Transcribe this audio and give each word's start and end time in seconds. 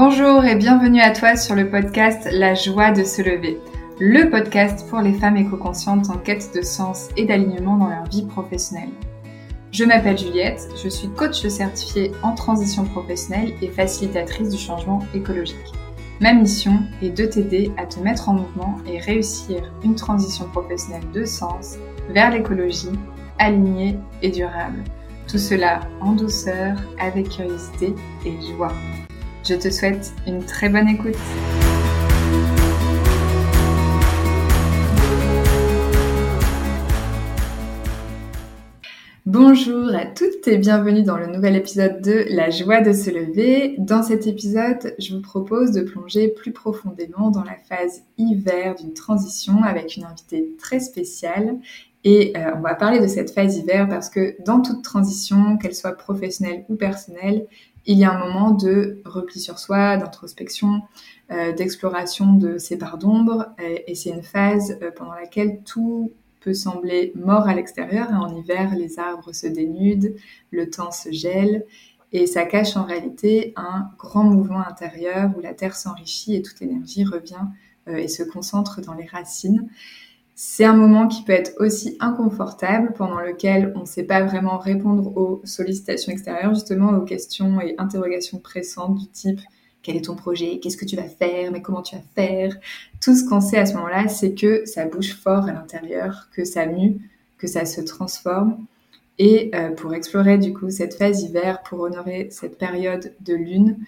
Bonjour 0.00 0.44
et 0.44 0.54
bienvenue 0.54 1.00
à 1.00 1.10
toi 1.10 1.34
sur 1.34 1.56
le 1.56 1.68
podcast 1.68 2.28
La 2.30 2.54
joie 2.54 2.92
de 2.92 3.02
se 3.02 3.20
lever, 3.20 3.58
le 3.98 4.30
podcast 4.30 4.88
pour 4.88 5.00
les 5.00 5.12
femmes 5.12 5.36
éco-conscientes 5.36 6.08
en 6.08 6.18
quête 6.18 6.54
de 6.54 6.62
sens 6.62 7.08
et 7.16 7.24
d'alignement 7.24 7.76
dans 7.76 7.88
leur 7.88 8.04
vie 8.04 8.24
professionnelle. 8.24 8.92
Je 9.72 9.84
m'appelle 9.84 10.16
Juliette, 10.16 10.68
je 10.80 10.88
suis 10.88 11.08
coach 11.08 11.44
certifiée 11.48 12.12
en 12.22 12.36
transition 12.36 12.84
professionnelle 12.84 13.54
et 13.60 13.70
facilitatrice 13.70 14.50
du 14.50 14.56
changement 14.56 15.00
écologique. 15.14 15.56
Ma 16.20 16.32
mission 16.32 16.78
est 17.02 17.10
de 17.10 17.26
t'aider 17.26 17.72
à 17.76 17.84
te 17.84 17.98
mettre 17.98 18.28
en 18.28 18.34
mouvement 18.34 18.76
et 18.86 19.00
réussir 19.00 19.64
une 19.82 19.96
transition 19.96 20.44
professionnelle 20.44 21.10
de 21.12 21.24
sens 21.24 21.76
vers 22.10 22.30
l'écologie, 22.30 22.92
alignée 23.40 23.98
et 24.22 24.30
durable. 24.30 24.84
Tout 25.26 25.38
cela 25.38 25.80
en 26.00 26.12
douceur, 26.12 26.76
avec 27.00 27.30
curiosité 27.30 27.96
et 28.24 28.34
joie. 28.56 28.72
Je 29.48 29.54
te 29.54 29.70
souhaite 29.70 30.12
une 30.26 30.44
très 30.44 30.68
bonne 30.68 30.88
écoute. 30.88 31.16
Bonjour 39.24 39.94
à 39.94 40.04
toutes 40.04 40.46
et 40.48 40.58
bienvenue 40.58 41.02
dans 41.02 41.16
le 41.16 41.28
nouvel 41.28 41.56
épisode 41.56 42.02
de 42.02 42.26
La 42.28 42.50
joie 42.50 42.82
de 42.82 42.92
se 42.92 43.08
lever. 43.08 43.76
Dans 43.78 44.02
cet 44.02 44.26
épisode, 44.26 44.94
je 44.98 45.14
vous 45.14 45.22
propose 45.22 45.70
de 45.72 45.80
plonger 45.80 46.28
plus 46.28 46.52
profondément 46.52 47.30
dans 47.30 47.44
la 47.44 47.56
phase 47.70 48.02
hiver 48.18 48.74
d'une 48.74 48.92
transition 48.92 49.62
avec 49.62 49.96
une 49.96 50.04
invitée 50.04 50.56
très 50.58 50.80
spéciale. 50.80 51.56
Et 52.04 52.34
euh, 52.36 52.52
on 52.54 52.60
va 52.60 52.74
parler 52.74 53.00
de 53.00 53.06
cette 53.06 53.30
phase 53.30 53.56
hiver 53.56 53.88
parce 53.88 54.10
que 54.10 54.36
dans 54.44 54.60
toute 54.60 54.84
transition, 54.84 55.56
qu'elle 55.56 55.74
soit 55.74 55.92
professionnelle 55.92 56.64
ou 56.68 56.76
personnelle, 56.76 57.46
il 57.88 57.98
y 57.98 58.04
a 58.04 58.12
un 58.12 58.18
moment 58.18 58.50
de 58.50 59.00
repli 59.06 59.40
sur 59.40 59.58
soi, 59.58 59.96
d'introspection, 59.96 60.82
euh, 61.32 61.52
d'exploration 61.52 62.34
de 62.34 62.58
ses 62.58 62.76
parts 62.76 62.98
d'ombre. 62.98 63.46
Et, 63.58 63.94
c'est 63.94 64.10
une 64.10 64.22
phase 64.22 64.78
euh, 64.82 64.90
pendant 64.94 65.14
laquelle 65.14 65.62
tout 65.64 66.12
peut 66.40 66.52
sembler 66.52 67.12
mort 67.16 67.48
à 67.48 67.54
l'extérieur. 67.54 68.10
En 68.12 68.36
hiver, 68.36 68.74
les 68.76 68.98
arbres 68.98 69.32
se 69.32 69.46
dénudent, 69.46 70.14
le 70.50 70.68
temps 70.68 70.90
se 70.90 71.10
gèle. 71.10 71.64
Et 72.12 72.26
ça 72.26 72.44
cache 72.44 72.76
en 72.76 72.84
réalité 72.84 73.54
un 73.56 73.88
grand 73.98 74.24
mouvement 74.24 74.60
intérieur 74.60 75.30
où 75.36 75.40
la 75.40 75.54
terre 75.54 75.74
s'enrichit 75.74 76.36
et 76.36 76.42
toute 76.42 76.60
l'énergie 76.60 77.04
revient 77.04 77.46
euh, 77.88 77.96
et 77.96 78.08
se 78.08 78.22
concentre 78.22 78.82
dans 78.82 78.94
les 78.94 79.06
racines. 79.06 79.66
C'est 80.40 80.64
un 80.64 80.76
moment 80.76 81.08
qui 81.08 81.24
peut 81.24 81.32
être 81.32 81.54
aussi 81.58 81.96
inconfortable, 81.98 82.92
pendant 82.96 83.18
lequel 83.18 83.72
on 83.74 83.80
ne 83.80 83.86
sait 83.86 84.04
pas 84.04 84.22
vraiment 84.22 84.56
répondre 84.56 85.16
aux 85.16 85.40
sollicitations 85.42 86.12
extérieures, 86.12 86.54
justement 86.54 86.90
aux 86.90 87.04
questions 87.04 87.60
et 87.60 87.74
interrogations 87.76 88.38
pressantes 88.38 88.94
du 88.98 89.08
type 89.08 89.40
quel 89.82 89.96
est 89.96 90.04
ton 90.04 90.14
projet, 90.14 90.60
qu'est-ce 90.60 90.76
que 90.76 90.84
tu 90.84 90.94
vas 90.94 91.08
faire, 91.08 91.50
mais 91.50 91.60
comment 91.60 91.82
tu 91.82 91.96
vas 91.96 92.02
faire? 92.14 92.56
Tout 93.00 93.16
ce 93.16 93.28
qu'on 93.28 93.40
sait 93.40 93.58
à 93.58 93.66
ce 93.66 93.74
moment-là, 93.74 94.06
c'est 94.06 94.34
que 94.34 94.64
ça 94.64 94.84
bouge 94.84 95.14
fort 95.14 95.44
à 95.44 95.52
l'intérieur, 95.52 96.28
que 96.32 96.44
ça 96.44 96.66
mue, 96.66 96.98
que 97.36 97.48
ça 97.48 97.64
se 97.64 97.80
transforme. 97.80 98.64
Et 99.18 99.50
euh, 99.56 99.70
pour 99.70 99.92
explorer 99.94 100.38
du 100.38 100.52
coup 100.52 100.70
cette 100.70 100.94
phase 100.94 101.22
hiver, 101.22 101.62
pour 101.62 101.80
honorer 101.80 102.28
cette 102.30 102.58
période 102.58 103.12
de 103.20 103.34
lune, 103.34 103.78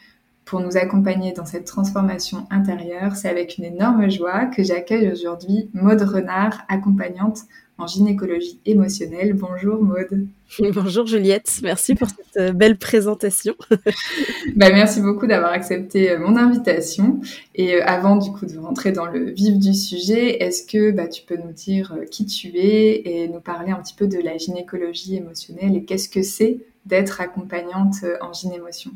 pour 0.50 0.60
nous 0.60 0.76
accompagner 0.76 1.32
dans 1.32 1.46
cette 1.46 1.64
transformation 1.64 2.44
intérieure. 2.50 3.14
C'est 3.14 3.28
avec 3.28 3.56
une 3.56 3.64
énorme 3.64 4.10
joie 4.10 4.46
que 4.46 4.64
j'accueille 4.64 5.08
aujourd'hui 5.12 5.70
Maude 5.74 6.02
Renard, 6.02 6.62
accompagnante 6.68 7.42
en 7.78 7.86
gynécologie 7.86 8.58
émotionnelle. 8.66 9.34
Bonjour 9.34 9.80
Maude. 9.80 10.26
Bonjour 10.74 11.06
Juliette, 11.06 11.60
merci 11.62 11.94
pour 11.94 12.08
cette 12.08 12.36
euh, 12.36 12.52
belle 12.52 12.78
présentation. 12.78 13.54
bah, 14.56 14.70
merci 14.70 15.00
beaucoup 15.00 15.28
d'avoir 15.28 15.52
accepté 15.52 16.10
euh, 16.10 16.18
mon 16.18 16.34
invitation. 16.36 17.20
Et 17.54 17.76
euh, 17.76 17.86
avant 17.86 18.16
du 18.16 18.32
coup 18.32 18.44
de 18.44 18.58
rentrer 18.58 18.90
dans 18.90 19.06
le 19.06 19.30
vif 19.30 19.56
du 19.56 19.72
sujet, 19.72 20.42
est-ce 20.42 20.66
que 20.66 20.90
bah, 20.90 21.06
tu 21.06 21.22
peux 21.22 21.36
nous 21.36 21.52
dire 21.52 21.94
qui 22.10 22.26
tu 22.26 22.48
es 22.56 23.02
et 23.08 23.28
nous 23.28 23.40
parler 23.40 23.70
un 23.70 23.80
petit 23.80 23.94
peu 23.94 24.08
de 24.08 24.18
la 24.18 24.36
gynécologie 24.36 25.14
émotionnelle 25.14 25.76
et 25.76 25.84
qu'est-ce 25.84 26.08
que 26.08 26.22
c'est 26.22 26.58
d'être 26.86 27.20
accompagnante 27.20 28.04
en 28.20 28.32
gynémotion? 28.32 28.90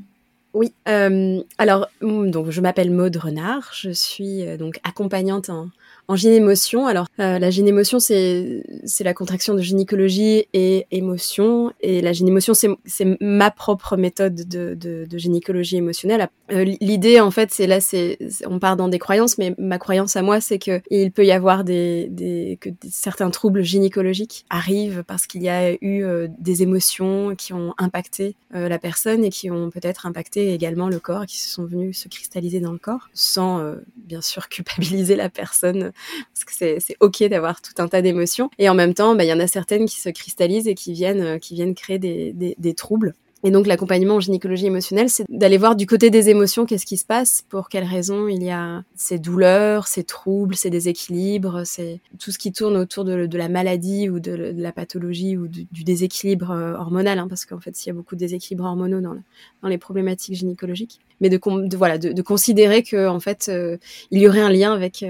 Oui, 0.55 0.73
euh, 0.89 1.43
alors 1.59 1.89
donc 2.01 2.51
je 2.51 2.61
m'appelle 2.61 2.93
Maude 2.93 3.17
Renard, 3.17 3.73
je 3.75 3.91
suis 3.91 4.47
euh, 4.47 4.57
donc 4.57 4.79
accompagnante 4.85 5.51
en, 5.51 5.69
en 6.07 6.17
gynémotion, 6.17 6.87
alors 6.87 7.07
euh, 7.19 7.39
la 7.39 7.51
gynémotion, 7.51 7.99
c'est 7.99 8.63
c'est 8.85 9.05
la 9.05 9.15
contraction 9.15 9.55
de 9.55 9.63
gynécologie 9.63 10.47
et 10.53 10.87
émotion. 10.91 11.73
Et 11.81 12.03
la 12.03 12.13
gynémotion, 12.13 12.53
c'est 12.55 13.19
ma 13.21 13.51
propre 13.51 13.97
méthode 13.97 14.35
de, 14.35 14.75
de, 14.75 15.07
de 15.09 15.19
gynécologie 15.19 15.77
émotionnelle. 15.77 16.29
Euh, 16.53 16.65
L'idée, 16.81 17.21
en 17.21 17.31
fait, 17.31 17.51
c'est 17.53 17.67
là, 17.67 17.81
c'est 17.81 18.19
on 18.47 18.59
part 18.59 18.77
dans 18.77 18.89
des 18.89 18.99
croyances, 18.99 19.39
mais 19.39 19.55
ma 19.59 19.79
croyance 19.79 20.17
à 20.17 20.23
moi, 20.23 20.41
c'est 20.41 20.59
que 20.59 20.83
il 20.91 21.11
peut 21.11 21.25
y 21.25 21.33
avoir 21.33 21.65
des, 21.65 22.09
des 22.11 22.59
que 22.61 22.69
certains 22.91 23.31
troubles 23.31 23.63
gynécologiques 23.63 24.45
arrivent 24.51 25.05
parce 25.07 25.27
qu'il 25.27 25.43
y 25.43 25.49
a 25.49 25.73
eu 25.73 26.05
euh, 26.05 26.29
des 26.39 26.63
émotions 26.63 27.35
qui 27.35 27.55
ont 27.55 27.75
impacté 27.79 28.37
euh, 28.55 28.69
la 28.69 28.79
personne 28.79 29.25
et 29.25 29.31
qui 29.31 29.51
ont 29.51 29.71
peut-être 29.71 30.05
impacté 30.05 30.53
également 30.53 30.89
le 30.89 30.99
corps, 30.99 31.25
qui 31.25 31.41
se 31.41 31.51
sont 31.51 31.65
venus 31.65 31.99
se 31.99 32.09
cristalliser 32.09 32.61
dans 32.61 32.73
le 32.73 32.79
corps, 32.79 33.09
sans 33.15 33.75
bien 33.97 34.21
sûr 34.21 34.49
culpabiliser 34.51 35.17
la 35.17 35.31
personne 35.31 35.93
parce 36.33 36.45
que 36.45 36.81
c'est 36.81 36.97
ok 37.01 37.25
d'avoir 37.25 37.61
tout 37.61 37.75
un 37.79 37.89
tas 37.89 38.03
d'émotions. 38.03 38.51
Et 38.59 38.69
en 38.69 38.75
même 38.75 38.95
temps, 38.95 39.15
bah, 39.15 39.25
il 39.25 39.29
y 39.29 39.33
en 39.33 39.41
a 39.41 39.47
certaines 39.47 39.87
qui 39.87 40.01
se 40.01 40.09
cristallisent 40.09 40.69
et 40.69 40.75
qui 40.75 40.93
viennent, 40.93 41.23
euh, 41.23 41.39
qui 41.39 41.55
viennent 41.55 41.75
créer 41.75 41.99
des, 41.99 42.75
troubles. 42.75 43.15
Et 43.47 43.51
donc 43.51 43.67
l'accompagnement 43.67 44.15
en 44.15 44.21
gynécologie 44.21 44.67
émotionnelle, 44.67 45.11
c'est 45.11 45.25
d'aller 45.29 45.59
voir 45.59 45.77
du 45.77 45.87
côté 45.87 46.09
des 46.09 46.31
émotions 46.31 46.65
qu'est-ce 46.65 46.87
qui 46.87 46.97
se 46.97 47.05
passe, 47.05 47.45
pour 47.51 47.69
quelles 47.69 47.85
raisons 47.85 48.27
il 48.27 48.43
y 48.43 48.51
a 48.51 48.83
ces 48.97 49.19
douleurs, 49.19 49.87
ces 49.87 50.03
troubles, 50.03 50.55
ces 50.55 50.71
déséquilibres, 50.71 51.67
c'est 51.67 52.01
tout 52.19 52.31
ce 52.31 52.39
qui 52.39 52.53
tourne 52.53 52.75
autour 52.79 53.05
de, 53.05 53.29
la 53.37 53.49
maladie 53.51 54.09
ou 54.09 54.19
de, 54.19 54.55
la 54.57 54.73
pathologie 54.73 55.37
ou 55.37 55.47
du, 55.47 55.85
déséquilibre 55.85 56.53
euh, 56.53 56.73
hormonal, 56.73 57.19
hein, 57.19 57.29
parce 57.29 57.45
qu'en 57.45 57.61
fait, 57.61 57.85
il 57.85 57.89
y 57.89 57.91
a 57.91 57.95
beaucoup 57.95 58.15
de 58.15 58.21
déséquilibres 58.21 58.65
hormonaux 58.65 59.03
dans, 59.03 59.69
les 59.69 59.79
problématiques 59.79 60.37
gynécologiques. 60.37 61.01
Mais 61.21 61.29
de, 61.29 61.39
voilà, 61.77 61.99
de, 61.99 62.23
considérer 62.23 62.83
que 62.83 63.09
en 63.09 63.21
fait, 63.21 63.51
euh, 63.51 63.77
il 64.11 64.23
y 64.23 64.27
aurait 64.27 64.41
un 64.41 64.51
lien 64.51 64.73
avec 64.73 65.05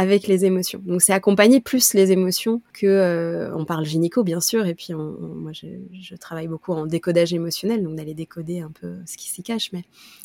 avec 0.00 0.26
les 0.26 0.46
émotions. 0.46 0.80
Donc 0.82 1.02
c'est 1.02 1.12
accompagner 1.12 1.60
plus 1.60 1.92
les 1.92 2.10
émotions 2.10 2.62
que 2.72 2.86
euh, 2.86 3.54
on 3.54 3.66
parle 3.66 3.84
gynéco 3.84 4.24
bien 4.24 4.40
sûr 4.40 4.64
et 4.64 4.74
puis 4.74 4.94
moi 4.94 5.52
je, 5.52 6.14
travaille 6.14 6.48
beaucoup 6.48 6.72
en 6.72 6.86
décodage 6.86 7.34
émotionnel 7.34 7.82
donc 7.82 7.96
d'aller 7.96 8.14
décoder 8.14 8.60
un 8.60 8.70
peu 8.70 8.94
ce 9.04 9.18
qui 9.18 9.28
s'y 9.28 9.42
cache 9.42 9.72
mais 9.74 9.84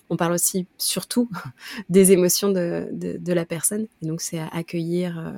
on 0.09 0.15
parle 0.15 0.31
aussi 0.31 0.65
surtout 0.77 1.29
des 1.89 2.13
émotions 2.13 2.51
de, 2.51 2.87
de, 2.93 3.33
la 3.33 3.43
personne 3.43 3.87
donc 4.01 4.21
c'est 4.21 4.39
accueillir 4.53 5.19
euh, 5.19 5.31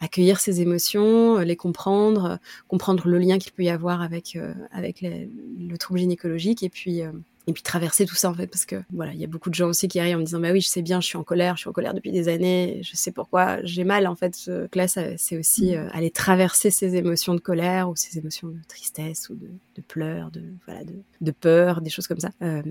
accueillir 0.00 0.38
ces 0.38 0.60
émotions 0.60 1.38
les 1.38 1.56
comprendre 1.56 2.38
comprendre 2.68 3.08
le 3.08 3.18
lien 3.18 3.38
qu'il 3.38 3.50
peut 3.50 3.64
y 3.64 3.70
avoir 3.70 4.02
avec 4.02 4.36
euh, 4.36 4.54
avec 4.70 5.00
le 5.02 5.76
trouble 5.78 5.98
gynécologique 5.98 6.62
et 6.62 6.68
puis 6.68 7.02
et 7.50 7.52
puis 7.52 7.64
traverser 7.64 8.06
tout 8.06 8.14
ça 8.14 8.30
en 8.30 8.34
fait 8.34 8.46
parce 8.46 8.64
que 8.64 8.76
voilà 8.92 9.12
il 9.12 9.20
y 9.20 9.24
a 9.24 9.26
beaucoup 9.26 9.50
de 9.50 9.56
gens 9.56 9.66
aussi 9.66 9.88
qui 9.88 9.98
arrivent 9.98 10.14
en 10.16 10.20
me 10.20 10.24
disant 10.24 10.38
bah 10.38 10.52
oui 10.52 10.60
je 10.60 10.68
sais 10.68 10.82
bien 10.82 11.00
je 11.00 11.06
suis 11.06 11.18
en 11.18 11.24
colère 11.24 11.56
je 11.56 11.62
suis 11.62 11.68
en 11.68 11.72
colère 11.72 11.94
depuis 11.94 12.12
des 12.12 12.28
années 12.28 12.80
je 12.84 12.94
sais 12.94 13.10
pourquoi 13.10 13.58
j'ai 13.64 13.82
mal 13.82 14.06
en 14.06 14.14
fait 14.14 14.36
ce 14.36 14.68
là 14.72 14.86
c'est 14.86 15.36
aussi 15.36 15.74
euh, 15.74 15.88
aller 15.92 16.12
traverser 16.12 16.70
ces 16.70 16.94
émotions 16.94 17.34
de 17.34 17.40
colère 17.40 17.90
ou 17.90 17.96
ces 17.96 18.18
émotions 18.18 18.46
de 18.46 18.58
tristesse 18.68 19.28
ou 19.30 19.34
de, 19.34 19.50
de 19.74 19.82
pleurs 19.82 20.30
de 20.30 20.44
voilà 20.64 20.84
de, 20.84 20.94
de, 21.20 21.30
peur 21.32 21.80
des 21.80 21.90
choses 21.90 22.06
comme 22.06 22.20
ça 22.20 22.30
euh, 22.40 22.62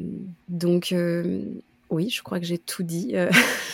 donc 0.48 0.94
euh, 0.94 1.44
oui 1.90 2.10
je 2.10 2.24
crois 2.24 2.40
que 2.40 2.46
j'ai 2.46 2.58
tout 2.58 2.84
dit. 2.84 3.16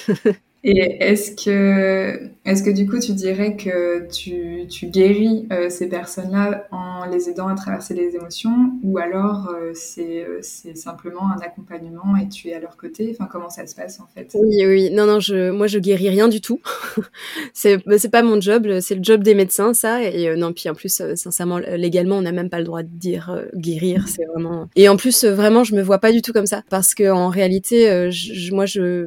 Et 0.68 0.98
est-ce 1.00 1.36
que, 1.36 2.31
est-ce 2.44 2.64
que 2.64 2.72
du 2.72 2.90
coup, 2.90 3.00
tu 3.00 3.14
dirais 3.14 3.56
que 3.56 4.08
tu, 4.12 4.66
tu 4.68 4.88
guéris 4.88 5.48
euh, 5.53 5.70
ces 5.70 5.88
personnes-là 5.88 6.68
en 6.72 7.06
les 7.06 7.30
aidant 7.30 7.48
à 7.48 7.53
traverser 7.53 7.94
les 7.94 8.16
émotions 8.16 8.72
ou 8.82 8.97
alors 8.97 9.50
euh, 9.50 9.73
c'est, 9.76 10.23
euh, 10.23 10.40
c'est 10.41 10.76
simplement 10.76 11.29
un 11.29 11.40
accompagnement 11.40 12.17
et 12.20 12.28
tu 12.29 12.47
es 12.47 12.56
à 12.56 12.59
leur 12.59 12.78
côté? 12.78 13.12
Enfin, 13.12 13.29
comment 13.32 13.52
ça 13.52 13.67
se 13.67 13.76
passe 13.76 14.00
en 14.00 14.08
fait? 14.08 14.32
Oui, 14.34 14.66
oui. 14.66 14.90
Non, 14.90 15.06
non, 15.06 15.20
je, 15.20 15.52
moi, 15.52 15.67
je 15.67 15.78
guéris 15.78 16.09
rien 16.09 16.28
du 16.28 16.41
tout. 16.41 16.59
c'est, 17.53 17.78
bah, 17.85 18.00
c'est 18.00 18.09
pas 18.09 18.23
mon 18.23 18.41
job, 18.41 18.79
c'est 18.79 18.96
le 18.96 19.03
job 19.03 19.22
des 19.22 19.35
médecins, 19.35 19.76
ça. 19.76 20.02
Et 20.02 20.29
euh, 20.29 20.35
non, 20.35 20.52
puis 20.52 20.67
en 20.67 20.73
plus, 20.73 21.00
sincèrement, 21.14 21.59
légalement, 21.59 22.17
on 22.17 22.23
n'a 22.23 22.32
même 22.32 22.50
pas 22.50 22.58
le 22.58 22.66
droit 22.66 22.82
de 22.82 22.90
dire 22.91 23.40
guérir. 23.53 24.08
C'est 24.08 24.26
vraiment. 24.26 24.67
Et 24.76 24.90
en 24.90 24.97
plus, 24.97 25.26
vraiment, 25.26 25.64
je 25.64 25.76
me 25.76 25.84
vois 25.84 26.00
pas 26.00 26.12
du 26.12 26.23
tout 26.23 26.34
comme 26.34 26.47
ça 26.47 26.64
parce 26.72 26.96
que 26.96 27.12
en 27.12 27.29
réalité, 27.29 28.09
je, 28.09 28.52
moi, 28.52 28.66
je 28.66 29.06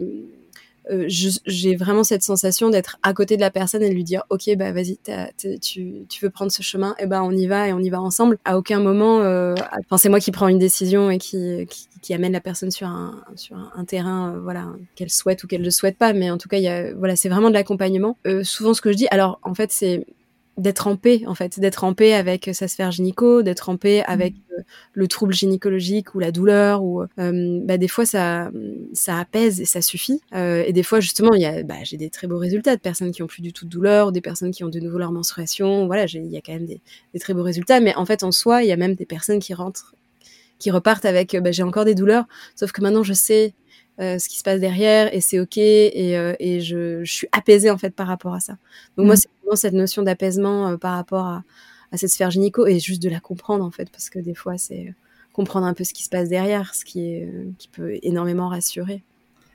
euh, 0.90 1.04
j'ai 1.08 1.76
vraiment 1.76 2.04
cette 2.04 2.22
sensation 2.22 2.70
d'être 2.70 2.98
à 3.02 3.12
côté 3.12 3.36
de 3.36 3.40
la 3.40 3.50
personne 3.50 3.82
et 3.82 3.88
de 3.88 3.94
lui 3.94 4.04
dire 4.04 4.24
ok 4.30 4.56
bah 4.56 4.72
vas-y 4.72 4.98
tu, 5.60 6.06
tu 6.08 6.24
veux 6.24 6.30
prendre 6.30 6.50
ce 6.50 6.62
chemin 6.62 6.94
et 6.98 7.04
eh 7.04 7.06
ben 7.06 7.22
on 7.22 7.32
y 7.32 7.46
va 7.46 7.68
et 7.68 7.72
on 7.72 7.80
y 7.80 7.90
va 7.90 8.00
ensemble. 8.00 8.38
À 8.44 8.58
aucun 8.58 8.80
moment 8.80 9.20
euh, 9.20 9.54
enfin 9.86 9.98
c'est 9.98 10.08
moi 10.08 10.20
qui 10.20 10.30
prends 10.30 10.48
une 10.48 10.58
décision 10.58 11.10
et 11.10 11.18
qui, 11.18 11.66
qui, 11.68 11.88
qui 12.00 12.14
amène 12.14 12.32
la 12.32 12.40
personne 12.40 12.70
sur 12.70 12.86
un 12.86 13.22
sur 13.36 13.56
un, 13.74 13.84
terrain 13.84 14.34
euh, 14.34 14.40
voilà 14.40 14.66
qu'elle 14.94 15.10
souhaite 15.10 15.44
ou 15.44 15.46
qu'elle 15.46 15.62
ne 15.62 15.70
souhaite 15.70 15.98
pas. 15.98 16.12
Mais 16.12 16.30
en 16.30 16.38
tout 16.38 16.48
cas 16.48 16.58
y 16.58 16.68
a 16.68 16.94
voilà 16.94 17.16
c'est 17.16 17.28
vraiment 17.28 17.48
de 17.48 17.54
l'accompagnement. 17.54 18.16
Euh, 18.26 18.42
souvent 18.44 18.74
ce 18.74 18.80
que 18.80 18.92
je 18.92 18.96
dis 18.96 19.08
alors 19.10 19.40
en 19.42 19.54
fait 19.54 19.72
c'est 19.72 20.06
d'être 20.58 20.86
en 20.86 20.96
paix 20.96 21.22
en 21.26 21.34
fait, 21.34 21.58
d'être 21.60 21.84
en 21.84 21.94
paix 21.94 22.12
avec 22.14 22.50
sa 22.52 22.68
sphère 22.68 22.90
gynéco, 22.90 23.42
d'être 23.42 23.68
en 23.68 23.76
paix 23.76 24.02
avec 24.06 24.34
mmh. 24.34 24.62
le 24.92 25.08
trouble 25.08 25.32
gynécologique 25.32 26.14
ou 26.14 26.18
la 26.18 26.32
douleur 26.32 26.82
ou 26.82 27.04
bah, 27.16 27.78
des 27.78 27.88
fois 27.88 28.04
ça 28.04 28.50
ça 28.92 29.18
apaise 29.18 29.60
et 29.60 29.64
ça 29.64 29.80
suffit. 29.80 30.20
Et 30.34 30.72
des 30.72 30.82
fois 30.82 31.00
justement 31.00 31.34
il 31.34 31.42
y 31.42 31.46
a 31.46 31.62
bah, 31.62 31.76
j'ai 31.84 31.96
des 31.96 32.10
très 32.10 32.26
beaux 32.26 32.38
résultats 32.38 32.76
de 32.76 32.80
personnes 32.80 33.12
qui 33.12 33.22
ont 33.22 33.26
plus 33.26 33.42
du 33.42 33.52
tout 33.52 33.64
de 33.64 33.70
douleur 33.70 34.08
ou 34.08 34.10
des 34.10 34.20
personnes 34.20 34.50
qui 34.50 34.64
ont 34.64 34.68
de 34.68 34.80
nouveau 34.80 34.98
leur 34.98 35.12
menstruation. 35.12 35.86
Voilà 35.86 36.06
il 36.06 36.26
y 36.26 36.36
a 36.36 36.40
quand 36.40 36.52
même 36.52 36.66
des, 36.66 36.80
des, 37.14 37.20
très 37.20 37.34
beaux 37.34 37.42
résultats. 37.42 37.80
Mais 37.80 37.94
en 37.94 38.04
fait 38.04 38.22
en 38.22 38.32
soi 38.32 38.62
il 38.62 38.68
y 38.68 38.72
a 38.72 38.76
même 38.76 38.94
des 38.94 39.06
personnes 39.06 39.38
qui 39.38 39.54
rentrent 39.54 39.94
qui 40.58 40.70
repartent 40.70 41.04
avec 41.04 41.36
bah, 41.36 41.52
j'ai 41.52 41.62
encore 41.62 41.84
des 41.84 41.94
douleurs. 41.94 42.26
Sauf 42.56 42.72
que 42.72 42.82
maintenant 42.82 43.02
je 43.02 43.12
sais 43.12 43.54
euh, 44.00 44.18
ce 44.18 44.28
qui 44.28 44.38
se 44.38 44.44
passe 44.44 44.60
derrière 44.60 45.12
et 45.12 45.20
c'est 45.20 45.40
ok 45.40 45.58
et, 45.58 46.16
euh, 46.16 46.32
et 46.38 46.60
je, 46.60 47.02
je, 47.02 47.12
suis 47.12 47.28
apaisée 47.32 47.68
en 47.68 47.78
fait 47.78 47.90
par 47.90 48.06
rapport 48.06 48.32
à 48.32 48.38
ça. 48.38 48.56
Donc 48.96 49.06
moi 49.06 49.14
mm. 49.14 49.18
c'est 49.18 49.28
vraiment 49.42 49.56
cette 49.56 49.74
notion 49.74 50.02
d'apaisement 50.02 50.68
euh, 50.68 50.76
par 50.76 50.94
rapport 50.94 51.24
à, 51.24 51.42
à, 51.90 51.96
cette 51.96 52.10
sphère 52.10 52.30
gynéco 52.30 52.66
et 52.66 52.78
juste 52.78 53.02
de 53.02 53.08
la 53.08 53.18
comprendre 53.18 53.64
en 53.64 53.72
fait 53.72 53.90
parce 53.90 54.08
que 54.08 54.20
des 54.20 54.34
fois 54.34 54.56
c'est 54.56 54.94
comprendre 55.32 55.66
un 55.66 55.74
peu 55.74 55.82
ce 55.82 55.94
qui 55.94 56.04
se 56.04 56.10
passe 56.10 56.28
derrière, 56.28 56.76
ce 56.76 56.84
qui 56.84 57.00
est 57.00 57.28
qui 57.58 57.66
peut 57.66 57.98
énormément 58.02 58.48
rassurer. 58.48 59.02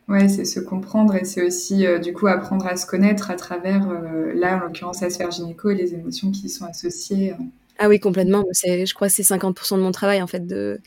Ouais, 0.10 0.28
c'est 0.28 0.44
se 0.44 0.60
comprendre 0.60 1.16
et 1.16 1.24
c'est 1.24 1.46
aussi 1.46 1.86
du 2.02 2.12
coup 2.12 2.28
apprendre 2.28 2.68
à 2.68 2.76
se 2.76 2.86
connaître 2.86 3.32
à 3.32 3.36
travers 3.36 3.88
là 4.36 4.58
en 4.58 4.60
l'occurrence 4.60 5.00
la 5.00 5.10
sphère 5.10 5.32
gynéco 5.32 5.70
et 5.70 5.76
les 5.76 5.94
émotions 5.94 6.32
qui 6.32 6.48
y 6.48 6.50
sont 6.50 6.66
associées. 6.66 7.34
Ah 7.80 7.88
oui, 7.88 8.00
complètement. 8.00 8.44
C'est, 8.52 8.86
je 8.86 8.94
crois 8.94 9.08
que 9.08 9.14
c'est 9.14 9.24
50% 9.24 9.78
de 9.78 9.82
mon 9.82 9.92
travail 9.92 10.22
en 10.22 10.28
fait 10.28 10.46
de 10.46 10.82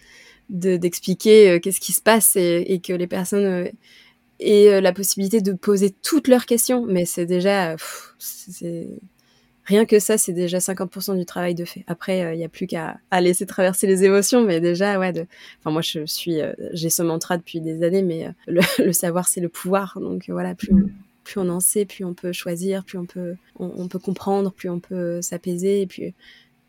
d'expliquer 0.49 1.51
euh, 1.51 1.59
qu'est-ce 1.59 1.81
qui 1.81 1.93
se 1.93 2.03
passe 2.03 2.37
et, 2.37 2.81
que 2.83 2.93
les 2.93 3.07
personnes 3.07 3.45
euh, 3.45 3.69
aient 4.41 4.69
euh, 4.69 4.81
la 4.81 4.93
possibilité 4.93 5.41
de 5.41 5.53
poser 5.53 5.91
toutes 5.91 6.29
leurs 6.29 6.47
questions. 6.47 6.87
Mais 6.87 7.05
c'est 7.05 7.27
déjà, 7.27 7.77
rien 9.65 9.85
que 9.87 9.99
ça, 9.99 10.19
c'est 10.19 10.33
déjà 10.33 10.59
50% 10.59 11.19
du 11.19 11.27
travail 11.27 11.55
de 11.55 11.65
fait. 11.65 11.85
Après, 11.87 12.35
il 12.35 12.39
n'y 12.39 12.45
a 12.45 12.49
plus 12.49 12.67
qu'à 12.67 12.99
laisser 13.21 13.47
traverser 13.47 13.87
les 13.87 14.05
émotions, 14.05 14.43
mais 14.43 14.61
déjà, 14.61 14.99
ouais. 14.99 15.13
Enfin, 15.61 15.71
moi, 15.71 15.83
je 15.83 16.07
suis, 16.07 16.39
j'ai 16.73 16.91
ce 16.91 17.03
mantra 17.03 17.37
depuis 17.37 17.61
des 17.61 17.83
années, 17.83 18.03
mais 18.03 18.29
le, 18.47 18.93
savoir, 18.93 19.29
c'est 19.29 19.41
le 19.41 19.49
pouvoir. 19.49 19.99
Donc 20.01 20.25
voilà, 20.29 20.55
plus 20.55 20.73
on, 20.73 20.89
plus 21.25 21.41
on 21.41 21.49
en 21.49 21.61
sait, 21.61 21.85
plus 21.85 22.05
on 22.05 22.15
peut 22.15 22.33
choisir, 22.33 22.85
plus 22.85 22.99
on 22.99 23.05
peut, 23.05 23.35
on, 23.59 23.89
peut 23.89 23.99
comprendre, 23.99 24.53
plus 24.53 24.71
on 24.71 24.79
peut 24.79 25.21
s'apaiser, 25.23 25.83
et 25.83 25.87
puis 25.87 26.15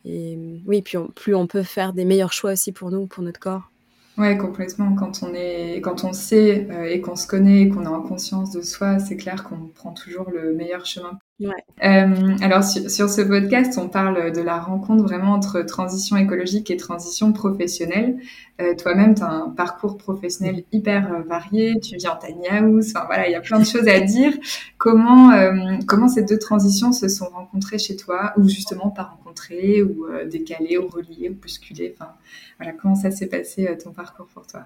et 0.07 0.39
oui, 0.65 0.81
puis 0.81 0.97
plus 1.15 1.35
on 1.35 1.47
peut 1.47 1.63
faire 1.63 1.93
des 1.93 2.05
meilleurs 2.05 2.33
choix 2.33 2.53
aussi 2.53 2.71
pour 2.71 2.91
nous, 2.91 3.07
pour 3.07 3.23
notre 3.23 3.39
corps. 3.39 3.71
Ouais, 4.17 4.35
complètement. 4.37 4.95
Quand 4.95 5.21
on 5.21 5.33
est, 5.35 5.79
quand 5.81 6.03
on 6.03 6.13
sait 6.13 6.67
euh, 6.71 6.85
et 6.85 7.01
qu'on 7.01 7.15
se 7.15 7.27
connaît, 7.27 7.69
qu'on 7.69 7.85
a 7.85 7.89
en 7.89 8.01
conscience 8.01 8.51
de 8.51 8.61
soi, 8.61 8.99
c'est 8.99 9.17
clair 9.17 9.43
qu'on 9.43 9.67
prend 9.67 9.93
toujours 9.93 10.31
le 10.31 10.53
meilleur 10.53 10.85
chemin 10.85 11.19
euh, 11.41 12.35
alors 12.41 12.63
sur, 12.63 13.09
ce 13.09 13.21
podcast, 13.21 13.77
on 13.77 13.89
parle 13.89 14.31
de 14.31 14.41
la 14.41 14.57
rencontre 14.57 15.03
vraiment 15.03 15.33
entre 15.33 15.61
transition 15.61 16.17
écologique 16.17 16.71
et 16.71 16.77
transition 16.77 17.31
professionnelle. 17.31 18.17
Euh, 18.59 18.73
Toi-même, 18.75 19.13
tu 19.13 19.21
as 19.21 19.29
un 19.29 19.49
parcours 19.49 19.97
professionnel 19.97 20.63
hyper 20.71 21.13
euh, 21.13 21.21
varié, 21.21 21.79
tu 21.79 21.95
vis 21.95 22.07
en 22.07 22.15
tiny 22.15 22.47
house, 22.47 22.93
enfin 22.95 23.05
voilà, 23.05 23.27
il 23.27 23.31
y 23.31 23.35
a 23.35 23.41
plein 23.41 23.59
de 23.59 23.65
choses 23.65 23.87
à 23.87 23.99
dire. 23.99 24.33
Comment, 24.77 25.31
euh, 25.31 25.77
comment 25.87 26.07
ces 26.07 26.23
deux 26.23 26.39
transitions 26.39 26.91
se 26.91 27.07
sont 27.07 27.27
rencontrées 27.27 27.77
chez 27.77 27.95
toi, 27.95 28.33
ou 28.37 28.47
justement 28.47 28.89
pas 28.89 29.03
rencontrées, 29.03 29.83
ou 29.83 30.07
décalées, 30.25 30.77
ou 30.77 30.87
reliées, 30.87 31.29
ou 31.29 31.35
bousculées? 31.35 31.93
Enfin 31.99 32.11
voilà, 32.57 32.73
comment 32.73 32.95
ça 32.95 33.11
s'est 33.11 33.27
passé 33.27 33.69
ton 33.83 33.91
parcours 33.91 34.27
pour 34.33 34.47
toi? 34.47 34.65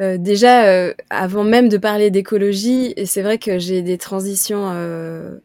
Euh, 0.00 0.16
déjà, 0.18 0.64
euh, 0.66 0.94
avant 1.10 1.44
même 1.44 1.68
de 1.68 1.76
parler 1.76 2.10
d'écologie, 2.10 2.94
c'est 3.04 3.22
vrai 3.22 3.38
que 3.38 3.58
j'ai 3.58 3.82
des 3.82 3.98
transitions 3.98 4.70
euh, 4.72 5.38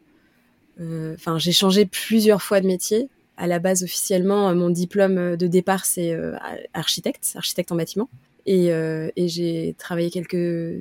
enfin, 0.80 1.38
j'ai 1.38 1.52
changé 1.52 1.86
plusieurs 1.86 2.42
fois 2.42 2.60
de 2.60 2.66
métier. 2.66 3.08
À 3.36 3.46
la 3.46 3.58
base, 3.58 3.84
officiellement, 3.84 4.52
mon 4.54 4.70
diplôme 4.70 5.36
de 5.36 5.46
départ, 5.46 5.84
c'est 5.84 6.16
architecte, 6.74 7.32
architecte 7.36 7.70
en 7.72 7.76
bâtiment. 7.76 8.08
Euh, 8.48 9.10
et, 9.16 9.28
j'ai 9.28 9.74
travaillé 9.78 10.10
quelques 10.10 10.78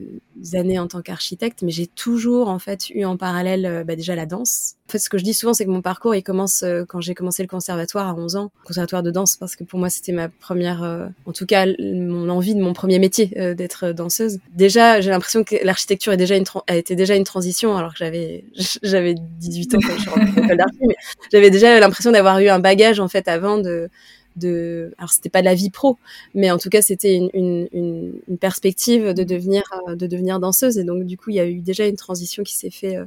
années 0.53 0.79
en 0.79 0.87
tant 0.87 1.01
qu'architecte, 1.01 1.63
mais 1.63 1.71
j'ai 1.71 1.87
toujours 1.87 2.47
en 2.47 2.59
fait 2.59 2.89
eu 2.89 3.03
en 3.03 3.17
parallèle 3.17 3.65
euh, 3.65 3.83
bah, 3.83 3.95
déjà 3.95 4.15
la 4.15 4.25
danse. 4.25 4.75
En 4.87 4.91
fait, 4.91 4.99
ce 4.99 5.09
que 5.09 5.17
je 5.17 5.23
dis 5.23 5.33
souvent, 5.33 5.53
c'est 5.53 5.65
que 5.65 5.69
mon 5.69 5.81
parcours, 5.81 6.15
il 6.15 6.23
commence 6.23 6.63
euh, 6.63 6.85
quand 6.87 7.01
j'ai 7.01 7.13
commencé 7.13 7.43
le 7.43 7.49
conservatoire 7.49 8.07
à 8.07 8.15
11 8.15 8.37
ans, 8.37 8.51
conservatoire 8.63 9.03
de 9.03 9.11
danse, 9.11 9.35
parce 9.35 9.57
que 9.57 9.65
pour 9.65 9.79
moi, 9.79 9.89
c'était 9.89 10.13
ma 10.13 10.29
première, 10.29 11.09
en 11.25 11.31
tout 11.33 11.45
cas, 11.45 11.65
mon 11.79 12.29
envie 12.29 12.55
de 12.55 12.61
mon 12.61 12.73
premier 12.73 12.99
métier 12.99 13.27
d'être 13.55 13.91
danseuse. 13.91 14.39
Déjà, 14.55 15.01
j'ai 15.01 15.09
l'impression 15.09 15.43
que 15.43 15.55
l'architecture 15.63 16.13
est 16.13 16.17
déjà 16.17 16.37
une 16.37 16.45
a 16.67 16.77
été 16.77 16.95
déjà 16.95 17.15
une 17.15 17.25
transition, 17.25 17.75
alors 17.75 17.91
que 17.91 17.97
j'avais 17.97 18.45
j'avais 18.83 19.15
18 19.39 19.75
ans 19.75 19.79
quand 19.85 19.95
je 19.95 20.01
suis 20.01 20.09
rentrée 20.09 20.41
l'école 20.41 20.57
d'art, 20.57 20.67
mais 20.81 20.95
j'avais 21.31 21.49
déjà 21.49 21.79
l'impression 21.79 22.11
d'avoir 22.11 22.39
eu 22.39 22.47
un 22.47 22.59
bagage 22.59 22.99
en 22.99 23.09
fait 23.09 23.27
avant 23.27 23.57
de 23.57 23.89
de 24.37 24.93
alors 24.97 25.11
c'était 25.11 25.29
pas 25.29 25.41
de 25.41 25.45
la 25.45 25.55
vie 25.55 25.69
pro 25.69 25.97
mais 26.33 26.51
en 26.51 26.57
tout 26.57 26.69
cas 26.69 26.81
c'était 26.81 27.15
une, 27.15 27.29
une, 27.33 27.67
une, 28.27 28.37
perspective 28.37 29.13
de 29.13 29.23
devenir 29.23 29.63
euh, 29.87 29.95
de 29.95 30.07
devenir 30.07 30.39
danseuse 30.39 30.77
et 30.77 30.83
donc 30.83 31.05
du 31.05 31.17
coup 31.17 31.31
il 31.31 31.35
y 31.35 31.39
a 31.39 31.47
eu 31.47 31.61
déjà 31.61 31.85
une 31.85 31.95
transition 31.95 32.43
qui 32.43 32.55
s'est 32.55 32.69
fait 32.69 32.97
euh, 32.97 33.05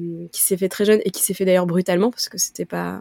euh, 0.00 0.26
qui 0.32 0.42
s'est 0.42 0.56
fait 0.56 0.68
très 0.68 0.84
jeune 0.84 1.00
et 1.04 1.10
qui 1.10 1.22
s'est 1.22 1.34
fait 1.34 1.44
d'ailleurs 1.44 1.66
brutalement 1.66 2.10
parce 2.10 2.28
que 2.28 2.38
c'était 2.38 2.64
pas 2.64 3.00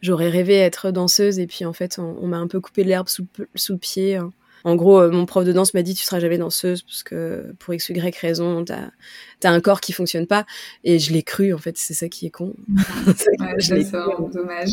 j'aurais 0.00 0.28
rêvé 0.28 0.54
être 0.56 0.90
danseuse 0.90 1.38
et 1.38 1.46
puis 1.46 1.64
en 1.64 1.72
fait 1.72 1.98
on, 1.98 2.26
m'a 2.26 2.38
un 2.38 2.46
peu 2.46 2.60
coupé 2.60 2.84
l'herbe 2.84 3.08
sous, 3.08 3.26
sous 3.54 3.72
le 3.72 3.78
pied 3.78 4.20
en 4.66 4.76
gros, 4.76 5.10
mon 5.10 5.26
prof 5.26 5.44
de 5.44 5.52
danse 5.52 5.74
m'a 5.74 5.82
dit 5.82 5.94
tu 5.94 6.04
seras 6.04 6.20
jamais 6.20 6.38
danseuse 6.38 6.82
parce 6.82 7.02
que 7.02 7.54
pour 7.58 7.74
x 7.74 7.90
y 7.90 8.18
raison, 8.18 8.64
t'as 8.64 8.88
as 9.42 9.50
un 9.50 9.60
corps 9.60 9.82
qui 9.82 9.92
fonctionne 9.92 10.26
pas. 10.26 10.46
Et 10.84 10.98
je 10.98 11.12
l'ai 11.12 11.22
cru 11.22 11.52
en 11.52 11.58
fait, 11.58 11.76
c'est 11.76 11.92
ça 11.92 12.08
qui 12.08 12.24
est 12.24 12.30
con. 12.30 12.54
ouais, 12.68 13.14
c'est 13.60 13.90
dommage. 14.32 14.70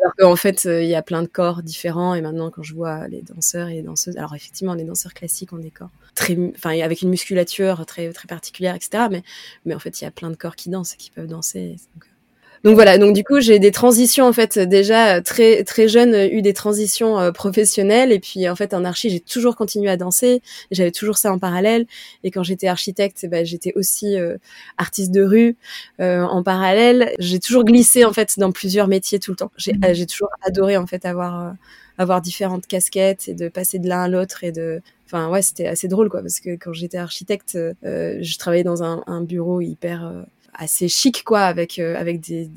Alors 0.00 0.14
qu'en 0.16 0.36
fait, 0.36 0.66
euh, 0.66 0.82
il 0.82 0.88
y 0.88 0.94
a 0.94 1.02
plein 1.02 1.22
de 1.22 1.26
corps 1.26 1.62
différents. 1.62 2.14
Et 2.14 2.20
maintenant, 2.20 2.50
quand 2.50 2.62
je 2.62 2.74
vois 2.74 3.08
les 3.08 3.22
danseurs 3.22 3.68
et 3.68 3.74
les 3.74 3.82
danseuses, 3.82 4.16
alors 4.16 4.34
effectivement, 4.34 4.74
les 4.74 4.84
danseurs 4.84 5.14
classiques 5.14 5.52
ont 5.52 5.58
des 5.58 5.70
corps 5.70 5.90
très, 6.14 6.36
enfin, 6.56 6.78
avec 6.80 7.02
une 7.02 7.10
musculature 7.10 7.84
très, 7.86 8.12
très 8.12 8.26
particulière, 8.26 8.74
etc. 8.74 9.04
Mais, 9.10 9.22
mais 9.64 9.74
en 9.74 9.78
fait, 9.78 10.00
il 10.00 10.04
y 10.04 10.06
a 10.06 10.10
plein 10.10 10.30
de 10.30 10.36
corps 10.36 10.56
qui 10.56 10.70
dansent 10.70 10.94
et 10.94 10.96
qui 10.96 11.10
peuvent 11.10 11.26
danser. 11.26 11.76
Donc 12.64 12.74
voilà, 12.74 12.98
donc 12.98 13.14
du 13.14 13.22
coup 13.22 13.40
j'ai 13.40 13.58
des 13.58 13.70
transitions 13.70 14.26
en 14.26 14.32
fait 14.32 14.58
déjà 14.58 15.22
très 15.22 15.62
très 15.62 15.86
jeune 15.86 16.14
eu 16.14 16.42
des 16.42 16.52
transitions 16.52 17.18
euh, 17.18 17.30
professionnelles 17.30 18.10
et 18.10 18.18
puis 18.18 18.48
en 18.48 18.56
fait 18.56 18.74
en 18.74 18.84
archi 18.84 19.10
j'ai 19.10 19.20
toujours 19.20 19.54
continué 19.54 19.88
à 19.88 19.96
danser, 19.96 20.42
j'avais 20.72 20.90
toujours 20.90 21.18
ça 21.18 21.32
en 21.32 21.38
parallèle 21.38 21.86
et 22.24 22.30
quand 22.30 22.42
j'étais 22.42 22.66
architecte 22.66 23.26
bah, 23.30 23.44
j'étais 23.44 23.72
aussi 23.76 24.16
euh, 24.16 24.36
artiste 24.76 25.12
de 25.12 25.22
rue 25.22 25.56
euh, 26.00 26.22
en 26.22 26.42
parallèle, 26.42 27.12
j'ai 27.20 27.38
toujours 27.38 27.64
glissé 27.64 28.04
en 28.04 28.12
fait 28.12 28.38
dans 28.38 28.50
plusieurs 28.50 28.88
métiers 28.88 29.20
tout 29.20 29.30
le 29.30 29.36
temps. 29.36 29.52
J'ai 29.56 29.74
mmh. 29.74 29.94
j'ai 29.94 30.06
toujours 30.06 30.30
adoré 30.42 30.76
en 30.76 30.86
fait 30.86 31.04
avoir 31.04 31.54
avoir 31.96 32.20
différentes 32.20 32.66
casquettes 32.66 33.28
et 33.28 33.34
de 33.34 33.48
passer 33.48 33.78
de 33.78 33.88
l'un 33.88 34.02
à 34.02 34.08
l'autre 34.08 34.42
et 34.42 34.52
de 34.52 34.80
enfin 35.06 35.28
ouais 35.28 35.42
c'était 35.42 35.66
assez 35.66 35.86
drôle 35.86 36.08
quoi 36.08 36.22
parce 36.22 36.40
que 36.40 36.50
quand 36.56 36.72
j'étais 36.72 36.98
architecte 36.98 37.56
je 37.82 38.38
travaillais 38.38 38.64
dans 38.64 38.82
un, 38.82 39.02
un 39.06 39.22
bureau 39.22 39.60
hyper 39.60 40.24
assez 40.54 40.88
chic 40.88 41.22
quoi 41.24 41.40
avec 41.40 41.78
euh, 41.78 41.96
avec 41.96 42.20
des, 42.20 42.50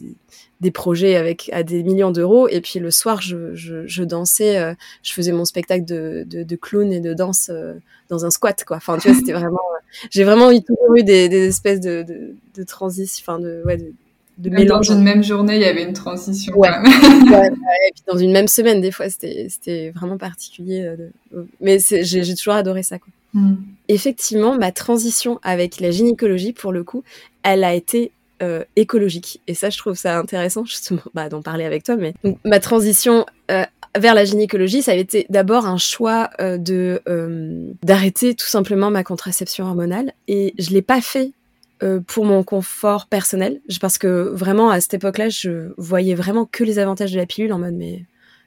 des, 0.59 0.71
projets 0.71 1.15
avec 1.15 1.49
à 1.53 1.63
des 1.63 1.83
millions 1.83 2.11
d'euros 2.11 2.47
et 2.47 2.61
puis 2.61 2.79
le 2.79 2.91
soir 2.91 3.21
je, 3.21 3.55
je, 3.55 3.85
je 3.87 4.03
dansais 4.03 4.57
euh, 4.57 4.73
je 5.03 5.13
faisais 5.13 5.31
mon 5.31 5.45
spectacle 5.45 5.85
de, 5.85 6.25
de, 6.27 6.43
de 6.43 6.55
clown 6.55 6.91
et 6.91 6.99
de 6.99 7.13
danse 7.13 7.49
euh, 7.49 7.73
dans 8.09 8.25
un 8.25 8.31
squat 8.31 8.63
quoi 8.65 8.77
enfin 8.77 8.97
tu 8.97 9.09
vois 9.09 9.17
c'était 9.17 9.33
vraiment 9.33 9.59
j'ai 10.09 10.23
vraiment 10.23 10.51
eu 10.51 10.61
toujours 10.63 10.95
eu 10.95 11.03
des, 11.03 11.29
des 11.29 11.47
espèces 11.47 11.79
de 11.79 12.03
de, 12.03 12.35
de 12.55 12.63
transition 12.63 13.23
enfin 13.23 13.39
de 13.39 13.61
ouais 13.65 13.77
de, 13.77 13.93
de 14.37 14.49
mélange. 14.49 14.87
Dans 14.87 14.95
une 14.95 15.03
même 15.03 15.23
journée, 15.23 15.55
il 15.55 15.61
y 15.61 15.65
avait 15.65 15.83
une 15.83 15.93
transition. 15.93 16.57
Ouais. 16.57 16.69
ouais, 16.69 17.47
et 17.47 17.91
puis 17.93 18.03
dans 18.07 18.17
une 18.17 18.31
même 18.31 18.47
semaine, 18.47 18.81
des 18.81 18.89
fois, 18.89 19.07
c'était, 19.07 19.47
c'était 19.49 19.91
vraiment 19.91 20.17
particulier. 20.17 20.95
Mais 21.59 21.77
j'ai, 21.79 22.35
toujours 22.35 22.55
adoré 22.55 22.81
ça. 22.81 22.97
Quoi. 22.97 23.09
Hmm. 23.33 23.55
Effectivement, 23.91 24.57
ma 24.57 24.71
transition 24.71 25.41
avec 25.43 25.81
la 25.81 25.91
gynécologie, 25.91 26.53
pour 26.53 26.71
le 26.71 26.85
coup, 26.85 27.03
elle 27.43 27.65
a 27.65 27.73
été 27.73 28.13
euh, 28.41 28.63
écologique. 28.77 29.41
Et 29.47 29.53
ça, 29.53 29.69
je 29.69 29.77
trouve 29.77 29.95
ça 29.95 30.17
intéressant 30.17 30.63
justement 30.63 31.01
bah, 31.13 31.27
d'en 31.27 31.41
parler 31.41 31.65
avec 31.65 31.83
toi. 31.83 31.97
Mais 31.97 32.13
ma 32.45 32.61
transition 32.61 33.25
euh, 33.51 33.65
vers 33.97 34.15
la 34.15 34.23
gynécologie, 34.23 34.81
ça 34.81 34.93
a 34.93 34.95
été 34.95 35.25
d'abord 35.29 35.65
un 35.65 35.77
choix 35.77 36.29
euh, 36.39 36.57
d'arrêter 37.83 38.33
tout 38.33 38.47
simplement 38.47 38.91
ma 38.91 39.03
contraception 39.03 39.65
hormonale. 39.65 40.13
Et 40.29 40.53
je 40.57 40.69
l'ai 40.69 40.81
pas 40.81 41.01
fait 41.01 41.33
pour 42.05 42.25
mon 42.25 42.43
confort 42.43 43.07
personnel, 43.07 43.59
parce 43.81 43.97
que 43.97 44.29
vraiment 44.33 44.69
à 44.69 44.79
cette 44.79 44.93
époque-là, 44.93 45.29
je 45.29 45.73
voyais 45.77 46.13
vraiment 46.13 46.45
que 46.45 46.63
les 46.63 46.77
avantages 46.77 47.11
de 47.11 47.17
la 47.17 47.25
pilule 47.25 47.51
en 47.51 47.57
mode 47.57 47.73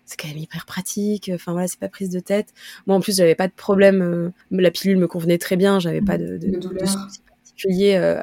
c'est 0.06 0.20
quand 0.20 0.28
même 0.28 0.38
hyper 0.38 0.66
pratique. 0.66 1.30
Enfin 1.34 1.52
voilà, 1.52 1.68
c'est 1.68 1.78
pas 1.78 1.88
prise 1.88 2.11
de 2.11 2.20
tête. 2.20 2.49
Moi 2.87 2.96
en 2.96 3.00
plus, 3.00 3.16
j'avais 3.16 3.34
pas 3.34 3.49
de 3.49 3.52
problème. 3.52 4.32
la 4.50 4.70
pilule 4.70 4.99
me 4.99 5.06
convenait 5.06 5.38
très 5.38 5.56
bien. 5.56 5.78
J'avais 5.78 6.02
pas 6.02 6.18
de, 6.18 6.38
de, 6.38 6.58
de, 6.58 6.68
particulier. 7.44 8.23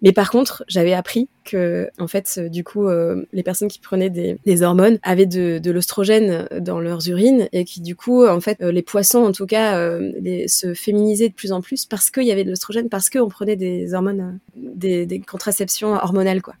mais 0.00 0.12
par 0.12 0.30
contre, 0.30 0.64
j'avais 0.68 0.94
appris 0.94 1.28
que, 1.44 1.90
en 1.98 2.06
fait, 2.06 2.38
du 2.38 2.64
coup, 2.64 2.88
les 3.32 3.42
personnes 3.42 3.68
qui 3.68 3.78
prenaient 3.78 4.10
des, 4.10 4.38
des 4.44 4.62
hormones 4.62 4.98
avaient 5.02 5.26
de, 5.26 5.58
de 5.58 5.70
l'ostrogène 5.70 6.48
dans 6.60 6.80
leurs 6.80 7.08
urines 7.08 7.48
et 7.52 7.64
qui, 7.64 7.80
du 7.80 7.96
coup, 7.96 8.26
en 8.26 8.40
fait, 8.40 8.60
les 8.60 8.82
poissons, 8.82 9.24
en 9.24 9.32
tout 9.32 9.46
cas, 9.46 9.98
les, 9.98 10.48
se 10.48 10.74
féminisaient 10.74 11.28
de 11.28 11.34
plus 11.34 11.52
en 11.52 11.60
plus 11.60 11.84
parce 11.86 12.10
qu'il 12.10 12.24
y 12.24 12.32
avait 12.32 12.44
de 12.44 12.50
l'ostrogène, 12.50 12.88
parce 12.88 13.10
qu'on 13.10 13.28
prenait 13.28 13.56
des 13.56 13.94
hormones, 13.94 14.38
des, 14.56 15.06
des 15.06 15.20
contraceptions 15.20 15.94
hormonales, 15.94 16.42
quoi. 16.42 16.54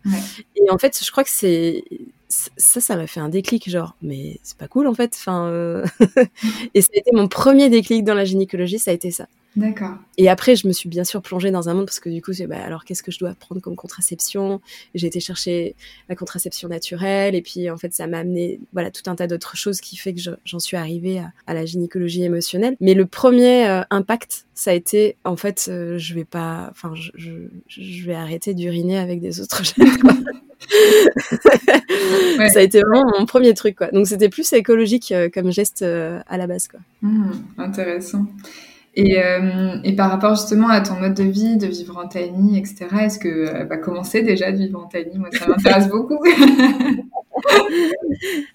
Et 0.56 0.70
en 0.70 0.78
fait, 0.78 1.00
je 1.02 1.10
crois 1.10 1.24
que 1.24 1.30
c'est 1.30 1.84
ça, 2.56 2.80
ça 2.80 2.96
m'a 2.96 3.06
fait 3.06 3.20
un 3.20 3.28
déclic, 3.28 3.68
genre, 3.68 3.94
mais 4.02 4.38
c'est 4.42 4.56
pas 4.56 4.68
cool 4.68 4.86
en 4.86 4.94
fait. 4.94 5.18
Euh, 5.28 5.84
et 6.74 6.82
ça 6.82 6.88
a 6.94 6.98
été 6.98 7.10
mon 7.12 7.28
premier 7.28 7.68
déclic 7.68 8.04
dans 8.04 8.14
la 8.14 8.24
gynécologie, 8.24 8.78
ça 8.78 8.90
a 8.90 8.94
été 8.94 9.10
ça. 9.10 9.26
D'accord. 9.54 9.96
Et 10.16 10.30
après, 10.30 10.56
je 10.56 10.66
me 10.66 10.72
suis 10.72 10.88
bien 10.88 11.04
sûr 11.04 11.20
plongée 11.20 11.50
dans 11.50 11.68
un 11.68 11.74
monde 11.74 11.84
parce 11.84 12.00
que 12.00 12.08
du 12.08 12.22
coup, 12.22 12.32
c'est 12.32 12.46
bah, 12.46 12.62
alors 12.64 12.86
qu'est-ce 12.86 13.02
que 13.02 13.12
je 13.12 13.18
dois 13.18 13.34
prendre 13.34 13.60
comme 13.60 13.76
contraception? 13.76 14.62
J'ai 14.94 15.08
été 15.08 15.20
chercher 15.20 15.74
la 16.08 16.16
contraception 16.16 16.70
naturelle 16.70 17.34
et 17.34 17.42
puis 17.42 17.68
en 17.68 17.76
fait, 17.76 17.92
ça 17.92 18.06
m'a 18.06 18.20
amené 18.20 18.60
voilà 18.72 18.90
tout 18.90 19.10
un 19.10 19.14
tas 19.14 19.26
d'autres 19.26 19.56
choses 19.56 19.82
qui 19.82 19.96
fait 19.96 20.14
que 20.14 20.20
j'en 20.44 20.58
suis 20.58 20.78
arrivée 20.78 21.22
à, 21.46 21.52
la 21.52 21.66
gynécologie 21.66 22.24
émotionnelle. 22.24 22.76
Mais 22.80 22.94
le 22.94 23.04
premier 23.04 23.68
euh, 23.68 23.82
impact, 23.90 24.46
ça 24.54 24.70
a 24.70 24.74
été 24.74 25.16
en 25.24 25.36
fait, 25.36 25.66
euh, 25.68 25.98
je 25.98 26.14
vais 26.14 26.24
pas, 26.24 26.68
enfin, 26.70 26.94
je, 26.94 27.10
je, 27.14 27.32
je, 27.68 28.06
vais 28.06 28.14
arrêter 28.14 28.54
d'uriner 28.54 28.98
avec 28.98 29.20
des 29.20 29.40
autres 29.40 29.62
Ça 32.52 32.58
a 32.58 32.62
été 32.62 32.80
vraiment 32.80 33.18
mon 33.18 33.26
premier 33.26 33.52
truc, 33.52 33.76
quoi. 33.76 33.88
Donc 33.90 34.06
c'était 34.06 34.30
plus 34.30 34.50
écologique 34.54 35.12
euh, 35.12 35.28
comme 35.28 35.50
geste 35.50 35.82
à 35.82 36.38
la 36.38 36.46
base, 36.46 36.68
quoi. 36.68 36.80
Mmh, 37.02 37.32
intéressant. 37.58 38.24
Et, 38.94 39.22
euh, 39.22 39.78
et, 39.84 39.96
par 39.96 40.10
rapport 40.10 40.34
justement 40.34 40.68
à 40.68 40.82
ton 40.82 40.96
mode 40.96 41.14
de 41.14 41.22
vie, 41.22 41.56
de 41.56 41.66
vivre 41.66 41.96
en 41.96 42.08
tiny, 42.08 42.58
etc., 42.58 42.88
est-ce 43.00 43.18
que 43.18 43.64
bah, 43.64 43.78
commencer 43.78 44.20
déjà 44.22 44.52
de 44.52 44.58
vivre 44.58 44.84
en 44.84 44.88
tiny 44.88 45.18
Moi, 45.18 45.30
ça 45.32 45.46
m'intéresse 45.46 45.88
beaucoup. 45.88 46.22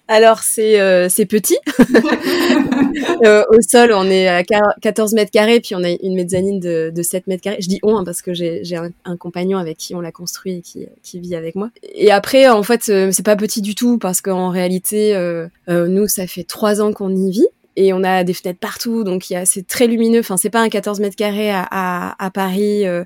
Alors, 0.08 0.40
c'est 0.40 0.80
euh, 0.80 1.08
petit. 1.28 1.58
euh, 3.24 3.44
au 3.50 3.60
sol, 3.60 3.92
on 3.92 4.04
est 4.04 4.28
à 4.28 4.42
14 4.44 5.14
mètres 5.14 5.30
carrés, 5.30 5.60
puis 5.60 5.74
on 5.74 5.84
a 5.84 5.90
une 5.90 6.14
mezzanine 6.14 6.60
de, 6.60 6.90
de 6.94 7.02
7 7.02 7.26
mètres 7.26 7.42
carrés. 7.42 7.58
Je 7.60 7.68
dis 7.68 7.78
on 7.82 7.96
hein, 7.96 8.04
parce 8.04 8.22
que 8.22 8.32
j'ai 8.32 8.76
un, 8.76 8.90
un, 9.04 9.16
compagnon 9.16 9.58
avec 9.58 9.76
qui 9.76 9.94
on 9.94 10.00
l'a 10.00 10.12
construit 10.12 10.58
et 10.58 10.62
qui, 10.62 10.86
qui, 11.02 11.20
vit 11.20 11.34
avec 11.34 11.54
moi. 11.54 11.70
Et 11.94 12.10
après, 12.10 12.48
en 12.48 12.62
fait, 12.62 12.88
euh, 12.88 13.10
c'est 13.12 13.24
pas 13.24 13.36
petit 13.36 13.60
du 13.60 13.74
tout 13.74 13.98
parce 13.98 14.20
qu'en 14.20 14.50
réalité, 14.50 15.14
euh, 15.14 15.48
euh, 15.68 15.88
nous, 15.88 16.08
ça 16.08 16.26
fait 16.26 16.44
trois 16.44 16.80
ans 16.80 16.92
qu'on 16.92 17.14
y 17.14 17.30
vit 17.30 17.48
et 17.80 17.92
on 17.92 18.02
a 18.02 18.24
des 18.24 18.34
fenêtres 18.34 18.58
partout, 18.58 19.04
donc 19.04 19.32
c'est 19.44 19.66
très 19.68 19.86
lumineux. 19.86 20.18
Enfin, 20.18 20.36
c'est 20.36 20.50
pas 20.50 20.60
un 20.60 20.68
14 20.68 20.98
mètres 20.98 21.14
carrés 21.14 21.52
à, 21.52 21.64
à, 21.70 22.24
à 22.24 22.30
Paris 22.32 22.84
euh, 22.84 23.04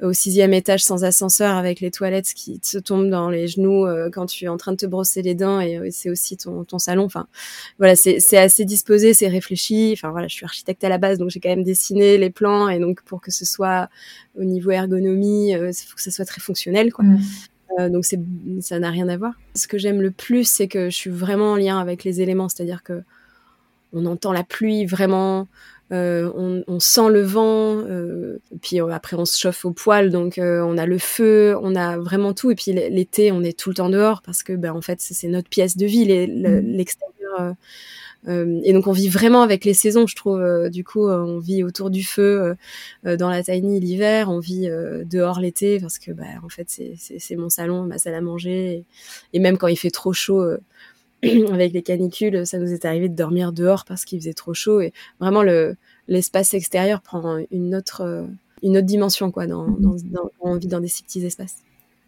au 0.00 0.12
sixième 0.12 0.54
étage 0.54 0.84
sans 0.84 1.02
ascenseur 1.02 1.56
avec 1.56 1.80
les 1.80 1.90
toilettes 1.90 2.32
qui 2.32 2.60
te 2.60 2.78
tombent 2.78 3.10
dans 3.10 3.30
les 3.30 3.48
genoux 3.48 3.84
euh, 3.84 4.10
quand 4.12 4.26
tu 4.26 4.44
es 4.44 4.48
en 4.48 4.56
train 4.56 4.70
de 4.70 4.76
te 4.76 4.86
brosser 4.86 5.22
les 5.22 5.34
dents 5.34 5.58
et 5.58 5.76
euh, 5.76 5.88
c'est 5.90 6.08
aussi 6.08 6.36
ton, 6.36 6.62
ton 6.62 6.78
salon. 6.78 7.02
Enfin, 7.02 7.26
voilà, 7.78 7.96
c'est 7.96 8.36
assez 8.36 8.64
disposé, 8.64 9.12
c'est 9.12 9.26
réfléchi. 9.26 9.90
Enfin 9.92 10.12
voilà, 10.12 10.28
je 10.28 10.34
suis 10.34 10.44
architecte 10.44 10.84
à 10.84 10.88
la 10.88 10.98
base, 10.98 11.18
donc 11.18 11.30
j'ai 11.30 11.40
quand 11.40 11.48
même 11.48 11.64
dessiné 11.64 12.16
les 12.16 12.30
plans 12.30 12.68
et 12.68 12.78
donc 12.78 13.02
pour 13.02 13.20
que 13.20 13.32
ce 13.32 13.44
soit 13.44 13.88
au 14.38 14.44
niveau 14.44 14.70
ergonomie, 14.70 15.50
il 15.50 15.72
faut 15.74 15.96
que 15.96 16.02
ça 16.02 16.12
soit 16.12 16.26
très 16.26 16.40
fonctionnel, 16.40 16.92
quoi. 16.92 17.04
Mmh. 17.04 17.88
donc 17.88 18.04
c'est 18.04 18.20
ça 18.60 18.78
n'a 18.78 18.90
rien 18.90 19.08
à 19.08 19.16
voir. 19.16 19.34
Ce 19.56 19.66
que 19.66 19.78
j'aime 19.78 20.00
le 20.00 20.12
plus, 20.12 20.48
c'est 20.48 20.68
que 20.68 20.90
je 20.90 20.96
suis 20.96 21.10
vraiment 21.10 21.52
en 21.52 21.56
lien 21.56 21.80
avec 21.80 22.04
les 22.04 22.20
éléments, 22.20 22.48
c'est-à-dire 22.48 22.84
que 22.84 23.02
on 23.92 24.06
entend 24.06 24.32
la 24.32 24.44
pluie 24.44 24.86
vraiment, 24.86 25.48
euh, 25.92 26.30
on, 26.34 26.64
on, 26.68 26.80
sent 26.80 27.10
le 27.10 27.20
vent, 27.20 27.76
euh, 27.76 28.38
puis 28.62 28.80
euh, 28.80 28.88
après 28.88 29.14
on 29.16 29.26
se 29.26 29.38
chauffe 29.38 29.66
au 29.66 29.72
poil, 29.72 30.10
donc 30.10 30.38
euh, 30.38 30.62
on 30.62 30.78
a 30.78 30.86
le 30.86 30.96
feu, 30.98 31.54
on 31.60 31.76
a 31.76 31.98
vraiment 31.98 32.32
tout. 32.32 32.50
Et 32.50 32.54
puis 32.54 32.72
l'été, 32.72 33.30
on 33.30 33.42
est 33.42 33.58
tout 33.58 33.68
le 33.68 33.74
temps 33.74 33.90
dehors 33.90 34.22
parce 34.22 34.42
que 34.42 34.54
ben 34.54 34.72
en 34.72 34.80
fait 34.80 35.00
c'est 35.00 35.28
notre 35.28 35.50
pièce 35.50 35.76
de 35.76 35.84
vie, 35.84 36.06
mmh. 36.06 36.60
l'extérieur. 36.76 37.54
Euh, 38.28 38.60
et 38.62 38.72
donc 38.72 38.86
on 38.86 38.92
vit 38.92 39.08
vraiment 39.08 39.42
avec 39.42 39.64
les 39.64 39.74
saisons, 39.74 40.06
je 40.06 40.16
trouve. 40.16 40.70
du 40.70 40.82
coup, 40.82 41.08
on 41.08 41.38
vit 41.40 41.62
autour 41.62 41.90
du 41.90 42.04
feu 42.04 42.54
dans 43.04 43.28
la 43.28 43.42
tiny 43.42 43.78
l'hiver, 43.78 44.30
on 44.30 44.38
vit 44.38 44.70
dehors 45.04 45.40
l'été 45.40 45.78
parce 45.78 45.98
que 45.98 46.12
bah, 46.12 46.24
en 46.42 46.48
fait 46.48 46.68
c'est 46.68 47.36
mon 47.36 47.50
salon, 47.50 47.82
ma 47.82 47.98
salle 47.98 48.14
à 48.14 48.22
manger. 48.22 48.72
Et, 48.72 48.84
et, 49.34 49.40
même 49.40 49.58
quand 49.58 49.66
il 49.66 49.76
fait 49.76 49.90
trop 49.90 50.14
chaud, 50.14 50.42
avec 51.52 51.72
les 51.72 51.82
canicules, 51.82 52.46
ça 52.46 52.58
nous 52.58 52.72
est 52.72 52.84
arrivé 52.84 53.08
de 53.08 53.14
dormir 53.14 53.52
dehors 53.52 53.84
parce 53.84 54.04
qu'il 54.04 54.18
faisait 54.18 54.34
trop 54.34 54.54
chaud 54.54 54.80
et 54.80 54.92
vraiment 55.20 55.42
le 55.42 55.76
l'espace 56.08 56.52
extérieur 56.54 57.00
prend 57.00 57.38
une 57.50 57.74
autre 57.74 58.02
euh, 58.02 58.26
une 58.62 58.76
autre 58.76 58.86
dimension 58.86 59.30
quoi 59.30 59.46
dans, 59.46 59.66
mmh. 59.66 59.80
dans, 59.80 59.96
dans, 60.04 60.30
on 60.40 60.56
vit 60.56 60.66
dans 60.66 60.80
des 60.80 60.88
si 60.88 61.02
petits 61.02 61.24
espaces. 61.24 61.58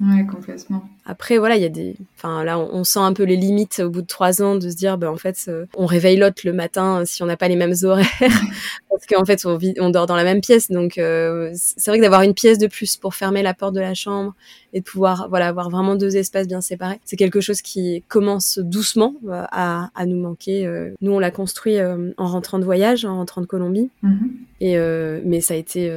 Ouais, 0.01 0.27
complètement. 0.27 0.83
Après, 1.07 1.39
voilà, 1.39 1.57
il 1.57 1.63
y 1.63 1.67
a 1.67 1.69
des. 1.69 1.97
Enfin, 2.17 2.43
là, 2.43 2.59
on, 2.59 2.83
sent 2.83 2.99
un 2.99 3.13
peu 3.13 3.23
les 3.23 3.37
limites 3.37 3.79
au 3.79 3.91
bout 3.91 4.03
de 4.03 4.07
trois 4.07 4.43
ans 4.43 4.57
de 4.57 4.69
se 4.69 4.75
dire, 4.75 4.99
ben, 4.99 5.09
en 5.09 5.17
fait, 5.17 5.45
euh, 5.47 5.67
on 5.77 5.87
réveille 5.87 6.17
l'autre 6.17 6.43
le 6.45 6.53
matin 6.53 7.01
euh, 7.01 7.05
si 7.05 7.23
on 7.23 7.27
n'a 7.27 7.37
pas 7.37 7.47
les 7.47 7.55
mêmes 7.55 7.75
horaires. 7.85 8.07
parce 8.97 9.07
qu'en 9.07 9.25
fait, 9.25 9.45
on, 9.47 9.57
vit, 9.57 9.75
on 9.79 9.91
dort 9.91 10.07
dans 10.07 10.17
la 10.17 10.25
même 10.25 10.41
pièce. 10.41 10.71
Donc, 10.71 10.99
euh, 10.99 11.51
c'est 11.55 11.91
vrai 11.91 11.99
que 11.99 12.03
d'avoir 12.03 12.23
une 12.23 12.35
pièce 12.35 12.59
de 12.59 12.67
plus 12.67 12.97
pour 12.97 13.15
fermer 13.15 13.43
la 13.43 13.55
porte 13.55 13.75
de 13.75 13.81
la 13.81 13.95
chambre 13.95 14.35
et 14.73 14.81
de 14.81 14.85
pouvoir, 14.85 15.29
voilà, 15.29 15.49
avoir 15.49 15.71
vraiment 15.71 15.95
deux 15.95 16.17
espaces 16.17 16.49
bien 16.49 16.61
séparés, 16.61 17.01
c'est 17.05 17.17
quelque 17.17 17.41
chose 17.41 17.63
qui 17.63 18.03
commence 18.09 18.59
doucement 18.59 19.15
à, 19.31 19.91
à 19.95 20.07
nous 20.07 20.21
manquer. 20.21 20.69
Nous, 21.01 21.13
on 21.13 21.19
l'a 21.19 21.31
construit 21.31 21.77
en 21.81 22.27
rentrant 22.27 22.59
de 22.59 22.65
voyage, 22.65 23.05
en 23.05 23.17
rentrant 23.17 23.41
de 23.41 23.47
Colombie. 23.47 23.91
Mm-hmm. 24.03 24.31
Et 24.61 24.79
mais 25.25 25.41
ça 25.41 25.55
a 25.55 25.57
été 25.57 25.93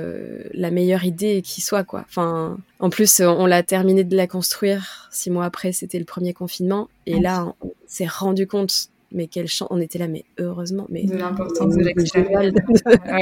la 0.54 0.70
meilleure 0.70 1.06
idée 1.06 1.42
qui 1.44 1.62
soit, 1.62 1.84
quoi. 1.84 2.06
Enfin, 2.08 2.58
en 2.80 2.90
plus, 2.90 3.20
on 3.20 3.46
l'a 3.48 3.64
terminé 3.64 4.04
de 4.04 4.16
la 4.16 4.28
construire 4.28 5.10
six 5.12 5.32
mois 5.32 5.46
après, 5.46 5.72
c'était 5.72 6.00
le 6.00 6.06
premier 6.06 6.34
confinement. 6.34 6.90
Et 7.06 7.20
là, 7.20 7.56
on, 7.62 7.72
s'est 7.88 8.06
rendu 8.06 8.48
compte, 8.48 8.90
mais 9.12 9.28
quel 9.28 9.48
chant, 9.48 9.68
on 9.70 9.80
était 9.80 10.00
là, 10.00 10.08
mais 10.08 10.26
heureusement. 10.38 10.86
Mais, 10.90 11.04
de 11.04 11.16
l'importance 11.16 11.76
de 11.76 11.84
l'extérieur. 11.84 12.52
ah 12.86 13.20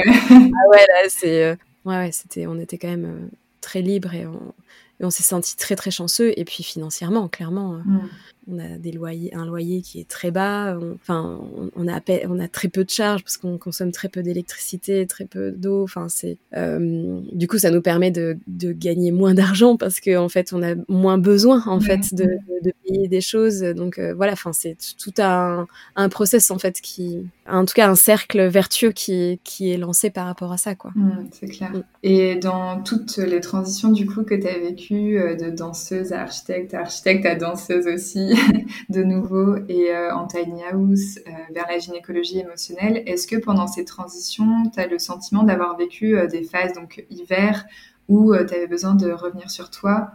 ouais, 0.70 0.84
là, 0.88 1.08
c'est. 1.08 1.44
Euh, 1.44 1.56
ouais, 1.84 1.96
ouais, 1.96 2.10
c'était, 2.12 2.46
on 2.46 2.58
était 2.58 2.78
quand 2.78 2.88
même 2.88 3.04
euh, 3.04 3.26
très 3.60 3.82
libre 3.82 4.14
et 4.14 4.26
on, 4.26 4.54
on 5.00 5.10
s'est 5.10 5.22
senti 5.22 5.56
très 5.56 5.76
très 5.76 5.90
chanceux. 5.90 6.32
Et 6.36 6.44
puis 6.44 6.62
financièrement, 6.62 7.28
clairement, 7.28 7.74
euh, 7.74 7.78
mm. 7.78 8.08
On 8.48 8.58
a 8.58 8.78
des 8.78 8.92
loyers, 8.92 9.34
un 9.34 9.44
loyer 9.44 9.82
qui 9.82 10.00
est 10.00 10.08
très 10.08 10.30
bas. 10.30 10.78
enfin, 10.94 11.40
on, 11.74 11.88
a 11.88 12.00
on 12.28 12.38
a 12.38 12.48
très 12.48 12.68
peu 12.68 12.84
de 12.84 12.90
charges 12.90 13.22
parce 13.24 13.36
qu'on 13.36 13.58
consomme 13.58 13.92
très 13.92 14.08
peu 14.08 14.22
d'électricité, 14.22 15.06
très 15.06 15.24
peu 15.24 15.50
d'eau. 15.50 15.82
Enfin, 15.82 16.08
c'est 16.08 16.38
euh, 16.56 17.20
du 17.32 17.48
coup 17.48 17.58
ça 17.58 17.70
nous 17.70 17.82
permet 17.82 18.10
de, 18.10 18.38
de 18.46 18.72
gagner 18.72 19.10
moins 19.10 19.34
d'argent 19.34 19.76
parce 19.76 20.00
qu'en 20.00 20.24
en 20.24 20.28
fait 20.28 20.52
on 20.52 20.62
a 20.62 20.74
moins 20.88 21.18
besoin 21.18 21.62
en 21.66 21.80
fait 21.80 22.14
de, 22.14 22.38
de, 22.62 22.72
payer 22.86 23.08
des 23.08 23.20
choses. 23.20 23.60
Donc 23.60 23.98
euh, 23.98 24.14
voilà, 24.14 24.32
enfin 24.32 24.52
c'est 24.52 24.76
tout 24.98 25.14
un, 25.18 25.66
un 25.96 26.08
process 26.08 26.50
en 26.50 26.58
fait 26.58 26.80
qui, 26.80 27.26
en 27.48 27.64
tout 27.64 27.74
cas 27.74 27.88
un 27.88 27.96
cercle 27.96 28.46
vertueux 28.46 28.92
qui 28.92 29.40
qui 29.42 29.72
est 29.72 29.78
lancé 29.78 30.10
par 30.10 30.26
rapport 30.26 30.52
à 30.52 30.56
ça 30.56 30.74
quoi. 30.74 30.92
Mm, 30.94 31.28
c'est 31.32 31.48
clair. 31.48 31.72
Mm. 31.72 31.82
Et 32.04 32.36
dans 32.36 32.82
toutes 32.82 33.16
les 33.16 33.40
transitions 33.40 33.90
du 33.90 34.06
coup 34.06 34.22
que 34.22 34.34
tu 34.34 34.46
as 34.46 34.58
vécues 34.58 35.18
euh, 35.18 35.34
de 35.34 35.50
danseuse 35.50 36.12
à 36.12 36.22
architecte, 36.22 36.74
architecte 36.74 37.26
à 37.26 37.34
danseuse 37.34 37.86
aussi, 37.86 38.35
de 38.88 39.02
nouveau, 39.02 39.56
et 39.68 39.94
euh, 39.94 40.14
en 40.14 40.26
tiny 40.26 40.62
house, 40.64 41.18
euh, 41.26 41.30
vers 41.54 41.66
la 41.68 41.78
gynécologie 41.78 42.38
émotionnelle. 42.38 43.02
Est-ce 43.06 43.26
que 43.26 43.36
pendant 43.36 43.66
ces 43.66 43.84
transitions, 43.84 44.70
tu 44.72 44.80
as 44.80 44.86
le 44.86 44.98
sentiment 44.98 45.42
d'avoir 45.42 45.76
vécu 45.76 46.16
des 46.28 46.42
phases, 46.42 46.72
donc 46.72 47.04
hiver, 47.10 47.64
où 48.08 48.34
tu 48.36 48.54
avais 48.54 48.66
besoin 48.66 48.94
de 48.94 49.10
revenir 49.10 49.50
sur 49.50 49.70
toi 49.70 50.12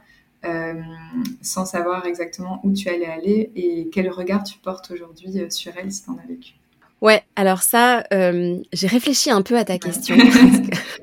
sans 1.43 1.65
savoir 1.65 2.07
exactement 2.07 2.59
où 2.63 2.73
tu 2.73 2.89
allais 2.89 3.05
aller 3.05 3.51
et 3.55 3.89
quel 3.91 4.09
regard 4.09 4.43
tu 4.43 4.57
portes 4.57 4.89
aujourd'hui 4.89 5.39
sur 5.51 5.71
elle 5.77 5.91
si 5.91 6.03
tu 6.03 6.09
en 6.09 6.17
as 6.17 6.27
vécu? 6.27 6.53
Ouais, 6.99 7.23
alors 7.35 7.61
ça, 7.61 8.03
j'ai 8.11 8.87
réfléchi 8.87 9.29
un 9.29 9.41
peu 9.43 9.57
à 9.57 9.65
ta 9.65 9.77
question. 9.77 10.15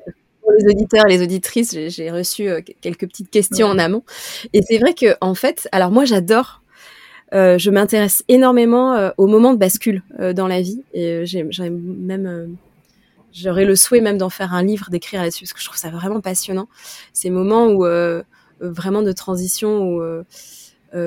les 0.59 0.71
auditeurs 0.71 1.05
et 1.07 1.17
les 1.17 1.23
auditrices, 1.23 1.75
j'ai 1.87 2.11
reçu 2.11 2.49
euh, 2.49 2.61
quelques 2.81 3.07
petites 3.07 3.29
questions 3.29 3.67
en 3.67 3.77
amont. 3.77 4.03
Et 4.53 4.61
c'est 4.61 4.77
vrai 4.77 4.93
que, 4.93 5.15
en 5.21 5.35
fait, 5.35 5.67
alors 5.71 5.91
moi, 5.91 6.05
j'adore. 6.05 6.61
Euh, 7.33 7.57
je 7.57 7.69
m'intéresse 7.69 8.23
énormément 8.27 8.93
euh, 8.93 9.11
au 9.17 9.27
moment 9.27 9.53
de 9.53 9.59
bascule 9.59 10.03
dans 10.35 10.47
la 10.47 10.61
vie 10.61 10.81
et 10.93 11.25
j'aurais 11.25 11.69
même 11.69 12.57
j'aurais 13.31 13.65
le 13.65 13.75
souhait 13.75 14.01
même 14.01 14.17
d'en 14.17 14.31
faire 14.31 14.53
un 14.53 14.63
livre, 14.63 14.89
d'écrire 14.89 15.21
là-dessus 15.21 15.43
parce 15.43 15.53
que 15.53 15.59
je 15.59 15.65
trouve 15.65 15.77
ça 15.77 15.91
vraiment 15.91 16.21
passionnant. 16.21 16.67
Ces 17.13 17.29
moments 17.29 17.67
où 17.67 17.85
vraiment 18.59 19.01
de 19.03 19.11
transition 19.11 19.83
où 19.83 20.23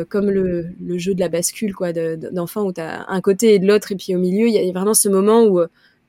comme 0.09 0.31
le, 0.31 0.69
le, 0.81 0.99
jeu 0.99 1.14
de 1.14 1.21
la 1.21 1.29
bascule 1.29 1.75
quoi 1.75 1.93
d'enfant 1.93 2.62
où 2.62 2.73
tu 2.73 2.81
as 2.81 3.05
un 3.11 3.21
côté 3.21 3.55
et 3.55 3.59
de 3.59 3.67
l'autre 3.67 3.91
et 3.91 3.97
puis 3.97 4.14
au 4.14 4.19
milieu 4.19 4.47
il 4.47 4.55
y 4.55 4.59
a 4.59 4.73
vraiment 4.73 4.95
ce 4.95 5.09
moment 5.09 5.45
où 5.45 5.61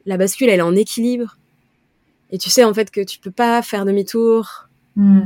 la 0.06 0.18
bascule 0.18 0.50
elle 0.50 0.60
est 0.60 0.64
en 0.64 0.76
équilibre 0.76 1.38
et 2.34 2.38
tu 2.38 2.50
sais 2.50 2.64
en 2.64 2.74
fait 2.74 2.92
que 2.92 3.02
tu 3.02 3.20
peux 3.20 3.32
pas 3.32 3.62
faire 3.62 3.86
demi-tour 3.86 4.68
mm. 4.96 5.22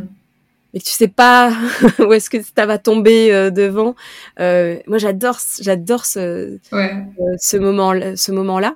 Que 0.79 0.83
tu 0.83 0.91
sais 0.91 1.07
pas 1.07 1.53
où 1.99 2.13
est-ce 2.13 2.29
que 2.29 2.37
ça 2.41 2.65
va 2.65 2.77
tomber 2.77 3.31
euh, 3.31 3.49
devant. 3.49 3.95
Euh, 4.39 4.77
moi, 4.87 4.97
j'adore, 4.97 5.39
j'adore 5.61 6.05
ce, 6.05 6.57
ouais. 6.71 7.05
euh, 7.19 7.35
ce 7.39 7.57
moment, 7.57 7.93
ce 8.15 8.31
moment-là. 8.31 8.75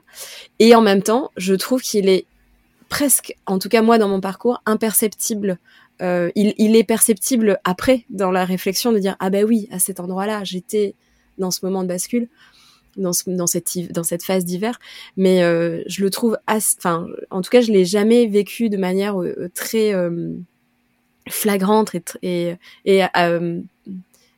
Et 0.59 0.75
en 0.75 0.81
même 0.81 1.03
temps, 1.03 1.31
je 1.37 1.53
trouve 1.53 1.81
qu'il 1.81 2.09
est 2.09 2.25
presque, 2.89 3.35
en 3.45 3.57
tout 3.57 3.69
cas 3.69 3.81
moi 3.81 3.97
dans 3.97 4.09
mon 4.09 4.19
parcours, 4.19 4.61
imperceptible 4.65 5.57
il, 6.35 6.75
est 6.75 6.83
perceptible 6.83 7.59
après 7.63 8.05
dans 8.09 8.31
la 8.31 8.43
réflexion 8.43 8.91
de 8.91 8.97
dire 8.97 9.15
ah 9.19 9.29
ben 9.29 9.45
oui 9.45 9.67
à 9.71 9.77
cet 9.77 9.99
endroit-là 9.99 10.43
j'étais 10.43 10.95
dans 11.37 11.51
ce 11.51 11.63
moment 11.63 11.83
de 11.83 11.87
bascule 11.87 12.27
dans, 12.97 13.11
dans, 13.27 13.45
cette, 13.45 13.77
dans 13.91 14.01
cette 14.01 14.23
phase 14.23 14.43
d'hiver, 14.43 14.79
mais 15.15 15.41
je 15.85 16.01
le 16.01 16.09
trouve, 16.09 16.39
enfin, 16.47 17.05
en 17.29 17.41
tout 17.41 17.51
cas, 17.51 17.61
je 17.61 17.71
l'ai 17.71 17.85
jamais 17.85 18.25
vécu 18.25 18.69
de 18.69 18.77
manière 18.77 19.15
très 19.53 19.93
flagrante 21.29 21.95
et, 22.21 22.55
et, 22.85 23.01
de 23.01 23.63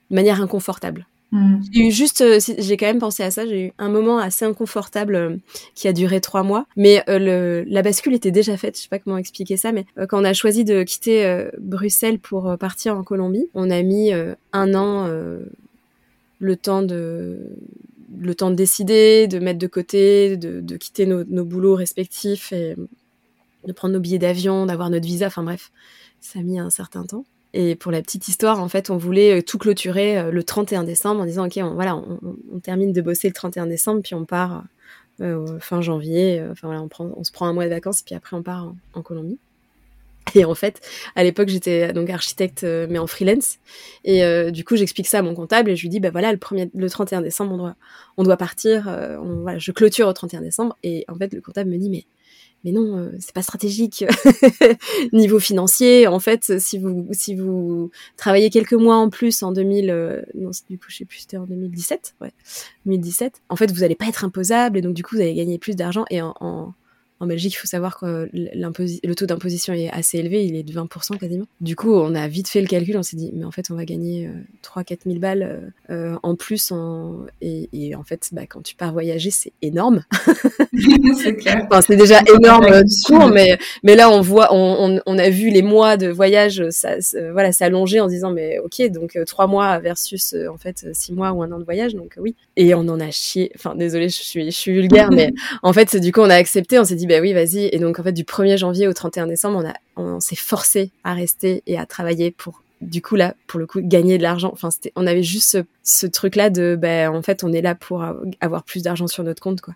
manière 0.10 0.42
inconfortable. 0.42 1.08
Hmm. 1.34 1.62
J'ai 1.72 1.88
eu 1.88 1.92
juste, 1.92 2.22
euh, 2.22 2.40
j'ai 2.60 2.78
quand 2.78 2.86
même 2.86 3.00
pensé 3.00 3.24
à 3.24 3.32
ça. 3.32 3.48
J'ai 3.48 3.66
eu 3.66 3.74
un 3.80 3.90
moment 3.90 4.20
assez 4.20 4.46
inconfortable 4.46 5.16
euh, 5.16 5.36
qui 5.74 5.88
a 5.88 5.94
duré 5.94 6.22
trois 6.22 6.44
mois, 6.44 6.68
mais 6.78 7.04
euh, 7.10 7.18
le, 7.18 7.64
la 7.68 7.82
bascule 7.82 8.14
était 8.14 8.30
déjà 8.30 8.56
faite. 8.56 8.78
Je 8.78 8.84
sais 8.84 8.88
pas 8.88 9.00
comment 9.00 9.18
expliquer 9.18 9.58
ça, 9.58 9.72
mais 9.72 9.88
quand 10.08 10.22
on 10.22 10.26
a 10.26 10.34
choisi 10.34 10.64
de 10.64 10.84
quitter 10.84 11.48
Bruxelles 11.60 12.20
pour 12.20 12.56
partir 12.60 12.96
en 12.96 13.04
Colombie, 13.04 13.48
on 13.56 13.72
a 13.72 13.82
mis 13.82 14.12
un 14.14 14.74
an 14.76 15.10
le 16.40 16.56
temps 16.56 16.84
de 16.84 17.40
le 18.16 18.36
temps 18.36 18.52
de 18.52 18.56
décider, 18.56 19.28
de 19.28 19.40
mettre 19.40 19.58
de 19.58 19.66
côté, 19.66 20.38
de, 20.38 20.62
de 20.62 20.78
quitter 20.78 21.08
nos, 21.08 21.24
nos, 21.24 21.44
boulots 21.44 21.74
respectifs 21.74 22.54
et 22.54 22.76
de 23.66 23.74
prendre 23.74 23.96
nos 23.96 24.00
billets 24.00 24.20
d'avion, 24.20 24.68
d'avoir 24.68 24.92
notre 24.92 25.08
visa. 25.08 25.28
Enfin 25.28 25.42
bref, 25.42 25.72
ça 26.24 26.40
a 26.40 26.42
mis 26.42 26.58
un 26.60 26.70
certain 26.70 27.04
temps. 27.04 27.26
Et 27.54 27.76
pour 27.76 27.92
la 27.92 28.02
petite 28.02 28.28
histoire, 28.28 28.60
en 28.60 28.68
fait, 28.68 28.90
on 28.90 28.98
voulait 28.98 29.40
euh, 29.40 29.42
tout 29.44 29.60
clôturer 29.60 30.18
euh, 30.18 30.32
le 30.32 30.44
31 30.44 30.84
décembre 30.84 31.22
en 31.22 31.26
disant, 31.26 31.46
OK, 31.46 31.58
on, 31.58 31.76
voilà, 31.76 31.96
on, 31.96 32.60
termine 32.60 32.92
de 32.92 33.02
bosser 33.02 33.28
le 33.28 33.34
31 33.34 33.68
décembre, 33.68 34.02
puis 34.02 34.16
on 34.16 34.26
part 34.26 34.64
euh, 35.22 35.60
fin 35.60 35.82
janvier. 35.82 36.44
Enfin 36.52 36.68
voilà, 36.68 36.82
on, 36.82 37.24
se 37.24 37.32
prend 37.32 37.46
un 37.46 37.54
mois 37.54 37.66
de 37.66 37.70
vacances, 37.70 38.02
puis 38.02 38.16
après 38.16 38.36
on 38.36 38.42
part 38.42 38.74
en, 38.94 39.02
Colombie. 39.04 39.38
Et 40.36 40.46
en 40.46 40.56
fait, 40.56 40.82
à 41.16 41.24
l'époque, 41.24 41.50
j'étais 41.50 41.92
donc 41.92 42.10
architecte, 42.10 42.64
mais 42.64 42.98
en 42.98 43.08
freelance. 43.08 43.60
Et 44.06 44.24
du 44.52 44.64
coup, 44.64 44.78
j'explique 44.78 45.06
ça 45.06 45.20
à 45.20 45.22
mon 45.22 45.36
comptable 45.36 45.70
et 45.70 45.76
je 45.76 45.82
lui 45.82 45.90
dis, 45.90 46.00
bah 46.00 46.12
voilà, 46.12 46.32
le, 46.32 46.38
premier, 46.38 46.72
le 46.74 46.90
31 46.90 47.22
décembre, 47.22 47.52
on 47.54 47.58
doit, 47.58 47.76
on 48.16 48.24
doit 48.24 48.38
partir. 48.38 48.88
on, 48.88 49.46
je 49.60 49.72
clôture 49.74 50.08
au 50.08 50.14
31 50.14 50.40
décembre. 50.40 50.78
Et 50.82 51.04
en 51.10 51.16
fait, 51.16 51.34
le 51.34 51.42
comptable 51.42 51.70
me 51.70 51.78
dit, 51.78 51.90
mais 51.90 52.06
mais 52.64 52.72
non, 52.72 52.98
euh, 52.98 53.12
c'est 53.20 53.34
pas 53.34 53.42
stratégique 53.42 54.06
niveau 55.14 55.40
financier. 55.40 56.08
En 56.08 56.20
fait, 56.20 56.60
si 56.60 56.78
vous 56.78 57.08
si 57.12 57.36
vous 57.36 57.92
travaillez 58.16 58.50
quelques 58.50 58.74
mois 58.74 58.96
en 58.96 59.10
plus 59.10 59.44
en 59.44 59.52
2000, 59.52 59.90
euh, 59.90 60.22
non, 60.36 60.52
du 60.70 60.78
coup, 60.78 60.86
je 60.88 60.98
sais 60.98 61.06
plus, 61.06 61.20
c'était 61.20 61.38
en 61.38 61.46
2017, 61.46 62.16
ouais, 62.22 62.32
2017. 62.86 63.42
En 63.50 63.56
fait, 63.56 63.72
vous 63.72 63.84
allez 63.84 63.96
pas 63.96 64.06
être 64.08 64.24
imposable 64.24 64.78
et 64.78 64.82
donc 64.82 64.94
du 64.94 65.04
coup, 65.04 65.16
vous 65.16 65.22
allez 65.22 65.36
gagner 65.36 65.58
plus 65.58 65.76
d'argent. 65.76 66.06
Et 66.10 66.22
en, 66.22 66.34
en, 66.40 66.74
en 67.24 67.28
Belgique, 67.28 67.54
il 67.54 67.58
faut 67.58 67.68
savoir 67.68 68.00
que 68.00 68.30
le 68.34 69.14
taux 69.14 69.26
d'imposition 69.26 69.74
est 69.74 69.90
assez 69.90 70.18
élevé, 70.18 70.46
il 70.46 70.56
est 70.56 70.64
de 70.64 70.74
20% 70.74 71.18
quasiment. 71.18 71.46
Du 71.62 71.76
coup, 71.76 71.94
on 71.94 72.16
a 72.16 72.28
vite 72.28 72.48
fait 72.48 72.62
le 72.62 72.68
calcul, 72.68 72.98
on 72.98 73.04
s'est 73.04 73.18
dit, 73.18 73.32
mais 73.34 73.46
en 73.46 73.52
fait, 73.52 73.70
on 73.72 73.76
va 73.76 73.86
gagner 73.86 74.30
3-4 74.64 75.00
000 75.06 75.20
balles 75.20 75.74
euh, 75.90 76.16
en 76.24 76.36
plus. 76.36 76.72
En... 76.72 77.26
Et, 77.42 77.96
en 77.96 78.04
fait, 78.04 78.30
bah, 78.32 78.44
quand 78.48 78.62
tu 78.62 78.76
pars 78.76 78.92
voyager, 78.92 79.32
c'est 79.32 79.54
énorme. 79.62 80.04
c'est 81.22 81.36
clair. 81.36 81.68
Enfin, 81.70 81.82
c'est 81.82 81.96
déjà 81.96 82.22
énorme 82.22 82.84
mais, 83.34 83.58
mais 83.84 83.96
là, 83.96 84.10
on 84.10 84.22
voit, 84.22 84.50
on, 84.52 85.02
on, 85.06 85.18
a 85.18 85.30
vu 85.30 85.50
les 85.50 85.62
mois 85.62 85.98
de 85.98 86.08
voyage 86.08 86.64
ça, 86.70 86.96
voilà, 87.32 87.52
s'allonger 87.52 88.00
en 88.00 88.08
disant, 88.08 88.32
mais 88.32 88.60
ok, 88.60 88.90
donc 88.92 89.18
3 89.26 89.46
euh, 89.46 89.48
mois 89.48 89.80
versus 89.80 90.34
euh, 90.34 90.48
en 90.48 90.58
fait 90.58 90.86
6 90.92 91.14
mois 91.14 91.32
ou 91.32 91.44
un 91.44 91.52
an 91.52 91.60
de 91.60 91.64
voyage, 91.64 91.96
donc 91.96 92.16
oui. 92.18 92.36
Et 92.56 92.74
on 92.74 92.82
en 92.82 93.00
a 93.00 93.12
chié. 93.12 93.52
Enfin, 93.56 93.76
désolé, 93.76 94.10
je 94.10 94.22
suis, 94.22 94.46
je 94.46 94.58
suis 94.58 94.72
vulgaire, 94.72 95.12
mais 95.14 95.34
en 95.62 95.74
fait, 95.74 95.96
du 95.96 96.12
coup, 96.12 96.22
on 96.22 96.30
a 96.30 96.36
accepté, 96.36 96.80
on 96.80 96.86
s'est 96.86 96.96
dit, 96.96 97.08
bah 97.08 97.13
oui, 97.22 97.34
vas-y. 97.34 97.70
Et 97.72 97.80
donc, 97.80 98.00
en 98.00 98.04
fait, 98.04 98.12
du 98.12 98.24
1er 98.24 98.58
janvier 98.58 98.88
au 98.88 98.94
31 98.94 99.28
décembre, 99.28 99.64
on, 99.64 99.68
a, 99.68 99.74
on, 100.02 100.20
s'est 100.20 100.36
forcé 100.36 100.92
à 101.04 101.14
rester 101.14 101.64
et 101.68 101.78
à 101.78 101.86
travailler 101.86 102.32
pour, 102.32 102.62
du 102.82 103.02
coup, 103.02 103.16
là, 103.16 103.36
pour 103.48 103.60
le 103.60 103.68
coup, 103.68 103.82
gagner 103.82 104.18
de 104.18 104.24
l'argent. 104.24 104.52
Enfin, 104.54 104.72
c'était, 104.72 104.92
on 104.96 105.08
avait 105.08 105.24
juste 105.24 105.58
ce, 105.84 106.06
truc-là 106.06 106.50
de, 106.50 106.78
ben, 106.80 107.10
en 107.10 107.22
fait, 107.22 107.44
on 107.44 107.52
est 107.52 107.62
là 107.62 107.76
pour 107.76 108.06
avoir 108.42 108.64
plus 108.64 108.84
d'argent 108.84 109.08
sur 109.08 109.24
notre 109.24 109.42
compte, 109.42 109.62
quoi. 109.62 109.76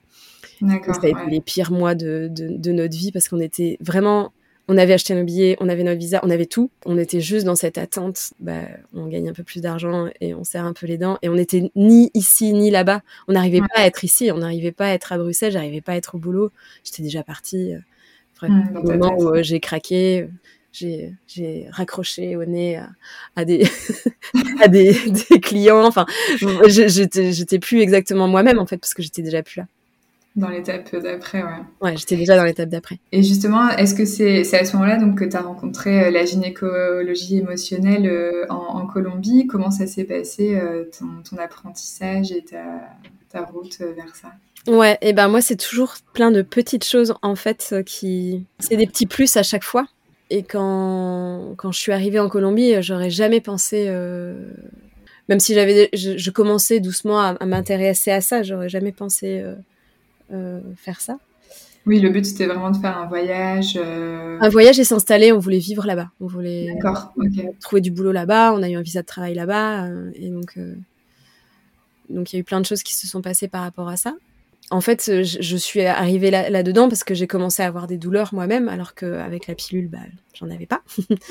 D'accord. 0.62 0.96
Ça 0.96 1.02
a 1.04 1.10
été 1.10 1.20
les 1.30 1.40
pires 1.40 1.72
mois 1.72 1.94
de, 1.94 2.30
de, 2.32 2.48
de 2.48 2.72
notre 2.72 2.98
vie 2.98 3.12
parce 3.12 3.28
qu'on 3.30 3.40
était 3.40 3.78
vraiment 3.80 4.32
on 4.68 4.78
avait 4.78 4.94
acheté 4.94 5.16
nos 5.16 5.24
billets, 5.24 5.56
on 5.60 5.70
avait 5.70 5.84
notre 5.84 6.00
visa, 6.00 6.20
on 6.24 6.30
avait 6.30 6.46
tout. 6.46 6.70
On 6.86 6.98
était 6.98 7.22
juste 7.22 7.46
dans 7.46 7.56
cette 7.56 7.78
attente. 7.78 8.34
Bah, 8.40 8.62
on 8.94 9.08
gagne 9.08 9.30
un 9.30 9.34
peu 9.34 9.44
plus 9.44 9.62
d'argent 9.62 10.08
et 10.20 10.34
on 10.34 10.44
serre 10.44 10.66
un 10.66 10.74
peu 10.74 10.86
les 10.88 10.98
dents. 10.98 11.18
Et 11.22 11.30
on 11.30 11.36
n'était 11.36 11.72
ni 11.76 12.12
ici 12.14 12.52
ni 12.54 12.70
là-bas. 12.70 13.02
On 13.28 13.34
n'arrivait 13.34 13.62
pas 13.62 13.82
à 13.82 13.86
être 13.86 14.04
ici. 14.04 14.30
On 14.32 14.40
n'arrivait 14.40 14.74
pas 14.74 14.88
à 14.88 14.94
être 14.94 15.14
à 15.14 15.18
Bruxelles. 15.18 15.54
J'arrivais 15.54 15.82
pas 15.82 15.94
à 15.94 15.96
être 15.96 16.16
au 16.16 16.18
boulot. 16.18 16.52
J'étais 16.84 17.02
déjà 17.02 17.24
partie. 17.24 17.74
Euh, 17.74 17.80
au 18.44 18.84
moment 18.84 19.16
où 19.18 19.30
euh, 19.30 19.42
j'ai 19.42 19.60
craqué, 19.60 20.28
j'ai, 20.72 21.68
raccroché 21.72 22.36
au 22.36 22.46
nez 22.46 22.80
à, 23.36 23.46
des, 23.46 23.68
à 24.62 24.68
des, 24.68 24.94
des, 25.30 25.40
clients. 25.40 25.86
Enfin, 25.86 26.06
j'étais 26.68 27.60
plus 27.60 27.80
exactement 27.80 28.28
moi-même 28.28 28.60
en 28.60 28.66
fait 28.66 28.78
parce 28.78 28.94
que 28.94 29.02
j'étais 29.02 29.22
déjà 29.22 29.42
plus 29.42 29.62
là. 29.62 29.68
Dans 30.38 30.50
l'étape 30.50 30.96
d'après, 30.96 31.42
ouais. 31.42 31.50
Ouais, 31.82 31.98
j'étais 31.98 32.16
déjà 32.16 32.38
dans 32.38 32.44
l'étape 32.44 32.70
d'après. 32.70 33.00
Et 33.12 33.24
justement, 33.24 33.70
est-ce 33.72 33.96
que 33.96 34.06
c'est 34.06 34.42
à 34.56 34.64
ce 34.64 34.76
moment-là 34.76 34.98
donc, 34.98 35.18
que 35.18 35.26
tu 35.26 35.36
as 35.36 35.42
rencontré 35.42 36.06
euh, 36.06 36.12
la 36.12 36.26
gynécologie 36.26 37.40
émotionnelle 37.40 38.06
euh, 38.06 38.46
en, 38.50 38.86
Colombie? 38.86 39.48
Comment 39.48 39.72
ça 39.72 39.88
s'est 39.88 40.04
passé, 40.04 40.56
euh, 40.56 40.86
ton, 40.98 41.38
apprentissage 41.38 42.32
et 42.32 42.44
ta, 42.44 42.64
ta 43.30 43.42
route 43.42 43.80
vers 43.80 44.16
ça? 44.16 44.30
Ouais, 44.72 44.98
et 45.02 45.14
ben 45.14 45.28
moi, 45.28 45.42
c'est 45.42 45.56
toujours 45.56 45.96
plein 46.14 46.32
de 46.32 46.44
petites 46.44 46.86
choses, 46.86 47.16
en 47.22 47.36
fait, 47.36 47.76
qui... 47.86 48.46
C'est 48.60 48.78
des 48.78 48.88
petits 48.88 49.08
plus 49.08 49.36
à 49.38 49.44
chaque 49.44 49.64
fois. 49.64 49.88
Et 50.30 50.44
quand, 50.44 51.56
quand 51.58 51.72
je 51.72 51.80
suis 51.80 51.92
arrivée 51.92 52.20
en 52.20 52.30
Colombie, 52.30 52.82
j'aurais 52.82 53.10
jamais 53.10 53.42
pensé... 53.42 53.90
Même 55.30 55.40
si 55.40 55.54
j'avais, 55.54 55.90
je, 55.94 56.32
commençais 56.32 56.80
doucement 56.80 57.20
à, 57.20 57.36
à 57.40 57.46
m'intéresser 57.46 58.12
à 58.12 58.22
ça, 58.22 58.44
j'aurais 58.44 58.70
jamais 58.70 58.94
pensé 58.94 59.42
euh, 59.42 59.56
faire 60.76 61.02
ça. 61.02 61.20
Oui, 61.88 62.02
le 62.02 62.10
but 62.10 62.26
c'était 62.26 62.48
vraiment 62.48 62.70
de 62.70 62.78
faire 62.78 62.98
un 62.98 63.08
voyage. 63.08 63.80
Euh, 63.82 64.38
un 64.42 64.50
voyage 64.50 64.78
et 64.78 64.84
s'installer. 64.84 65.32
On 65.32 65.40
voulait 65.40 65.58
vivre 65.58 65.88
là-bas. 65.88 66.12
On 66.20 66.28
voulait 66.28 66.78
trouver 67.62 67.82
du 67.82 67.92
boulot 67.92 68.12
là-bas. 68.12 68.54
On 68.54 68.62
a 68.62 68.70
eu 68.70 68.76
un 68.76 68.82
visa 68.82 69.02
de 69.02 69.06
travail 69.06 69.34
là-bas. 69.34 69.86
Euh, 69.86 70.12
et 70.16 70.30
donc, 70.30 70.60
donc 72.10 72.34
il 72.34 72.36
y 72.36 72.40
a 72.40 72.42
eu 72.42 72.44
plein 72.44 72.60
de 72.60 72.66
choses 72.66 72.84
qui 72.84 72.94
se 72.94 73.08
sont 73.08 73.22
passées 73.22 73.48
par 73.48 73.62
rapport 73.62 73.88
à 73.88 73.96
ça. 73.96 74.16
En 74.70 74.82
fait, 74.82 75.24
je, 75.24 75.56
suis 75.56 75.82
arrivée 75.86 76.30
là, 76.30 76.62
dedans 76.62 76.90
parce 76.90 77.06
que 77.06 77.14
j'ai 77.14 77.26
commencé 77.26 77.64
à 77.64 77.68
avoir 77.68 77.88
des 77.88 77.98
douleurs 77.98 78.34
moi-même, 78.34 78.68
alors 78.68 78.96
qu'avec 78.96 79.48
la 79.48 79.56
pilule, 79.56 79.88
bah, 79.88 80.00
j'en 80.34 80.50
avais 80.50 80.66
pas. 80.66 80.82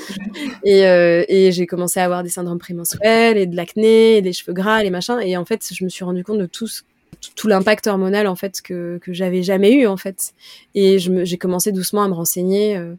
et, 0.63 0.79
et 0.79 1.51
j'ai 1.51 1.67
commencé 1.67 1.99
à 1.99 2.05
avoir 2.05 2.23
des 2.23 2.29
syndromes 2.29 2.57
prémenstruels 2.57 3.37
et 3.37 3.45
de 3.45 3.55
l'acné, 3.55 4.23
des 4.23 4.33
cheveux 4.33 4.53
gras, 4.53 4.81
les 4.81 4.89
machins. 4.89 5.19
Et 5.21 5.37
en 5.37 5.45
fait, 5.45 5.63
je 5.71 5.83
me 5.83 5.89
suis 5.89 6.03
rendu 6.03 6.23
compte 6.23 6.39
de 6.39 6.47
tout 6.47 6.65
ce 6.65 6.81
tout 7.35 7.47
l'impact 7.47 7.87
hormonal 7.87 8.27
en 8.27 8.35
fait 8.35 8.61
que 8.61 8.99
que 9.01 9.13
j'avais 9.13 9.43
jamais 9.43 9.73
eu 9.73 9.87
en 9.87 9.97
fait. 9.97 10.33
Et 10.75 10.99
j'ai 10.99 11.37
commencé 11.37 11.71
doucement 11.71 12.03
à 12.03 12.07
me 12.07 12.13
renseigner 12.13 12.77
euh, 12.77 12.95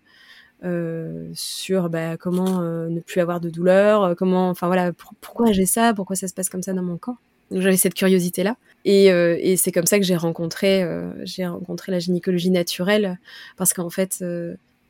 euh, 0.64 1.28
sur 1.34 1.88
bah, 1.88 2.16
comment 2.16 2.60
euh, 2.60 2.88
ne 2.88 3.00
plus 3.00 3.20
avoir 3.20 3.40
de 3.40 3.48
douleur 3.48 4.16
comment 4.16 4.50
enfin 4.50 4.66
voilà 4.66 4.92
pourquoi 5.20 5.52
j'ai 5.52 5.66
ça 5.66 5.94
pourquoi 5.94 6.16
ça 6.16 6.26
se 6.26 6.34
passe 6.34 6.48
comme 6.48 6.62
ça 6.62 6.72
dans 6.72 6.82
mon 6.82 6.96
corps. 6.96 7.16
Donc 7.50 7.62
j'avais 7.62 7.76
cette 7.76 7.94
curiosité 7.94 8.42
là 8.42 8.56
et, 8.84 9.56
c'est 9.56 9.72
comme 9.72 9.86
ça 9.86 9.98
que 9.98 10.04
j'ai 10.04 10.16
rencontré 10.16 10.86
j'ai 11.22 11.46
rencontré 11.46 11.92
la 11.92 11.98
gynécologie 11.98 12.50
naturelle. 12.50 13.18
Parce 13.56 13.72
qu'en 13.72 13.90
fait 13.90 14.24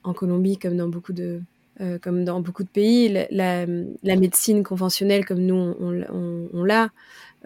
en 0.04 0.12
Colombie 0.12 0.58
comme 0.58 0.76
dans 0.76 0.88
beaucoup 0.88 1.12
de 1.12 1.40
comme 2.02 2.24
dans 2.24 2.40
beaucoup 2.40 2.64
de 2.64 2.68
pays, 2.68 3.08
la, 3.30 3.66
médecine 4.04 4.62
conventionnelle 4.64 5.24
comme 5.24 5.40
nous 5.40 5.54
on, 5.54 6.48
on, 6.52 6.64
l'a, 6.64 6.90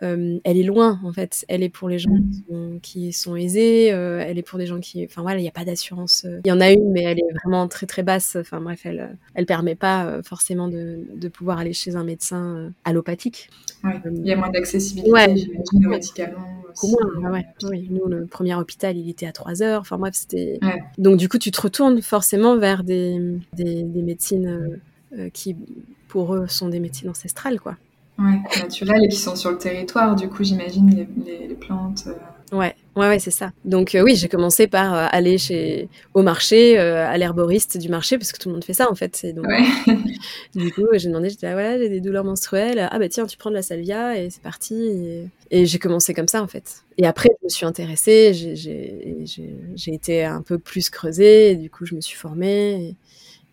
elle 0.02 0.58
est 0.58 0.62
loin 0.62 1.00
en 1.04 1.12
fait. 1.12 1.44
Elle 1.48 1.62
est 1.62 1.68
pour 1.68 1.88
les 1.88 1.98
gens 1.98 2.10
mm. 2.10 2.80
qui, 2.82 3.12
sont, 3.12 3.36
aisés. 3.36 3.92
Euh, 3.92 4.24
elle 4.26 4.38
est 4.38 4.42
pour 4.42 4.58
des 4.58 4.66
gens 4.66 4.80
qui, 4.80 5.04
enfin 5.04 5.22
voilà, 5.22 5.38
il 5.38 5.42
n'y 5.42 5.48
a 5.48 5.52
pas 5.52 5.64
d'assurance. 5.64 6.24
Euh. 6.24 6.40
Il 6.44 6.48
y 6.48 6.52
en 6.52 6.60
a 6.60 6.70
une, 6.70 6.90
mais 6.90 7.02
elle 7.02 7.18
est 7.18 7.32
vraiment 7.42 7.68
très 7.68 7.86
très 7.86 8.02
basse. 8.02 8.36
Enfin 8.38 8.60
bref, 8.60 8.80
elle, 8.84 9.16
elle 9.34 9.46
permet 9.46 9.74
pas 9.74 10.22
forcément 10.22 10.68
de, 10.68 11.00
de, 11.14 11.28
pouvoir 11.28 11.58
aller 11.58 11.72
chez 11.72 11.96
un 11.96 12.04
médecin 12.04 12.72
allopathique. 12.84 13.48
il 13.84 14.26
y 14.26 14.32
a 14.32 14.36
moins 14.36 14.50
d'accessibilité 14.50 15.10
ouais, 15.10 15.34
aux 15.72 15.88
médicaments. 15.88 16.62
ouais, 17.30 17.46
oui. 17.64 17.88
Nous, 17.90 18.06
le 18.06 18.26
premier 18.26 18.54
hôpital, 18.54 18.96
il 18.96 19.08
était 19.08 19.26
à 19.26 19.32
3 19.32 19.62
heures. 19.62 19.80
Enfin 19.80 19.98
bref, 19.98 20.14
c'était. 20.14 20.58
Donc 20.98 21.16
du 21.16 21.28
coup, 21.28 21.38
tu 21.38 21.50
te 21.50 21.60
retournes 21.60 22.02
forcément 22.02 22.58
vers 22.58 22.82
des, 22.82 23.18
des, 23.52 23.82
des 23.82 24.02
médecines 24.02 24.80
qui, 25.32 25.56
pour 26.08 26.34
eux, 26.34 26.46
sont 26.48 26.68
des 26.68 26.80
médecines 26.80 27.10
ancestrales, 27.10 27.60
quoi. 27.60 27.76
Ouais, 28.18 28.38
naturelles 28.60 29.04
et 29.04 29.08
qui 29.08 29.16
sont 29.16 29.36
sur 29.36 29.50
le 29.50 29.58
territoire, 29.58 30.14
du 30.14 30.28
coup, 30.28 30.44
j'imagine, 30.44 30.90
les, 31.24 31.46
les, 31.48 31.54
plantes. 31.54 32.04
Euh. 32.06 32.56
Ouais, 32.56 32.76
ouais, 32.94 33.08
ouais, 33.08 33.18
c'est 33.18 33.30
ça. 33.30 33.52
Donc 33.64 33.94
euh, 33.94 34.02
oui, 34.02 34.14
j'ai 34.14 34.28
commencé 34.28 34.66
par 34.66 34.94
euh, 34.94 35.06
aller 35.10 35.38
chez 35.38 35.88
au 36.12 36.22
marché, 36.22 36.76
à 36.78 37.16
l'herboriste 37.16 37.78
du 37.78 37.88
marché, 37.88 38.18
parce 38.18 38.30
que 38.30 38.38
tout 38.38 38.50
le 38.50 38.54
monde 38.54 38.64
fait 38.64 38.74
ça 38.74 38.90
en 38.90 38.94
fait. 38.94 39.24
Donc, 39.34 39.46
ouais. 39.46 39.64
du 40.54 40.70
coup, 40.72 40.82
j'ai 40.92 41.08
demandé, 41.08 41.30
j'étais 41.30 41.46
là, 41.46 41.54
voilà, 41.54 41.78
j'ai 41.78 41.88
des 41.88 42.02
douleurs 42.02 42.24
menstruelles. 42.24 42.86
Ah 42.92 42.98
bah 42.98 43.08
tiens, 43.08 43.26
tu 43.26 43.38
prends 43.38 43.48
de 43.48 43.54
la 43.54 43.62
salvia 43.62 44.18
et 44.18 44.28
c'est 44.28 44.42
parti. 44.42 44.74
Et, 44.74 45.28
et 45.50 45.64
j'ai 45.64 45.78
commencé 45.78 46.12
comme 46.12 46.28
ça 46.28 46.42
en 46.42 46.48
fait. 46.48 46.84
Et 46.98 47.06
après, 47.06 47.30
je 47.40 47.46
me 47.46 47.48
suis 47.48 47.64
intéressée, 47.64 48.34
j'ai 48.34 49.94
été 49.94 50.24
un 50.24 50.42
peu 50.42 50.58
plus 50.58 50.90
creusée, 50.90 51.52
et 51.52 51.56
du 51.56 51.70
coup, 51.70 51.86
je 51.86 51.94
me 51.94 52.02
suis 52.02 52.18
formée. 52.18 52.72
Et, 52.74 52.96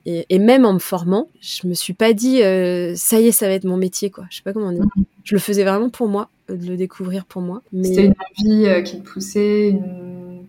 Et, 0.06 0.40
même 0.40 0.66
en 0.66 0.74
me 0.74 0.80
formant, 0.80 1.28
je 1.42 1.68
me 1.68 1.74
suis 1.74 1.94
pas 1.94 2.14
dit 2.14 2.42
euh, 2.42 2.94
ça 2.96 3.20
y 3.20 3.28
est, 3.28 3.32
ça 3.32 3.48
va 3.48 3.54
être 3.54 3.66
mon 3.66 3.78
métier 3.78 4.10
quoi. 4.10 4.26
Je 4.30 4.38
sais 4.38 4.44
pas 4.44 4.54
comment 4.54 4.72
dire. 4.72 4.86
Mm. 4.96 5.04
Je 5.24 5.36
le 5.36 5.40
faisais 5.40 5.64
vraiment 5.64 5.90
pour 5.90 6.08
moi, 6.08 6.30
de 6.48 6.66
le 6.68 6.78
découvrir 6.78 7.26
pour 7.26 7.42
moi. 7.42 7.62
Mais... 7.72 7.88
C'était 7.88 8.06
une 8.06 8.16
envie 8.40 8.84
qui 8.84 9.00
te 9.00 9.08
poussait, 9.08 9.78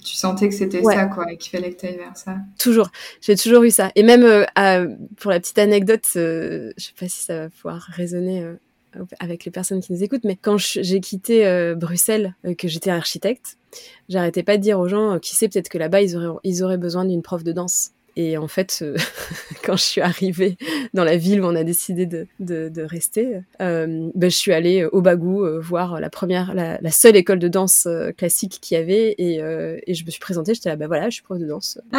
tu 0.03 0.15
sentais 0.15 0.49
que 0.49 0.55
c'était 0.55 0.83
ça 0.83 1.07
quoi, 1.07 1.31
et 1.31 1.37
qu'il 1.37 1.51
fallait 1.51 1.73
que 1.73 1.81
tu 1.81 1.87
ailles 1.87 1.99
vers 1.99 2.17
ça. 2.17 2.37
Toujours, 2.59 2.91
j'ai 3.21 3.37
toujours 3.37 3.65
eu 3.65 3.71
ça. 3.71 3.91
Et 3.97 4.03
même 4.03 4.47
pour 5.19 5.31
la 5.31 5.41
petite 5.41 5.59
anecdote, 5.59 6.07
je 6.15 6.73
sais 6.79 6.93
pas 6.99 7.09
si 7.09 7.25
ça 7.25 7.41
va 7.41 7.49
pouvoir 7.51 7.83
résonner 7.93 8.47
avec 9.19 9.45
les 9.45 9.51
personnes 9.51 9.81
qui 9.81 9.93
nous 9.93 10.03
écoutent, 10.03 10.25
mais 10.25 10.37
quand 10.37 10.57
j'ai 10.59 11.01
quitté 11.01 11.47
euh, 11.47 11.75
Bruxelles, 11.75 12.35
euh, 12.45 12.55
que 12.55 12.69
j'étais 12.69 12.91
architecte, 12.91 13.57
j'arrêtais 14.09 14.43
pas 14.43 14.57
de 14.57 14.63
dire 14.63 14.79
aux 14.79 14.89
gens, 14.89 15.15
euh, 15.15 15.19
qui 15.19 15.37
sait, 15.37 15.49
peut-être 15.49 15.69
que 15.69 15.79
là-bas, 15.79 16.03
ils 16.03 16.17
auraient, 16.17 16.39
ils 16.45 16.63
auraient 16.63 16.79
besoin 16.79 17.05
d'une 17.05 17.23
prof 17.23 17.45
de 17.45 17.53
danse. 17.53 17.93
Et 18.17 18.37
en 18.37 18.49
fait, 18.49 18.85
quand 19.65 19.77
je 19.77 19.83
suis 19.83 20.01
arrivée 20.01 20.57
dans 20.95 21.05
la 21.05 21.17
ville 21.17 21.41
où 21.41 21.47
on 21.47 21.55
a 21.55 21.65
décidé 21.65 22.07
de, 22.07 22.27
de, 22.41 22.69
de 22.69 22.83
rester, 22.83 23.41
ben, 23.59 24.13
je 24.17 24.29
suis 24.29 24.53
allée 24.53 24.85
au 24.85 25.01
Bagou 25.01 25.47
voir 25.61 26.01
la 26.01 26.11
première, 26.11 26.55
la, 26.55 26.79
la, 26.81 26.91
seule 26.91 27.17
école 27.17 27.39
de 27.39 27.49
danse 27.49 27.89
classique 28.17 28.59
qu'il 28.61 28.77
y 28.77 28.81
avait, 28.81 29.15
et, 29.19 29.37
et 29.37 29.95
je 29.95 30.05
me 30.05 30.11
suis 30.11 30.21
présentée. 30.21 30.55
J'étais 30.55 30.71
là, 30.71 30.77
ben 30.77 30.87
voilà, 30.87 31.11
je 31.11 31.15
suis 31.15 31.23
prof 31.23 31.39
de 31.39 31.47
danse. 31.47 31.79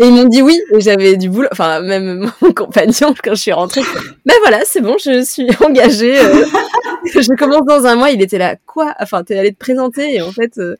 Et 0.00 0.06
ils 0.06 0.12
m'ont 0.12 0.24
dit 0.24 0.40
oui, 0.40 0.58
et 0.72 0.80
j'avais 0.80 1.16
du 1.16 1.28
boulot. 1.28 1.48
Enfin, 1.52 1.80
même 1.80 2.30
mon 2.40 2.52
compagnon, 2.52 3.14
quand 3.22 3.34
je 3.34 3.42
suis 3.42 3.52
rentrée, 3.52 3.82
ben 4.24 4.34
voilà, 4.40 4.60
c'est 4.64 4.80
bon, 4.80 4.96
je 4.98 5.22
suis 5.22 5.46
engagée. 5.62 6.18
Euh, 7.16 7.22
je 7.22 7.36
commence 7.36 7.64
dans 7.66 7.86
un 7.86 7.96
mois, 7.96 8.10
il 8.10 8.22
était 8.22 8.38
là, 8.38 8.56
quoi? 8.66 8.94
Enfin, 9.00 9.24
t'es 9.24 9.38
allé 9.38 9.52
te 9.52 9.58
présenter, 9.58 10.16
et 10.16 10.22
en 10.22 10.32
fait, 10.32 10.58
euh, 10.58 10.76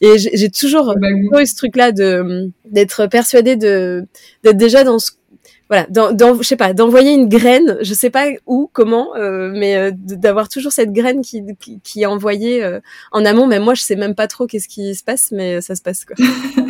et 0.00 0.18
j'ai 0.18 0.50
toujours 0.50 0.94
eu 1.38 1.46
ce 1.46 1.56
truc-là 1.56 1.92
de 1.92 2.50
d'être 2.64 3.06
persuadée 3.06 3.56
de 3.56 4.06
d'être 4.42 4.56
déjà 4.56 4.84
dans 4.84 4.98
ce 4.98 5.12
voilà, 5.68 5.86
dans, 5.88 6.10
dans, 6.10 6.34
je 6.34 6.42
sais 6.42 6.56
pas, 6.56 6.72
d'envoyer 6.72 7.12
une 7.12 7.28
graine, 7.28 7.78
je 7.80 7.94
sais 7.94 8.10
pas 8.10 8.26
où, 8.44 8.68
comment, 8.72 9.14
euh, 9.14 9.52
mais 9.54 9.92
d'avoir 9.92 10.48
toujours 10.48 10.72
cette 10.72 10.92
graine 10.92 11.20
qui, 11.22 11.44
qui, 11.60 11.78
qui 11.80 12.02
est 12.02 12.06
envoyée 12.06 12.68
en 13.12 13.24
amont. 13.24 13.46
Mais 13.46 13.60
moi, 13.60 13.74
je 13.74 13.82
sais 13.82 13.94
même 13.94 14.16
pas 14.16 14.26
trop 14.26 14.48
qu'est-ce 14.48 14.66
qui 14.66 14.96
se 14.96 15.04
passe, 15.04 15.30
mais 15.30 15.60
ça 15.60 15.76
se 15.76 15.82
passe 15.82 16.04
quoi. 16.04 16.16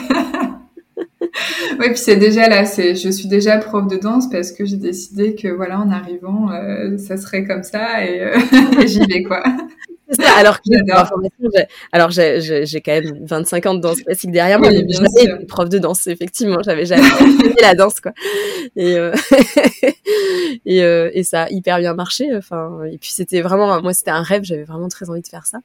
oui, 1.80 1.86
puis 1.88 1.96
c'est 1.98 2.16
déjà 2.16 2.46
là, 2.46 2.66
c'est, 2.66 2.94
je 2.94 3.08
suis 3.08 3.26
déjà 3.26 3.56
prof 3.56 3.86
de 3.88 3.96
danse 3.96 4.28
parce 4.28 4.52
que 4.52 4.66
j'ai 4.66 4.76
décidé 4.76 5.34
que 5.34 5.48
voilà, 5.48 5.80
en 5.80 5.90
arrivant, 5.90 6.50
euh, 6.52 6.98
ça 6.98 7.16
serait 7.16 7.44
comme 7.46 7.62
ça 7.62 8.04
et, 8.04 8.20
euh, 8.22 8.38
j'y 8.86 9.00
vais 9.06 9.22
quoi. 9.22 9.42
Ça, 10.11 10.37
alors 10.37 10.57
que 10.59 10.64
j'ai, 10.66 11.66
alors 11.92 12.11
j'ai, 12.11 12.81
quand 12.81 12.92
même 12.92 13.25
25 13.25 13.66
ans 13.66 13.75
de 13.75 13.81
danse 13.81 14.01
classique 14.03 14.33
derrière 14.33 14.59
moi, 14.59 14.70
mais 14.70 14.85
j'avais 14.88 15.40
une 15.40 15.46
prof 15.46 15.68
de 15.68 15.79
danse, 15.79 16.07
effectivement, 16.07 16.59
j'avais 16.64 16.87
jamais 16.87 17.03
fait 17.03 17.62
la 17.62 17.75
danse, 17.75 18.01
quoi. 18.01 18.12
Et, 18.77 18.96
euh, 18.96 19.12
et, 20.66 20.83
euh, 20.83 21.11
et, 21.12 21.23
ça 21.23 21.44
a 21.44 21.51
hyper 21.51 21.79
bien 21.79 21.94
marché, 21.94 22.35
enfin, 22.37 22.83
et 22.85 22.99
puis 22.99 23.11
c'était 23.11 23.40
vraiment, 23.40 23.81
moi 23.83 23.94
c'était 23.94 24.11
un 24.11 24.23
rêve, 24.23 24.42
j'avais 24.44 24.64
vraiment 24.64 24.88
très 24.88 25.11
envie 25.11 25.23
de 25.23 25.29
faire 25.29 25.46
ça. 25.46 25.59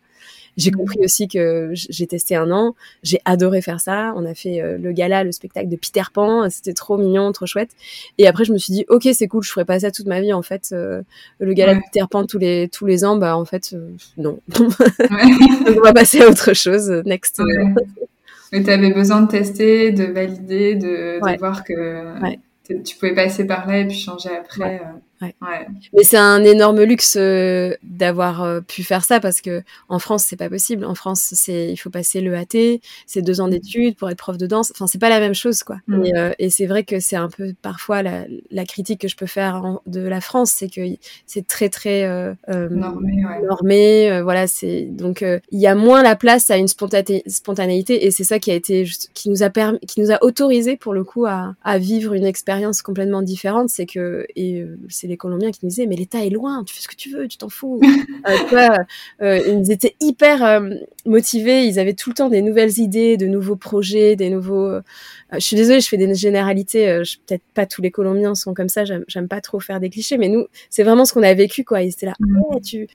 J'ai 0.58 0.72
mmh. 0.72 0.76
compris 0.76 1.00
aussi 1.04 1.28
que 1.28 1.72
j'ai 1.74 2.08
testé 2.08 2.36
un 2.36 2.52
an, 2.52 2.76
j'ai 3.04 3.20
adoré 3.26 3.62
faire 3.62 3.80
ça. 3.80 4.14
On 4.16 4.26
a 4.26 4.34
fait 4.34 4.62
euh, 4.62 4.78
le 4.78 4.92
gala, 4.92 5.24
le 5.24 5.32
spectacle 5.32 5.68
de 5.68 5.76
Peter 5.76 6.04
Pan, 6.14 6.50
c'était 6.50 6.74
trop 6.74 6.98
mignon, 6.98 7.32
trop 7.32 7.46
chouette. 7.46 7.72
Et 8.18 8.28
après, 8.28 8.46
je 8.46 8.54
me 8.54 8.58
suis 8.58 8.74
dit, 8.74 8.86
ok, 8.88 9.08
c'est 9.14 9.28
cool, 9.28 9.44
je 9.44 9.52
ferai 9.52 9.66
pas 9.66 9.80
ça 9.82 9.92
toute 9.92 10.08
ma 10.08 10.22
vie 10.22 10.34
en 10.34 10.42
fait. 10.42 10.70
Euh, 10.72 11.02
le 11.40 11.54
gala 11.54 11.76
de 11.76 11.82
Peter 11.92 12.06
Pan 12.10 12.26
tous 12.26 12.38
les 12.38 12.70
tous 12.70 12.86
les 12.86 13.04
ans, 13.04 13.18
bah 13.18 13.38
en 13.38 13.46
fait, 13.46 13.72
euh, 13.74 13.90
non. 14.18 14.35
on 14.60 15.82
va 15.82 15.94
passer 15.94 16.22
à 16.22 16.30
autre 16.30 16.54
chose. 16.54 16.90
Next. 17.06 17.42
Mais 18.52 18.64
tu 18.64 18.70
avais 18.70 18.92
besoin 18.92 19.22
de 19.22 19.28
tester, 19.28 19.92
de 19.92 20.06
valider, 20.06 20.76
de, 20.76 21.20
de 21.20 21.40
voir 21.40 21.64
que 21.64 22.14
tu 22.84 22.96
pouvais 22.96 23.14
passer 23.14 23.46
par 23.46 23.68
là 23.68 23.80
et 23.80 23.88
puis 23.88 23.98
changer 23.98 24.30
après. 24.30 24.82
Mais 25.22 26.04
c'est 26.04 26.18
un 26.18 26.44
énorme 26.44 26.82
luxe 26.82 27.16
euh, 27.18 27.76
d'avoir 27.84 28.44
euh, 28.44 28.62
pu 28.62 28.84
faire 28.84 29.04
ça 29.04 29.20
parce 29.20 29.42
que 29.42 29.64
en 29.88 30.00
France 30.00 30.26
c'est 30.28 30.36
pas 30.36 30.50
possible. 30.50 30.86
En 30.86 30.96
France 30.96 31.34
c'est 31.34 31.72
il 31.72 31.78
faut 31.78 31.90
passer 31.90 32.22
le 32.22 32.36
AT, 32.36 32.80
c'est 33.06 33.22
deux 33.22 33.40
ans 33.42 33.48
mm. 33.48 33.52
d'études 33.52 33.96
pour 33.96 34.10
être 34.10 34.18
prof 34.18 34.38
de 34.38 34.48
danse. 34.48 34.72
Enfin 34.72 34.88
c'est 34.88 35.00
pas 35.00 35.10
la 35.10 35.20
même 35.20 35.34
chose 35.34 35.64
quoi. 35.64 35.78
Mm. 35.88 36.04
Euh, 36.16 36.32
et, 36.40 36.50
c'est 36.50 36.66
vrai 36.66 36.84
que 36.84 37.00
c'est 37.00 37.16
un 37.16 37.30
peu 37.30 37.54
parfois 37.62 38.02
la, 38.02 38.26
la, 38.52 38.66
critique 38.66 39.02
que 39.02 39.08
je 39.08 39.16
peux 39.16 39.26
faire 39.26 39.80
de 39.86 40.02
la 40.02 40.22
France, 40.22 40.52
c'est 40.52 40.70
que 40.70 40.82
c'est 41.26 41.46
très 41.48 41.70
très 41.70 42.08
normé. 42.48 43.24
normé 43.44 44.22
voilà 44.22 44.48
c'est 44.48 44.84
donc 44.84 45.22
il 45.22 45.60
y 45.60 45.68
a 45.68 45.76
moins 45.76 46.04
la 46.04 46.16
place 46.16 46.50
à 46.50 46.58
une 46.58 46.68
spontanéité 46.68 48.06
et 48.06 48.12
c'est 48.12 48.24
ça 48.24 48.40
qui 48.40 48.52
a 48.52 48.56
été 48.56 48.86
juste, 48.86 49.12
qui 49.14 49.30
nous 49.30 49.44
a 49.44 49.50
permis, 49.50 49.80
qui 49.80 50.02
nous 50.02 50.12
a 50.12 50.24
autorisé 50.24 50.78
pour 50.78 50.94
le 50.94 51.04
coup 51.04 51.26
à, 51.26 51.56
à 51.64 51.78
vivre 51.78 52.14
une 52.14 52.26
expérience 52.26 52.82
complètement 52.82 53.22
différente. 53.22 53.70
C'est 53.70 53.86
que 53.86 54.26
et 54.36 54.66
c'est 54.90 55.05
les 55.08 55.18
Colombiens 55.18 55.52
qui 55.52 55.60
nous 55.64 55.70
disaient 55.70 55.86
mais 55.86 55.96
l'État 55.96 56.26
est 56.26 56.30
loin, 56.30 56.64
tu 56.64 56.74
fais 56.74 56.82
ce 56.82 56.88
que 56.88 56.96
tu 56.96 57.10
veux, 57.12 57.28
tu 57.28 57.38
t'en 57.38 57.50
fous. 57.50 57.80
euh, 58.28 58.70
euh, 59.22 59.40
ils 59.48 59.72
étaient 59.72 59.96
hyper 60.00 60.44
euh, 60.44 60.70
motivés, 61.06 61.66
ils 61.66 61.80
avaient 61.80 61.94
tout 61.94 62.10
le 62.10 62.16
temps 62.16 62.30
des 62.30 62.42
nouvelles 62.42 62.80
idées, 62.80 63.18
de 63.18 63.28
nouveaux 63.28 63.56
projets, 63.56 64.16
des 64.16 64.30
nouveaux. 64.30 64.72
Je 65.32 65.40
suis 65.40 65.56
désolée, 65.56 65.82
je 65.82 65.88
fais 65.88 65.98
des 65.98 66.14
généralités. 66.16 67.02
Peut-être 67.26 67.44
pas 67.54 67.66
tous 67.66 67.82
les 67.82 67.92
Colombiens 67.92 68.36
sont 68.36 68.54
comme 68.54 68.70
ça. 68.70 68.84
J'aime 68.86 69.28
pas 69.28 69.42
trop 69.42 69.60
faire 69.60 69.80
des 69.80 69.90
clichés, 69.90 70.18
mais 70.18 70.30
nous, 70.30 70.46
c'est 70.70 70.84
vraiment 70.84 71.06
ce 71.06 71.14
qu'on 71.14 71.24
a 71.24 71.34
vécu 71.34 71.64
quoi. 71.64 71.82
Ils 71.82 71.90
étaient 71.90 72.06
là. 72.06 72.16
Mm. 72.20 72.62
tu, 72.62 72.88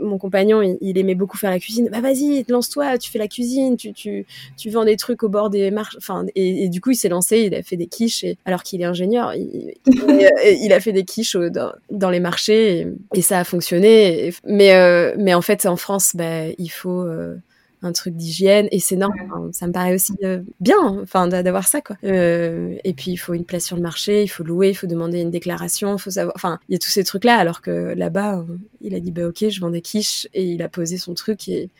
mon 0.00 0.18
compagnon, 0.18 0.62
il, 0.80 0.98
aimait 0.98 1.14
beaucoup 1.14 1.36
faire 1.36 1.50
la 1.50 1.58
cuisine. 1.58 1.88
Bah 1.90 2.00
vas-y, 2.00 2.44
lance-toi, 2.48 2.98
tu 2.98 3.10
fais 3.10 3.18
la 3.18 3.28
cuisine, 3.28 3.76
tu, 3.76 3.92
tu, 3.92 4.26
tu 4.56 4.70
vends 4.70 4.84
des 4.84 4.96
trucs 4.96 5.22
au 5.22 5.28
bord 5.28 5.50
des 5.50 5.70
marches. 5.70 5.96
Enfin, 5.96 6.26
et, 6.34 6.68
du 6.68 6.80
coup, 6.80 6.90
il 6.90 6.96
s'est 6.96 7.08
lancé, 7.08 7.40
il 7.40 7.54
a 7.54 7.62
fait 7.62 7.76
des 7.76 7.86
quiches. 7.86 8.24
Et, 8.24 8.38
alors 8.44 8.62
qu'il 8.62 8.80
est 8.80 8.86
ingénieur, 8.86 9.34
il, 9.34 9.74
il, 9.86 10.72
a 10.72 10.80
fait 10.80 10.92
des 10.92 11.04
quiches 11.04 11.36
dans, 11.52 12.10
les 12.10 12.20
marchés 12.20 12.88
et, 13.14 13.22
ça 13.22 13.40
a 13.40 13.44
fonctionné. 13.44 14.32
mais, 14.44 14.74
euh, 14.74 15.14
mais 15.18 15.34
en 15.34 15.42
fait, 15.42 15.66
en 15.66 15.76
France, 15.76 16.12
bah, 16.14 16.48
il 16.58 16.68
faut 16.68 17.02
euh, 17.02 17.36
un 17.82 17.92
truc 17.92 18.16
d'hygiène 18.16 18.68
et 18.70 18.80
c'est 18.80 18.96
normal. 18.96 19.26
ça 19.52 19.66
me 19.66 19.72
paraît 19.72 19.94
aussi 19.94 20.14
euh, 20.24 20.40
bien, 20.60 20.78
enfin, 21.02 21.28
d'avoir 21.28 21.68
ça, 21.68 21.80
quoi. 21.80 21.96
et 22.02 22.94
puis, 22.96 23.12
il 23.12 23.16
faut 23.16 23.34
une 23.34 23.44
place 23.44 23.64
sur 23.64 23.76
le 23.76 23.82
marché, 23.82 24.22
il 24.22 24.28
faut 24.28 24.44
louer, 24.44 24.70
il 24.70 24.74
faut 24.74 24.86
demander 24.86 25.20
une 25.20 25.30
déclaration, 25.30 25.96
il 25.96 26.00
faut 26.00 26.10
savoir. 26.10 26.34
Enfin, 26.36 26.58
il 26.68 26.72
y 26.72 26.76
a 26.76 26.78
tous 26.78 26.90
ces 26.90 27.04
trucs-là, 27.04 27.36
alors 27.36 27.60
que 27.60 27.94
là-bas, 27.94 28.44
il 28.80 28.94
a 28.94 29.00
dit, 29.00 29.12
bah, 29.12 29.26
ok, 29.26 29.48
je 29.48 29.60
vends 29.60 29.70
des 29.70 29.82
quiches 29.82 30.28
et 30.34 30.44
il 30.44 30.62
a 30.62 30.68
posé 30.68 30.98
son 30.98 31.14
truc 31.14 31.48
et. 31.48 31.70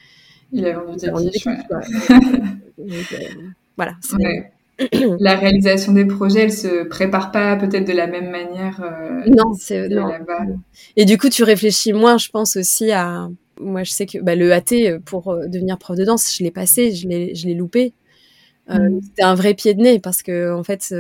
Il 0.54 0.66
a 0.66 0.74
vendu 0.74 1.06
des 1.06 1.30
quiches, 1.30 1.48
voilà 3.76 3.94
la 5.20 5.36
réalisation 5.36 5.92
des 5.92 6.04
projets, 6.04 6.40
elle 6.40 6.52
se 6.52 6.84
prépare 6.84 7.30
pas 7.30 7.56
peut-être 7.56 7.86
de 7.86 7.92
la 7.92 8.06
même 8.06 8.30
manière. 8.30 8.80
Euh, 8.82 9.22
non, 9.26 9.54
c'est 9.54 9.88
là-bas. 9.88 10.44
Et 10.96 11.04
du 11.04 11.18
coup, 11.18 11.28
tu 11.28 11.42
réfléchis 11.42 11.92
moins, 11.92 12.18
je 12.18 12.30
pense 12.30 12.56
aussi 12.56 12.92
à. 12.92 13.28
Moi, 13.60 13.84
je 13.84 13.92
sais 13.92 14.06
que 14.06 14.18
bah, 14.18 14.34
le 14.34 14.52
AT 14.52 14.72
euh, 14.72 14.98
pour 15.04 15.28
euh, 15.28 15.46
devenir 15.46 15.78
prof 15.78 15.96
de 15.96 16.04
danse, 16.04 16.34
je 16.36 16.42
l'ai 16.42 16.50
passé, 16.50 16.92
je 16.92 17.06
l'ai, 17.06 17.34
je 17.34 17.46
l'ai 17.46 17.54
loupé. 17.54 17.92
Mm. 18.68 19.00
C'était 19.02 19.22
un 19.22 19.34
vrai 19.34 19.54
pied 19.54 19.74
de 19.74 19.82
nez 19.82 19.98
parce 19.98 20.22
que 20.22 20.52
en 20.52 20.64
fait, 20.64 20.94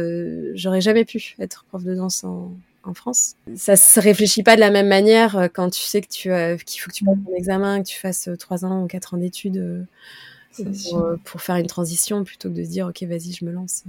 j'aurais 0.54 0.80
jamais 0.80 1.04
pu 1.04 1.34
être 1.38 1.64
prof 1.68 1.82
de 1.82 1.94
danse 1.94 2.24
en, 2.24 2.52
en 2.84 2.94
France. 2.94 3.34
Ça 3.56 3.76
se 3.76 4.00
réfléchit 4.00 4.42
pas 4.42 4.54
de 4.54 4.60
la 4.60 4.70
même 4.70 4.88
manière 4.88 5.48
quand 5.54 5.70
tu 5.70 5.80
sais 5.82 6.00
que 6.00 6.08
tu 6.08 6.30
qu'il 6.64 6.80
faut 6.80 6.90
que 6.90 6.94
tu 6.94 7.04
passes 7.04 7.18
ton 7.24 7.34
examen, 7.34 7.82
que 7.82 7.88
tu 7.88 7.98
fasses 7.98 8.28
trois 8.38 8.64
ans 8.64 8.84
ou 8.84 8.86
quatre 8.86 9.14
ans 9.14 9.16
d'études 9.16 9.86
euh, 10.60 11.16
pour, 11.24 11.40
faire 11.40 11.56
une 11.56 11.66
transition 11.66 12.24
plutôt 12.24 12.48
que 12.50 12.54
de 12.54 12.64
se 12.64 12.68
dire 12.68 12.86
ok 12.86 13.02
vas-y 13.04 13.32
je 13.32 13.44
me 13.44 13.52
lance. 13.52 13.84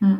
Mm. 0.00 0.16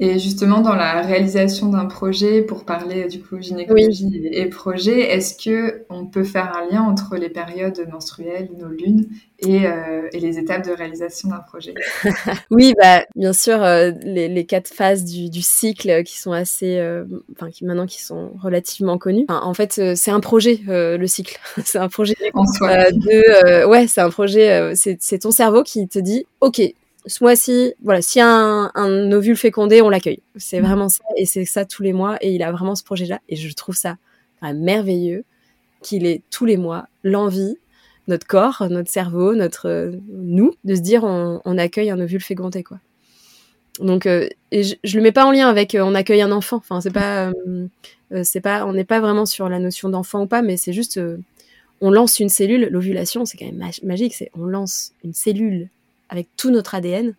Et 0.00 0.18
justement 0.18 0.60
dans 0.60 0.74
la 0.74 1.02
réalisation 1.02 1.68
d'un 1.68 1.86
projet, 1.86 2.42
pour 2.42 2.64
parler 2.64 3.06
du 3.06 3.22
coup 3.22 3.40
gynécologie 3.40 4.28
et 4.32 4.46
projet, 4.46 5.14
est-ce 5.14 5.36
que 5.36 5.84
on 5.88 6.06
peut 6.06 6.24
faire 6.24 6.52
un 6.56 6.68
lien 6.68 6.82
entre 6.82 7.16
les 7.16 7.28
périodes 7.28 7.86
menstruelles, 7.92 8.50
nos 8.58 8.68
lunes, 8.68 9.06
et, 9.38 9.66
euh, 9.66 10.08
et 10.12 10.18
les 10.18 10.38
étapes 10.40 10.66
de 10.66 10.72
réalisation 10.72 11.28
d'un 11.28 11.38
projet? 11.38 11.74
Oui, 12.50 12.74
bah 12.80 13.04
bien 13.14 13.32
sûr 13.32 13.62
euh, 13.62 13.92
les, 14.02 14.28
les, 14.28 14.44
quatre 14.46 14.68
phases 14.68 15.04
du, 15.04 15.30
du, 15.30 15.42
cycle 15.42 16.02
qui 16.02 16.18
sont 16.18 16.32
assez, 16.32 16.80
enfin 17.32 17.50
qui 17.50 17.64
maintenant 17.64 17.86
qui 17.86 18.02
sont 18.02 18.32
relativement 18.42 18.98
connues. 18.98 19.26
en 19.28 19.54
fait, 19.54 19.94
c'est 19.94 20.10
un 20.10 20.20
projet 20.20 20.60
le 20.66 21.06
cycle, 21.06 21.38
c'est 21.64 21.78
un 21.78 21.88
projet 21.88 22.16
en 22.34 22.46
soi. 22.46 22.90
de, 22.90 23.64
ouais, 23.66 23.86
c'est 23.86 24.00
un 24.00 24.10
projet, 24.10 24.72
c'est 24.74 25.18
ton 25.20 25.30
cerveau 25.30 25.62
qui 25.62 25.86
te 25.86 26.00
dit 26.00 26.26
ok 26.40 26.74
ce 27.06 27.22
mois-ci, 27.22 27.74
voilà, 27.82 28.02
s'il 28.02 28.20
y 28.20 28.22
a 28.22 28.28
un, 28.28 28.70
un, 28.74 29.12
ovule 29.12 29.36
fécondé, 29.36 29.82
on 29.82 29.88
l'accueille. 29.88 30.22
C'est 30.36 30.60
mm. 30.60 30.64
vraiment 30.64 30.88
ça, 30.88 31.04
et 31.16 31.26
c'est 31.26 31.44
ça 31.44 31.64
tous 31.64 31.82
les 31.82 31.92
mois, 31.92 32.16
et 32.20 32.34
il 32.34 32.42
a 32.42 32.52
vraiment 32.52 32.74
ce 32.74 32.84
projet-là, 32.84 33.20
et 33.28 33.36
je 33.36 33.52
trouve 33.54 33.76
ça 33.76 33.96
merveilleux 34.52 35.24
qu'il 35.80 36.06
ait 36.06 36.22
tous 36.30 36.44
les 36.44 36.56
mois 36.56 36.86
l'envie, 37.02 37.56
notre 38.08 38.26
corps, 38.26 38.66
notre 38.68 38.90
cerveau, 38.90 39.34
notre 39.34 39.92
nous, 40.08 40.54
de 40.64 40.74
se 40.74 40.80
dire 40.80 41.04
on, 41.04 41.40
on 41.44 41.58
accueille 41.58 41.90
un 41.90 42.00
ovule 42.00 42.20
fécondé, 42.20 42.62
quoi. 42.62 42.78
Donc, 43.80 44.06
euh, 44.06 44.28
et 44.52 44.62
je, 44.62 44.76
je, 44.84 44.96
le 44.96 45.02
mets 45.02 45.10
pas 45.10 45.26
en 45.26 45.32
lien 45.32 45.48
avec 45.48 45.74
euh, 45.74 45.82
on 45.82 45.96
accueille 45.96 46.22
un 46.22 46.30
enfant. 46.30 46.58
Enfin, 46.58 46.80
c'est 46.80 46.92
pas, 46.92 47.30
euh, 47.30 47.66
c'est 48.22 48.40
pas, 48.40 48.66
on 48.66 48.72
n'est 48.72 48.84
pas 48.84 49.00
vraiment 49.00 49.26
sur 49.26 49.48
la 49.48 49.58
notion 49.58 49.88
d'enfant 49.88 50.22
ou 50.22 50.26
pas, 50.26 50.42
mais 50.42 50.56
c'est 50.56 50.72
juste, 50.72 51.00
on 51.80 51.90
lance 51.90 52.20
une 52.20 52.28
cellule. 52.28 52.68
L'ovulation, 52.70 53.24
c'est 53.24 53.36
quand 53.36 53.46
même 53.46 53.68
magique. 53.82 54.14
C'est 54.14 54.30
on 54.38 54.44
lance 54.44 54.92
une 55.02 55.12
cellule 55.12 55.70
avec 56.08 56.28
tout 56.36 56.50
notre 56.50 56.74
ADN 56.74 57.14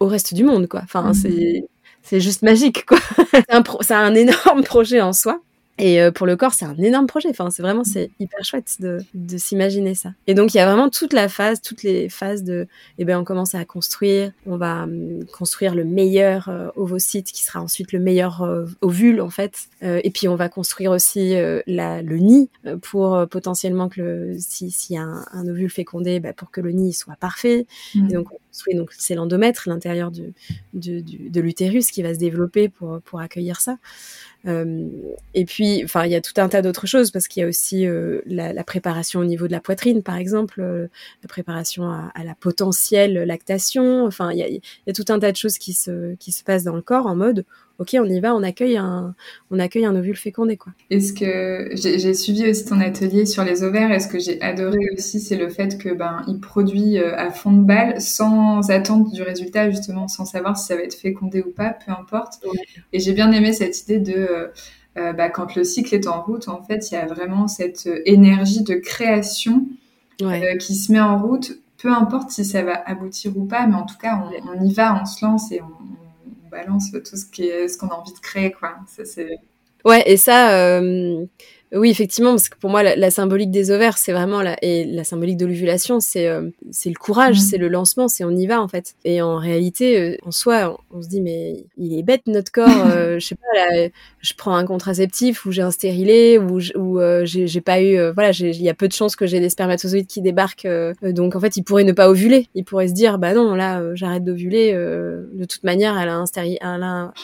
au 0.00 0.06
reste 0.06 0.34
du 0.34 0.44
monde, 0.44 0.68
quoi. 0.68 0.80
Enfin, 0.84 1.08
mhm. 1.08 1.14
c'est 1.14 1.64
c'est 2.02 2.20
juste 2.20 2.42
magique, 2.42 2.84
quoi. 2.84 2.98
c'est 3.32 3.94
un, 3.94 4.04
un 4.04 4.14
énorme 4.14 4.64
projet 4.64 5.00
en 5.00 5.12
soi. 5.12 5.40
Et 5.82 6.00
euh, 6.00 6.12
pour 6.12 6.28
le 6.28 6.36
corps, 6.36 6.54
c'est 6.54 6.64
un 6.64 6.76
énorme 6.78 7.08
projet. 7.08 7.28
Enfin, 7.28 7.50
c'est 7.50 7.60
vraiment, 7.60 7.82
c'est 7.82 8.12
hyper 8.20 8.44
chouette 8.44 8.76
de, 8.78 8.98
de 9.14 9.36
s'imaginer 9.36 9.96
ça. 9.96 10.12
Et 10.28 10.34
donc, 10.34 10.54
il 10.54 10.58
y 10.58 10.60
a 10.60 10.64
vraiment 10.64 10.88
toute 10.88 11.12
la 11.12 11.28
phase, 11.28 11.60
toutes 11.60 11.82
les 11.82 12.08
phases 12.08 12.44
de, 12.44 12.68
eh 12.98 13.04
ben, 13.04 13.18
on 13.18 13.24
commence 13.24 13.56
à 13.56 13.64
construire. 13.64 14.30
On 14.46 14.56
va 14.56 14.84
hum, 14.84 15.24
construire 15.36 15.74
le 15.74 15.84
meilleur 15.84 16.48
euh, 16.48 16.68
ovocyte 16.76 17.32
qui 17.32 17.42
sera 17.42 17.60
ensuite 17.60 17.90
le 17.90 17.98
meilleur 17.98 18.42
euh, 18.42 18.64
ovule, 18.80 19.20
en 19.20 19.30
fait. 19.30 19.56
et 19.82 20.10
puis, 20.10 20.28
on 20.28 20.36
va 20.36 20.48
construire 20.48 20.92
aussi 20.92 21.34
la, 21.66 22.00
le 22.00 22.18
nid 22.18 22.48
pour 22.82 23.26
potentiellement 23.28 23.88
que 23.88 24.00
le, 24.00 24.36
si, 24.38 24.70
s'il 24.70 24.94
y 24.94 24.98
a 25.00 25.02
un, 25.02 25.48
ovule 25.48 25.68
fécondé, 25.68 26.20
bah, 26.20 26.32
pour 26.32 26.52
que 26.52 26.60
le 26.60 26.70
nid 26.70 26.92
soit 26.92 27.16
parfait. 27.16 27.66
Mmh. 27.96 28.08
Et 28.08 28.12
donc, 28.12 28.32
on 28.32 28.38
construit, 28.46 28.76
donc, 28.76 28.90
c'est 28.96 29.16
l'endomètre, 29.16 29.64
l'intérieur 29.68 30.12
du, 30.12 30.32
du, 30.74 31.02
du, 31.02 31.28
de 31.28 31.40
l'utérus 31.40 31.90
qui 31.90 32.02
va 32.04 32.14
se 32.14 32.20
développer 32.20 32.68
pour, 32.68 33.00
pour 33.00 33.18
accueillir 33.18 33.60
ça. 33.60 33.78
Euh, 34.46 34.88
et 35.34 35.44
puis, 35.44 35.82
enfin, 35.84 36.04
il 36.04 36.12
y 36.12 36.14
a 36.14 36.20
tout 36.20 36.32
un 36.36 36.48
tas 36.48 36.62
d'autres 36.62 36.86
choses 36.86 37.10
parce 37.10 37.28
qu'il 37.28 37.42
y 37.42 37.44
a 37.44 37.48
aussi 37.48 37.86
euh, 37.86 38.20
la, 38.26 38.52
la, 38.52 38.64
préparation 38.64 39.20
au 39.20 39.24
niveau 39.24 39.46
de 39.46 39.52
la 39.52 39.60
poitrine, 39.60 40.02
par 40.02 40.16
exemple, 40.16 40.60
euh, 40.60 40.88
la 41.22 41.28
préparation 41.28 41.84
à, 41.90 42.10
à, 42.14 42.24
la 42.24 42.34
potentielle 42.34 43.22
lactation. 43.24 44.04
Enfin, 44.04 44.32
il 44.32 44.38
y 44.38 44.42
a, 44.42 44.48
y 44.48 44.60
a, 44.88 44.92
tout 44.92 45.04
un 45.10 45.18
tas 45.18 45.30
de 45.30 45.36
choses 45.36 45.58
qui 45.58 45.72
se 45.72 46.14
qui 46.16 46.32
se 46.32 46.42
passent 46.42 46.64
dans 46.64 46.76
le 46.76 46.82
corps 46.82 47.06
en 47.06 47.14
mode 47.14 47.44
ok, 47.82 47.96
on 48.00 48.06
y 48.06 48.20
va, 48.20 48.34
on 48.34 48.42
accueille 48.42 48.76
un, 48.76 49.14
on 49.50 49.58
accueille 49.58 49.84
un 49.84 49.94
ovule 49.94 50.16
fécondé, 50.16 50.56
quoi. 50.56 50.72
Est-ce 50.90 51.12
que 51.12 51.70
j'ai 51.74 52.14
suivi 52.14 52.48
aussi 52.48 52.64
ton 52.64 52.80
atelier 52.80 53.26
sur 53.26 53.44
les 53.44 53.62
ovaires. 53.62 53.92
Et 53.92 54.00
ce 54.00 54.08
que 54.08 54.18
j'ai 54.18 54.40
adoré 54.40 54.78
aussi, 54.96 55.20
c'est 55.20 55.36
le 55.36 55.48
fait 55.48 55.78
que 55.78 55.90
ben 55.90 56.22
il 56.28 56.40
produit 56.40 56.98
euh, 56.98 57.16
à 57.16 57.30
fond 57.30 57.52
de 57.52 57.62
balle 57.62 58.00
sans 58.00 58.70
attendre 58.70 59.10
du 59.10 59.22
résultat 59.22 59.70
justement, 59.70 60.08
sans 60.08 60.24
savoir 60.24 60.56
si 60.56 60.66
ça 60.66 60.76
va 60.76 60.82
être 60.82 60.94
fécondé 60.94 61.42
ou 61.42 61.50
pas, 61.50 61.76
peu 61.84 61.92
importe. 61.92 62.40
Et 62.92 63.00
j'ai 63.00 63.12
bien 63.12 63.32
aimé 63.32 63.52
cette 63.52 63.82
idée 63.82 63.98
de 63.98 64.14
euh, 64.14 64.46
euh, 64.98 65.12
bah, 65.12 65.30
quand 65.30 65.56
le 65.56 65.64
cycle 65.64 65.94
est 65.94 66.06
en 66.06 66.22
route, 66.22 66.48
en 66.48 66.62
fait, 66.62 66.90
il 66.90 66.94
y 66.94 66.96
a 66.96 67.06
vraiment 67.06 67.48
cette 67.48 67.88
énergie 68.04 68.62
de 68.62 68.74
création 68.74 69.66
qui 70.60 70.76
se 70.76 70.92
met 70.92 71.00
en 71.00 71.20
route 71.20 71.58
peu 71.78 71.92
importe 71.92 72.30
si 72.30 72.44
ça 72.44 72.62
va 72.62 72.80
aboutir 72.86 73.36
ou 73.36 73.44
pas, 73.44 73.66
mais 73.66 73.74
en 73.74 73.84
tout 73.84 73.96
cas, 74.00 74.22
on, 74.22 74.56
on 74.56 74.64
y 74.64 74.72
va, 74.72 75.00
on 75.02 75.04
se 75.04 75.24
lance 75.24 75.50
et 75.50 75.60
on, 75.60 75.66
balance 76.52 76.92
tout 76.98 77.16
ce 77.16 77.26
est 77.48 77.68
ce 77.68 77.76
qu'on 77.78 77.88
a 77.88 77.94
envie 77.94 78.12
de 78.12 78.20
créer 78.20 78.52
quoi. 78.52 78.76
Ça. 78.86 79.02
Ouais, 79.84 80.02
et 80.06 80.16
ça, 80.16 80.78
euh, 80.78 81.26
oui, 81.74 81.88
effectivement, 81.88 82.30
parce 82.30 82.50
que 82.50 82.58
pour 82.58 82.68
moi, 82.68 82.82
la, 82.82 83.10
symbolique 83.10 83.50
des 83.50 83.70
ovaires, 83.70 83.96
c'est 83.96 84.12
vraiment 84.12 84.42
la, 84.42 84.56
et 84.62 84.84
la 84.84 85.04
symbolique 85.04 85.38
de 85.38 85.46
l'ovulation, 85.46 86.00
c'est 86.00 86.28
euh, 86.28 86.50
c'est 86.70 86.90
le 86.90 86.96
courage, 86.96 87.38
mm. 87.38 87.40
c'est 87.40 87.56
le 87.56 87.68
lancement, 87.68 88.08
c'est 88.08 88.24
on 88.24 88.30
y 88.30 88.46
va 88.46 88.60
en 88.60 88.68
fait. 88.68 88.94
Et 89.06 89.22
en 89.22 89.38
réalité, 89.38 89.98
euh, 89.98 90.16
en 90.26 90.32
soi, 90.32 90.78
on, 90.90 91.00
se 91.00 91.08
dit 91.08 91.22
mais 91.22 91.64
il 91.78 91.98
est 91.98 92.02
bête 92.02 92.22
notre 92.26 92.52
corps. 92.52 92.68
Euh, 92.92 93.18
je 93.18 93.26
sais 93.26 93.36
pas, 93.36 93.70
là, 93.70 93.88
je 94.20 94.32
prends 94.36 94.54
un 94.54 94.66
contraceptif 94.66 95.46
ou 95.46 95.52
j'ai 95.52 95.62
un 95.62 95.70
stérilet 95.70 96.36
ou, 96.36 96.58
ou 96.76 97.00
j'ai 97.24 97.60
pas 97.60 97.80
eu, 97.80 97.96
voilà, 98.12 98.30
il 98.30 98.60
y 98.60 98.68
a 98.68 98.74
peu 98.74 98.86
de 98.86 98.92
chances 98.92 99.16
que 99.16 99.26
j'ai 99.26 99.40
des 99.40 99.48
spermatozoïdes 99.48 100.06
qui 100.06 100.20
débarquent. 100.20 100.68
donc 101.02 101.36
en 101.36 101.40
fait, 101.40 101.56
il 101.56 101.62
pourrait 101.62 101.84
ne 101.84 101.92
pas 101.92 102.10
ovuler. 102.10 102.48
Il 102.54 102.64
pourrait 102.64 102.88
se 102.88 102.92
dire 102.92 103.18
bah 103.18 103.34
non, 103.34 103.54
là, 103.54 103.94
j'arrête 103.94 104.24
d'ovuler. 104.24 104.72
de 104.72 105.44
toute 105.44 105.64
manière, 105.64 105.98
elle 105.98 106.08
a 106.08 106.16
un 106.16 106.26
stérilet, 106.26 106.58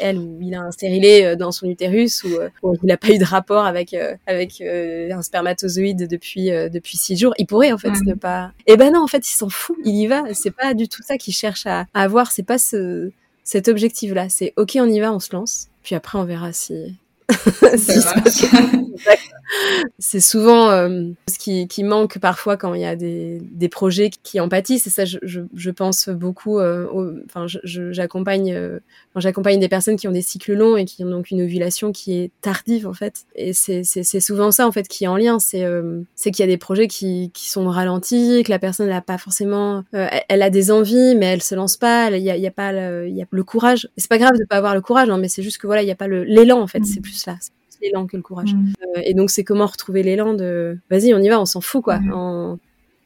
elle 0.00 0.18
ou 0.18 0.38
il 0.40 0.54
a 0.54 0.62
un 0.62 0.70
stérilet 0.70 1.36
dans 1.36 1.52
son 1.52 1.66
utérus 1.66 2.24
ou, 2.24 2.28
ou 2.62 2.76
il 2.82 2.90
a 2.90 2.96
pas 2.96 3.10
eu 3.10 3.18
de 3.18 3.24
rapport 3.24 3.66
avec, 3.66 3.94
avec 4.26 4.37
avec 4.38 4.60
euh, 4.60 5.10
un 5.12 5.22
spermatozoïde 5.22 6.08
depuis 6.08 6.50
euh, 6.50 6.68
depuis 6.68 6.96
six 6.96 7.16
jours, 7.16 7.34
il 7.38 7.46
pourrait 7.46 7.72
en 7.72 7.78
fait 7.78 7.90
ne 8.04 8.14
pas. 8.14 8.52
Et 8.66 8.72
eh 8.72 8.76
ben 8.76 8.92
non, 8.92 9.02
en 9.02 9.06
fait, 9.06 9.28
il 9.28 9.34
s'en 9.34 9.48
fout, 9.48 9.76
il 9.84 9.96
y 9.96 10.06
va. 10.06 10.22
C'est 10.34 10.50
pas 10.50 10.74
du 10.74 10.88
tout 10.88 11.02
ça 11.02 11.18
qu'il 11.18 11.34
cherche 11.34 11.66
à, 11.66 11.86
avoir. 11.94 12.30
C'est 12.30 12.42
pas 12.42 12.58
ce 12.58 13.10
cet 13.44 13.68
objectif-là. 13.68 14.28
C'est 14.28 14.52
ok, 14.56 14.76
on 14.76 14.88
y 14.88 15.00
va, 15.00 15.12
on 15.12 15.20
se 15.20 15.34
lance. 15.34 15.68
Puis 15.82 15.94
après, 15.94 16.18
on 16.18 16.24
verra 16.24 16.52
si. 16.52 16.94
c'est 19.98 20.20
souvent 20.20 20.70
euh, 20.70 21.04
ce 21.28 21.38
qui, 21.38 21.68
qui, 21.68 21.84
manque 21.84 22.18
parfois 22.18 22.56
quand 22.56 22.74
il 22.74 22.82
y 22.82 22.86
a 22.86 22.96
des, 22.96 23.40
des 23.42 23.68
projets 23.68 24.10
qui 24.10 24.40
en 24.40 24.48
pâtissent. 24.48 24.86
Et 24.86 24.90
ça, 24.90 25.04
je, 25.04 25.18
je, 25.22 25.40
je 25.54 25.70
pense 25.70 26.08
beaucoup. 26.08 26.58
Euh, 26.58 26.86
enfin, 27.26 27.46
j'accompagne, 27.64 28.52
euh, 28.54 28.78
j'accompagne 29.16 29.58
des 29.58 29.68
personnes 29.68 29.96
qui 29.96 30.08
ont 30.08 30.12
des 30.12 30.22
cycles 30.22 30.54
longs 30.54 30.76
et 30.76 30.84
qui 30.84 31.04
ont 31.04 31.10
donc 31.10 31.30
une 31.30 31.42
ovulation 31.42 31.92
qui 31.92 32.18
est 32.18 32.30
tardive 32.40 32.86
en 32.86 32.92
fait. 32.92 33.24
Et 33.34 33.52
c'est 33.52 33.82
souvent 34.20 34.50
ça 34.50 34.66
en 34.66 34.72
fait 34.72 34.88
qui 34.88 35.04
est 35.04 35.08
en 35.08 35.16
lien. 35.16 35.38
C'est 35.38 35.64
euh, 35.64 36.00
c'est 36.14 36.30
qu'il 36.30 36.42
y 36.42 36.48
a 36.48 36.50
des 36.50 36.58
projets 36.58 36.88
qui, 36.88 37.30
qui 37.32 37.48
sont 37.48 37.68
ralentis, 37.68 38.42
que 38.44 38.50
la 38.50 38.58
personne 38.58 38.88
n'a 38.88 39.00
pas 39.00 39.18
forcément, 39.18 39.84
elle 39.92 40.42
a 40.42 40.50
des 40.50 40.70
envies, 40.70 41.14
mais 41.16 41.26
elle 41.26 41.42
se 41.42 41.54
lance 41.54 41.76
pas. 41.76 42.10
Il 42.10 42.22
y 42.22 42.30
a, 42.30 42.36
il 42.36 42.42
y 42.42 42.46
a 42.46 42.50
pas 42.50 42.72
le, 42.72 43.08
y 43.08 43.22
a 43.22 43.26
le 43.30 43.44
courage. 43.44 43.88
C'est 43.96 44.08
pas 44.08 44.18
grave 44.18 44.36
de 44.38 44.44
pas 44.44 44.56
avoir 44.56 44.74
le 44.74 44.80
courage, 44.80 45.08
hein, 45.08 45.18
mais 45.18 45.28
c'est 45.28 45.42
juste 45.42 45.58
que 45.58 45.66
voilà, 45.66 45.82
il 45.82 45.88
y 45.88 45.90
a 45.90 45.96
pas 45.96 46.08
l'élan 46.08 46.60
en 46.60 46.66
fait. 46.66 46.82
C'est 47.18 47.52
plus 47.52 47.86
l'élan 47.86 48.06
que 48.06 48.16
le 48.16 48.22
courage. 48.22 48.54
Mm. 48.54 48.72
Euh, 48.82 49.00
et 49.04 49.14
donc 49.14 49.30
c'est 49.30 49.44
comment 49.44 49.66
retrouver 49.66 50.02
l'élan 50.02 50.34
de 50.34 50.78
vas-y 50.90 51.14
on 51.14 51.18
y 51.18 51.28
va, 51.28 51.40
on 51.40 51.46
s'en 51.46 51.60
fout 51.60 51.82
quoi, 51.82 52.00
on, 52.12 52.58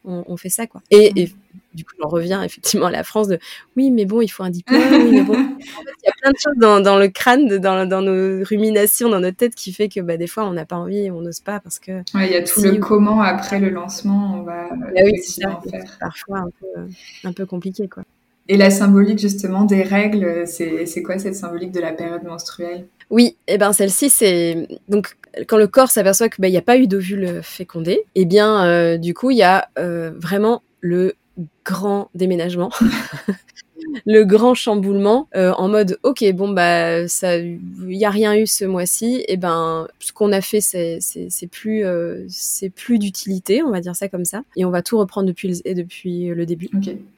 on, 0.05 0.37
fait 0.37 0.48
ça 0.48 0.66
quoi. 0.66 0.83
Et, 0.90 1.12
et 1.20 1.33
du 1.75 1.85
coup, 1.85 1.94
on 2.03 2.09
revient 2.09 2.40
effectivement 2.44 2.87
à 2.87 2.90
la 2.90 3.05
France 3.05 3.29
de 3.29 3.38
oui, 3.77 3.90
mais 3.90 4.05
bon, 4.05 4.20
il 4.20 4.29
faut 4.29 4.42
un 4.42 4.51
diplôme. 4.51 4.81
oui, 4.92 5.11
mais 5.11 5.22
bon. 5.22 5.35
En 5.62 5.83
fait, 5.83 5.92
il 6.03 6.07
y 6.07 6.09
a 6.09 6.12
plein 6.20 6.31
de 6.33 6.37
choses 6.38 6.57
dans, 6.59 6.81
dans 6.81 6.98
le 6.98 7.09
crâne, 7.09 7.46
dans, 7.59 7.87
dans, 7.87 8.03
nos 8.03 8.44
ruminations, 8.44 9.09
dans 9.09 9.20
notre 9.20 9.37
tête, 9.37 9.55
qui 9.55 9.72
fait 9.72 9.88
que 9.88 10.01
bah, 10.01 10.16
des 10.16 10.27
fois, 10.27 10.44
on 10.44 10.53
n'a 10.53 10.64
pas 10.64 10.77
envie, 10.77 11.11
on 11.11 11.20
n'ose 11.20 11.40
pas 11.40 11.61
parce 11.61 11.79
que. 11.79 12.03
Il 12.14 12.31
y 12.31 12.35
a 12.35 12.42
tout 12.42 12.61
le 12.62 12.77
comment 12.79 13.22
après 13.22 13.61
le 13.61 13.70
lancement, 13.70 14.38
on 14.38 14.42
va. 14.42 14.68
Bah 14.70 15.01
oui, 15.05 15.20
Parfois 16.01 16.38
un 16.38 16.51
peu, 16.61 16.88
un 17.25 17.33
peu 17.33 17.46
compliqué, 17.46 17.88
quoi. 17.88 18.03
Et 18.48 18.57
la 18.57 18.70
symbolique 18.70 19.20
justement 19.20 19.64
des 19.64 19.83
règles, 19.83 20.46
c'est 20.46 21.03
quoi 21.03 21.18
cette 21.18 21.37
symbolique 21.37 21.70
de 21.70 21.81
la 21.81 21.92
période 21.92 22.25
menstruelle? 22.25 22.87
Oui, 23.11 23.37
et 23.47 23.55
eh 23.55 23.59
ben 23.59 23.73
celle-ci 23.73 24.11
c'est 24.11 24.69
donc 24.88 25.17
quand 25.47 25.57
le 25.57 25.67
corps 25.67 25.91
s'aperçoit 25.91 26.29
qu'il 26.29 26.43
bah, 26.43 26.51
n'y 26.51 26.57
a 26.57 26.62
pas 26.62 26.77
eu 26.77 26.87
d'ovule 26.87 27.43
fécondé, 27.43 27.93
et 28.15 28.23
eh 28.23 28.25
bien 28.25 28.65
euh, 28.65 28.99
du 28.99 29.15
coup 29.15 29.31
il 29.31 29.38
y 29.38 29.43
a 29.43 29.69
euh, 29.79 30.12
vraiment 30.17 30.62
le 30.81 31.15
grand 31.65 32.11
déménagement 32.15 32.71
le 34.05 34.25
grand 34.25 34.55
chamboulement 34.55 35.29
euh, 35.37 35.53
en 35.53 35.68
mode 35.68 35.99
ok 36.03 36.25
bon 36.33 36.49
bah 36.49 37.07
ça 37.09 37.38
il 37.38 37.61
y 37.97 38.05
a 38.05 38.11
rien 38.11 38.37
eu 38.37 38.47
ce 38.47 38.64
mois-ci 38.64 39.25
et 39.29 39.37
ben 39.37 39.88
ce 40.01 40.12
qu'on 40.12 40.33
a 40.33 40.40
fait 40.40 40.61
c'est 40.61 40.99
c'est 41.01 41.47
plus 41.47 41.85
euh, 41.85 42.25
c'est 42.29 42.71
plus 42.71 42.99
d'utilité 42.99 43.62
on 43.62 43.71
va 43.71 43.81
dire 43.81 43.97
ça 43.97 44.09
comme 44.09 44.25
ça 44.25 44.42
et 44.57 44.64
on 44.64 44.71
va 44.71 44.83
tout 44.83 44.99
reprendre 44.99 45.27
depuis 45.27 45.49
le, 45.49 45.75
depuis 45.75 46.27
le 46.27 46.47
début. 46.47 46.71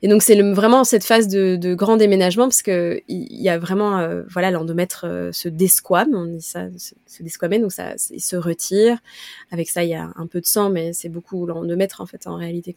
Et 0.03 0.09
donc 0.09 0.23
c'est 0.23 0.41
vraiment 0.53 0.85
cette 0.85 1.05
phase 1.05 1.29
de, 1.29 1.57
de, 1.57 1.75
grand 1.75 1.97
déménagement 1.97 2.45
parce 2.45 2.63
que 2.63 3.01
il 3.09 3.41
y, 3.41 3.49
a 3.49 3.59
vraiment 3.59 3.99
euh, 3.99 4.23
voilà 4.29 4.51
l'endomètre 4.51 5.07
se 5.33 5.49
desquame 5.49 6.15
on 6.15 6.27
dit 6.27 6.43
ça 6.43 6.69
se, 6.77 6.95
se 7.07 7.23
desquamer 7.23 7.59
donc 7.59 7.73
ça 7.73 7.95
il 8.11 8.21
se 8.21 8.37
retire. 8.37 8.99
Avec 9.51 9.69
ça 9.69 9.85
il 9.85 9.91
y 9.91 9.95
a 9.95 10.11
un 10.17 10.27
peu 10.27 10.41
de 10.41 10.47
sang 10.47 10.71
mais 10.71 10.93
c'est 10.93 11.09
beaucoup 11.09 11.47
l'endomètre 11.47 12.01
en 12.01 12.07
fait 12.07 12.27
en 12.27 12.37
réalité 12.37 12.77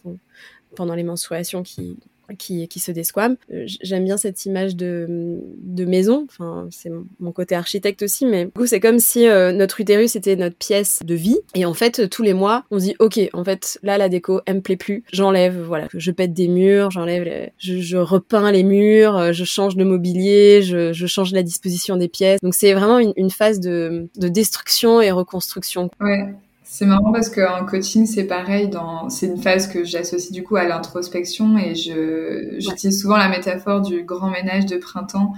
pendant 0.75 0.95
les 0.95 1.03
menstruations 1.03 1.63
qui 1.63 1.97
qui, 2.37 2.67
qui 2.67 2.79
se 2.79 2.91
desquame. 2.91 3.37
Euh, 3.51 3.65
j'aime 3.81 4.03
bien 4.03 4.17
cette 4.17 4.45
image 4.45 4.75
de, 4.75 5.39
de 5.57 5.85
maison, 5.85 6.27
enfin 6.29 6.67
c'est 6.71 6.91
mon 7.19 7.31
côté 7.31 7.55
architecte 7.55 8.01
aussi, 8.03 8.25
mais 8.25 8.45
du 8.45 8.51
coup 8.51 8.67
c'est 8.67 8.79
comme 8.79 8.99
si 8.99 9.27
euh, 9.27 9.51
notre 9.51 9.79
utérus 9.81 10.15
était 10.15 10.35
notre 10.35 10.55
pièce 10.55 10.99
de 11.03 11.15
vie, 11.15 11.39
et 11.55 11.65
en 11.65 11.73
fait 11.73 12.09
tous 12.09 12.23
les 12.23 12.33
mois 12.33 12.63
on 12.71 12.79
se 12.79 12.85
dit 12.85 12.95
ok, 12.99 13.19
en 13.33 13.43
fait 13.43 13.79
là 13.83 13.97
la 13.97 14.09
déco 14.09 14.41
elle 14.45 14.55
me 14.55 14.61
plaît 14.61 14.77
plus, 14.77 15.03
j'enlève, 15.11 15.59
voilà, 15.61 15.87
je 15.93 16.11
pète 16.11 16.33
des 16.33 16.47
murs, 16.47 16.91
j'enlève, 16.91 17.51
je, 17.57 17.79
je, 17.79 17.97
repeins 17.97 18.51
les 18.51 18.63
murs, 18.63 19.17
euh, 19.17 19.31
je 19.31 19.43
change 19.43 19.75
de 19.75 19.83
mobilier, 19.83 20.61
je, 20.61 20.93
je 20.93 21.07
change 21.07 21.31
la 21.31 21.43
disposition 21.43 21.97
des 21.97 22.07
pièces, 22.07 22.39
donc 22.41 22.53
c'est 22.53 22.73
vraiment 22.73 22.99
une, 22.99 23.13
une 23.15 23.29
phase 23.29 23.59
de, 23.59 24.07
de 24.15 24.27
destruction 24.27 25.01
et 25.01 25.11
reconstruction. 25.11 25.89
Ouais. 25.99 26.33
C'est 26.69 26.85
marrant 26.85 27.13
parce 27.13 27.29
qu'en 27.29 27.65
coaching, 27.65 28.05
c'est 28.05 28.25
pareil. 28.25 28.67
Dans... 28.67 29.09
C'est 29.09 29.27
une 29.27 29.41
phase 29.41 29.67
que 29.67 29.85
j'associe 29.85 30.31
du 30.31 30.43
coup 30.43 30.57
à 30.57 30.65
l'introspection 30.65 31.57
et 31.57 31.75
je... 31.75 32.55
j'utilise 32.59 33.01
souvent 33.01 33.17
la 33.17 33.29
métaphore 33.29 33.81
du 33.81 34.03
grand 34.03 34.29
ménage 34.29 34.65
de 34.65 34.77
printemps 34.77 35.33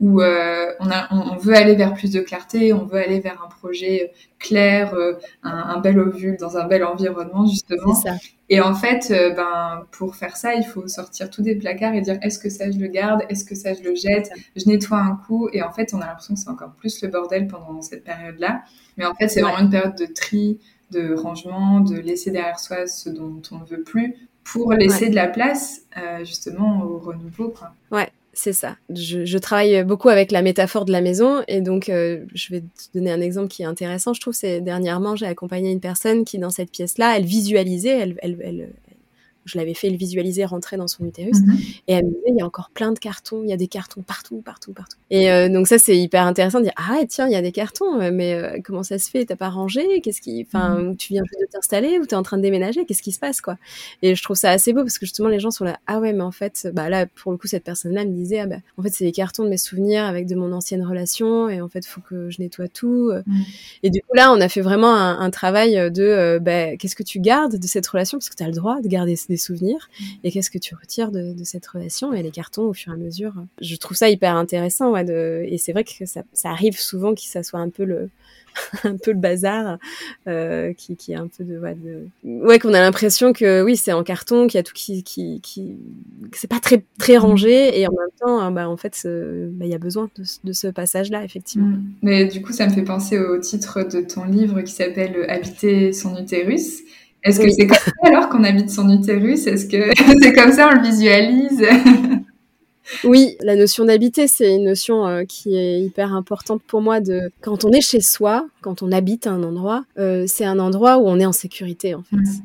où 0.00 0.20
euh, 0.20 0.72
on, 0.80 0.90
a, 0.90 1.06
on, 1.12 1.36
veut 1.36 1.54
aller 1.54 1.76
vers 1.76 1.94
plus 1.94 2.10
de 2.10 2.20
clarté, 2.20 2.72
on 2.72 2.84
veut 2.84 2.98
aller 2.98 3.20
vers 3.20 3.42
un 3.42 3.48
projet 3.48 4.12
clair, 4.38 4.92
euh, 4.94 5.14
un, 5.42 5.78
bel 5.78 5.98
ovule 5.98 6.36
dans 6.36 6.56
un 6.58 6.66
bel 6.66 6.84
environnement 6.84 7.46
justement. 7.46 7.94
Ça. 7.94 8.16
Et 8.50 8.60
en 8.60 8.74
fait, 8.74 9.10
euh, 9.10 9.30
ben 9.30 9.86
pour 9.92 10.16
faire 10.16 10.36
ça, 10.36 10.54
il 10.54 10.64
faut 10.64 10.86
sortir 10.88 11.30
tous 11.30 11.42
des 11.42 11.54
placards 11.54 11.94
et 11.94 12.00
dire 12.00 12.18
est-ce 12.22 12.38
que 12.38 12.50
ça 12.50 12.70
je 12.70 12.78
le 12.78 12.88
garde, 12.88 13.22
est-ce 13.28 13.44
que 13.44 13.54
ça 13.54 13.72
je 13.72 13.82
le 13.82 13.94
jette, 13.94 14.30
je 14.56 14.66
nettoie 14.66 14.98
un 14.98 15.16
coup. 15.26 15.48
Et 15.52 15.62
en 15.62 15.72
fait, 15.72 15.94
on 15.94 16.00
a 16.00 16.06
l'impression 16.06 16.34
que 16.34 16.40
c'est 16.40 16.50
encore 16.50 16.72
plus 16.72 17.00
le 17.00 17.08
bordel 17.08 17.46
pendant 17.46 17.80
cette 17.80 18.04
période-là. 18.04 18.62
Mais 18.96 19.06
en 19.06 19.14
fait, 19.14 19.28
c'est 19.28 19.40
vraiment 19.40 19.60
une 19.60 19.70
période 19.70 19.96
de 19.96 20.06
tri, 20.06 20.58
de 20.90 21.14
rangement, 21.14 21.80
de 21.80 21.96
laisser 21.96 22.30
derrière 22.30 22.58
soi 22.58 22.86
ce 22.86 23.08
dont 23.10 23.40
on 23.50 23.58
ne 23.58 23.64
veut 23.64 23.82
plus 23.82 24.28
pour 24.44 24.72
laisser 24.72 25.08
de 25.08 25.14
la 25.14 25.26
place 25.26 25.82
euh, 25.96 26.24
justement 26.24 26.82
au 26.82 26.98
renouveau. 26.98 27.48
Quoi. 27.48 27.72
Ouais, 27.90 28.10
c'est 28.34 28.52
ça. 28.52 28.76
Je, 28.90 29.24
je, 29.24 29.38
travaille 29.38 29.84
beaucoup 29.84 30.10
avec 30.10 30.30
la 30.30 30.42
métaphore 30.42 30.84
de 30.84 30.92
la 30.92 31.00
maison 31.00 31.42
et 31.48 31.60
donc 31.60 31.88
euh, 31.88 32.24
je 32.34 32.52
vais 32.52 32.60
te 32.60 32.98
donner 32.98 33.10
un 33.10 33.20
exemple 33.20 33.48
qui 33.48 33.62
est 33.62 33.66
intéressant. 33.66 34.12
Je 34.12 34.20
trouve 34.20 34.34
c'est 34.34 34.60
dernièrement 34.60 35.16
j'ai 35.16 35.26
accompagné 35.26 35.70
une 35.70 35.80
personne 35.80 36.24
qui 36.24 36.38
dans 36.38 36.50
cette 36.50 36.70
pièce-là, 36.70 37.16
elle 37.16 37.24
visualisait, 37.24 37.98
elle, 37.98 38.16
elle, 38.22 38.38
elle, 38.42 38.72
je 39.44 39.58
l'avais 39.58 39.74
fait 39.74 39.90
le 39.90 39.96
visualiser 39.96 40.44
rentrer 40.44 40.76
dans 40.76 40.88
son 40.88 41.04
utérus. 41.04 41.40
Mhm. 41.40 41.58
Et 41.88 41.92
elle 41.94 42.04
me 42.06 42.10
disait, 42.10 42.22
il 42.28 42.36
y 42.36 42.42
a 42.42 42.46
encore 42.46 42.70
plein 42.70 42.92
de 42.92 42.98
cartons, 42.98 43.42
il 43.42 43.50
y 43.50 43.52
a 43.52 43.56
des 43.56 43.68
cartons 43.68 44.02
partout, 44.02 44.40
partout, 44.44 44.72
partout. 44.72 44.96
Et 45.10 45.30
euh, 45.30 45.48
donc 45.48 45.66
ça, 45.66 45.78
c'est 45.78 45.96
hyper 45.96 46.24
intéressant 46.26 46.58
de 46.58 46.64
dire, 46.64 46.74
ah 46.76 47.00
tiens, 47.08 47.26
il 47.26 47.32
y 47.32 47.36
a 47.36 47.42
des 47.42 47.52
cartons, 47.52 48.10
mais 48.12 48.34
euh, 48.34 48.58
comment 48.64 48.82
ça 48.82 48.98
se 48.98 49.10
fait? 49.10 49.24
T'as 49.24 49.36
pas 49.36 49.50
rangé? 49.50 50.00
Qu'est-ce 50.00 50.20
qui, 50.20 50.44
enfin, 50.46 50.76
mhm. 50.76 50.96
tu 50.96 51.12
viens 51.12 51.22
juste 51.24 51.40
de 51.40 51.46
t'installer 51.52 51.98
ou 51.98 52.06
t'es 52.06 52.16
en 52.16 52.22
train 52.22 52.36
de 52.36 52.42
déménager? 52.42 52.84
Qu'est-ce 52.84 53.02
qui 53.02 53.12
se 53.12 53.18
passe, 53.18 53.40
quoi? 53.40 53.56
Et 54.02 54.14
je 54.14 54.22
trouve 54.22 54.36
ça 54.36 54.50
assez 54.50 54.72
beau 54.72 54.80
parce 54.80 54.98
que 54.98 55.06
justement, 55.06 55.28
les 55.28 55.40
gens 55.40 55.50
sont 55.50 55.64
là, 55.64 55.78
ah 55.86 56.00
ouais, 56.00 56.12
mais 56.12 56.22
en 56.22 56.32
fait, 56.32 56.68
bah 56.72 56.88
là, 56.88 57.06
pour 57.06 57.32
le 57.32 57.38
coup, 57.38 57.46
cette 57.46 57.64
personne-là 57.64 58.04
me 58.04 58.12
disait, 58.12 58.40
ah 58.40 58.46
bah, 58.46 58.56
en 58.78 58.82
fait, 58.82 58.90
c'est 58.90 59.04
des 59.04 59.12
cartons 59.12 59.44
de 59.44 59.48
mes 59.48 59.58
souvenirs 59.58 60.04
avec 60.04 60.26
de 60.26 60.34
mon 60.34 60.52
ancienne 60.52 60.84
relation, 60.84 61.48
et 61.48 61.60
en 61.60 61.68
fait, 61.68 61.86
faut 61.86 62.00
que 62.00 62.30
je 62.30 62.40
nettoie 62.40 62.68
tout. 62.68 63.12
Mhm. 63.26 63.44
Et 63.82 63.90
du 63.90 64.00
coup, 64.00 64.14
là, 64.14 64.32
on 64.32 64.40
a 64.40 64.48
fait 64.48 64.62
vraiment 64.62 64.94
un, 64.94 65.30
travail 65.30 65.90
de, 65.90 66.38
bah, 66.40 66.76
qu'est-ce 66.76 66.94
que 66.94 67.02
tu 67.02 67.18
gardes 67.18 67.56
de 67.56 67.66
cette 67.66 67.86
relation? 67.86 68.18
Parce 68.18 68.28
que 68.28 68.36
tu 68.36 68.42
as 68.42 68.46
le 68.46 68.52
droit 68.52 68.80
de 68.80 68.88
garder 68.88 69.16
des 69.28 69.33
souvenirs 69.36 69.88
et 70.22 70.30
qu'est-ce 70.30 70.50
que 70.50 70.58
tu 70.58 70.74
retires 70.74 71.10
de, 71.10 71.34
cette 71.44 71.66
relation 71.66 72.12
et 72.12 72.22
les 72.22 72.30
cartons 72.30 72.62
au 72.62 72.72
fur 72.72 72.92
et 72.92 72.94
à 72.94 72.98
mesure. 72.98 73.34
Je 73.60 73.76
trouve 73.76 73.96
ça 73.96 74.08
hyper 74.08 74.34
intéressant 74.34 74.92
ouais, 74.92 75.04
de... 75.04 75.44
et 75.46 75.58
c'est 75.58 75.72
vrai 75.72 75.84
que 75.84 76.04
ça, 76.06 76.22
arrive 76.44 76.78
souvent 76.78 77.14
que 77.14 77.20
ça 77.20 77.42
soit 77.42 77.60
un 77.60 77.70
peu 77.70 77.84
le 77.84 78.10
un 78.84 78.96
peu 78.96 79.10
le 79.10 79.18
bazar 79.18 79.78
euh, 80.28 80.72
qui, 80.74 80.94
qui 80.94 81.10
est 81.10 81.16
un 81.16 81.26
peu 81.26 81.42
de 81.42 81.58
ouais, 81.58 81.74
de... 81.74 82.06
ouais 82.22 82.60
qu'on 82.60 82.72
a 82.72 82.80
l'impression 82.80 83.32
que 83.32 83.64
oui 83.64 83.76
c'est 83.76 83.92
en 83.92 84.04
carton 84.04 84.46
qu'il 84.46 84.58
y 84.58 84.60
a 84.60 84.62
tout 84.62 84.74
qui 84.74 85.02
qui, 85.02 85.40
qui... 85.42 85.76
c'est 86.32 86.48
pas 86.48 86.60
très 86.60 86.84
très 86.96 87.16
rangé 87.16 87.80
et 87.80 87.88
en 87.88 87.90
même 87.90 88.10
temps 88.20 88.38
hein, 88.38 88.52
bah 88.52 88.68
en 88.68 88.76
fait 88.76 88.96
bah, 89.04 89.64
il 89.64 89.70
y 89.70 89.74
a 89.74 89.78
besoin 89.78 90.08
de, 90.44 90.52
ce 90.52 90.68
passage 90.68 91.10
là 91.10 91.24
effectivement 91.24 91.66
mm. 91.66 91.84
mais 92.02 92.26
du 92.26 92.42
coup 92.42 92.52
ça 92.52 92.68
me 92.68 92.72
fait 92.72 92.84
penser 92.84 93.18
au 93.18 93.38
titre 93.38 93.82
de 93.82 94.00
ton 94.00 94.24
livre 94.24 94.60
qui 94.60 94.72
s'appelle 94.72 95.26
habiter 95.28 95.92
son 95.92 96.16
utérus 96.16 96.84
est-ce 97.24 97.40
que 97.40 97.50
c'est 97.50 97.66
comme 97.66 97.78
ça 97.78 97.90
alors 98.02 98.28
qu'on 98.28 98.44
habite 98.44 98.70
son 98.70 98.90
utérus 98.90 99.46
Est-ce 99.46 99.66
que 99.66 99.90
c'est 100.22 100.32
comme 100.32 100.52
ça 100.52 100.68
on 100.70 100.76
le 100.76 100.82
visualise? 100.82 101.64
Oui, 103.02 103.36
la 103.40 103.56
notion 103.56 103.86
d'habiter, 103.86 104.28
c'est 104.28 104.54
une 104.56 104.64
notion 104.64 105.06
euh, 105.06 105.24
qui 105.24 105.56
est 105.56 105.80
hyper 105.80 106.14
importante 106.14 106.62
pour 106.66 106.82
moi. 106.82 107.00
De 107.00 107.32
quand 107.40 107.64
on 107.64 107.72
est 107.72 107.80
chez 107.80 108.00
soi, 108.00 108.46
quand 108.60 108.82
on 108.82 108.92
habite 108.92 109.26
un 109.26 109.42
endroit, 109.42 109.84
euh, 109.98 110.24
c'est 110.26 110.44
un 110.44 110.58
endroit 110.58 110.98
où 110.98 111.08
on 111.08 111.18
est 111.18 111.24
en 111.24 111.32
sécurité 111.32 111.94
en 111.94 112.02
fait. 112.02 112.16
Mm. 112.16 112.42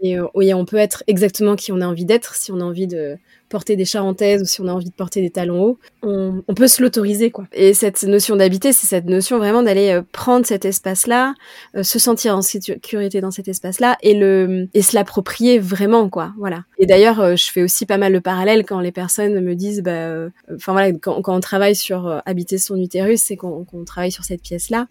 Et, 0.00 0.18
euh, 0.18 0.26
et 0.40 0.54
on 0.54 0.64
peut 0.64 0.78
être 0.78 1.04
exactement 1.06 1.54
qui 1.54 1.70
on 1.70 1.82
a 1.82 1.86
envie 1.86 2.06
d'être. 2.06 2.34
Si 2.34 2.50
on 2.50 2.60
a 2.60 2.64
envie 2.64 2.86
de 2.86 3.16
porter 3.54 3.76
des 3.76 3.84
charentaises 3.84 4.42
ou 4.42 4.46
si 4.46 4.60
on 4.62 4.66
a 4.66 4.72
envie 4.72 4.90
de 4.90 4.94
porter 4.94 5.20
des 5.20 5.30
talons 5.30 5.62
hauts, 5.62 5.78
on, 6.02 6.42
peut 6.56 6.66
se 6.66 6.82
l'autoriser 6.82 7.30
quoi. 7.30 7.46
Et 7.52 7.72
cette 7.72 8.02
notion 8.02 8.34
d'habiter, 8.34 8.72
c'est 8.72 8.88
cette 8.88 9.04
notion 9.04 9.38
vraiment 9.38 9.62
d'aller 9.62 9.90
euh, 9.90 10.02
prendre 10.10 10.44
cet 10.44 10.64
espace-là, 10.64 11.34
euh, 11.76 11.84
se 11.84 12.00
sentir 12.00 12.36
en 12.36 12.42
sécurité 12.42 13.20
dans 13.20 13.30
cet 13.30 13.46
espace-là 13.46 13.96
et 14.02 14.14
le 14.14 14.66
et 14.74 14.82
se 14.82 14.96
l'approprier 14.96 15.60
vraiment 15.60 16.08
quoi. 16.08 16.32
Voilà. 16.36 16.64
Et 16.78 16.86
d'ailleurs, 16.86 17.20
euh, 17.20 17.36
je 17.36 17.48
fais 17.48 17.62
aussi 17.62 17.86
pas 17.86 17.96
mal 17.96 18.12
le 18.12 18.20
parallèle 18.20 18.64
quand 18.64 18.80
les 18.80 18.90
personnes 18.90 19.40
me 19.40 19.54
disent, 19.54 19.82
bah, 19.82 20.26
enfin 20.52 20.72
voilà, 20.72 20.90
quand, 20.90 21.22
on 21.28 21.38
travaille 21.38 21.76
sur 21.76 22.20
habiter 22.26 22.58
son 22.58 22.76
utérus, 22.76 23.22
c'est 23.22 23.36
qu'on 23.36 23.64
travaille 23.86 24.10
sur 24.10 24.24
cette 24.24 24.42
pièce-là. 24.42 24.88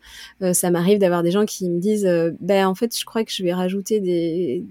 ça 0.54 0.72
m'arrive 0.72 1.00
d'avoir 1.00 1.22
des 1.22 1.32
gens 1.32 1.46
qui 1.46 1.70
me 1.70 1.82
disent, 1.82 2.10
ben 2.40 2.66
en 2.66 2.76
fait, 2.76 2.98
je 2.98 3.04
crois 3.04 3.26
que 3.26 3.32
je 3.34 3.44
vais 3.44 3.54
rajouter 3.54 4.00
des 4.00 4.64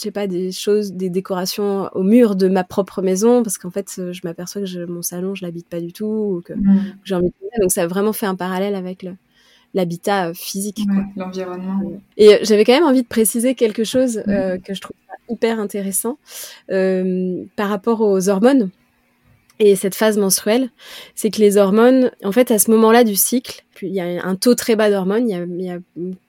je 0.00 0.04
sais 0.04 0.10
pas, 0.10 0.26
des 0.26 0.50
choses, 0.50 0.92
des 0.92 1.10
décorations 1.10 1.90
au 1.92 2.02
mur 2.02 2.34
de 2.34 2.48
ma 2.48 2.64
propre 2.64 3.02
maison, 3.02 3.42
parce 3.42 3.58
qu'en 3.58 3.70
fait, 3.70 4.00
je 4.12 4.20
m'aperçois 4.24 4.62
que 4.62 4.84
mon 4.86 5.02
salon, 5.02 5.34
je 5.34 5.44
l'habite 5.44 5.68
pas 5.68 5.80
du 5.80 5.92
tout, 5.92 6.06
ou 6.06 6.40
que, 6.40 6.54
mm. 6.54 6.94
j'ai 7.04 7.14
envie 7.14 7.26
de... 7.26 7.60
Donc, 7.60 7.70
ça 7.70 7.82
a 7.82 7.86
vraiment 7.86 8.12
fait 8.12 8.26
un 8.26 8.34
parallèle 8.34 8.74
avec 8.74 9.04
l'habitat 9.74 10.28
euh, 10.28 10.34
physique. 10.34 10.80
L'environnement. 11.16 12.00
Et 12.16 12.34
euh, 12.34 12.38
j'avais 12.42 12.64
quand 12.64 12.72
même 12.72 12.84
envie 12.84 13.02
de 13.02 13.08
préciser 13.08 13.54
quelque 13.54 13.84
chose 13.84 14.22
euh, 14.28 14.58
que 14.58 14.74
je 14.74 14.80
trouve 14.80 14.96
hyper 15.28 15.60
intéressant 15.60 16.18
par 16.68 17.68
rapport 17.68 18.00
aux 18.00 18.28
hormones 18.28 18.70
et 19.60 19.76
cette 19.76 19.94
phase 19.94 20.16
menstruelle, 20.16 20.70
c'est 21.14 21.30
que 21.30 21.38
les 21.38 21.58
hormones, 21.58 22.10
en 22.24 22.32
fait, 22.32 22.50
à 22.50 22.58
ce 22.58 22.70
moment-là 22.70 23.04
du 23.04 23.14
cycle, 23.14 23.62
il 23.82 23.94
y 23.94 24.00
a 24.00 24.26
un 24.26 24.34
taux 24.34 24.54
très 24.54 24.74
bas 24.74 24.90
d'hormones, 24.90 25.28
il, 25.28 25.62
y 25.62 25.70
a, 25.70 25.78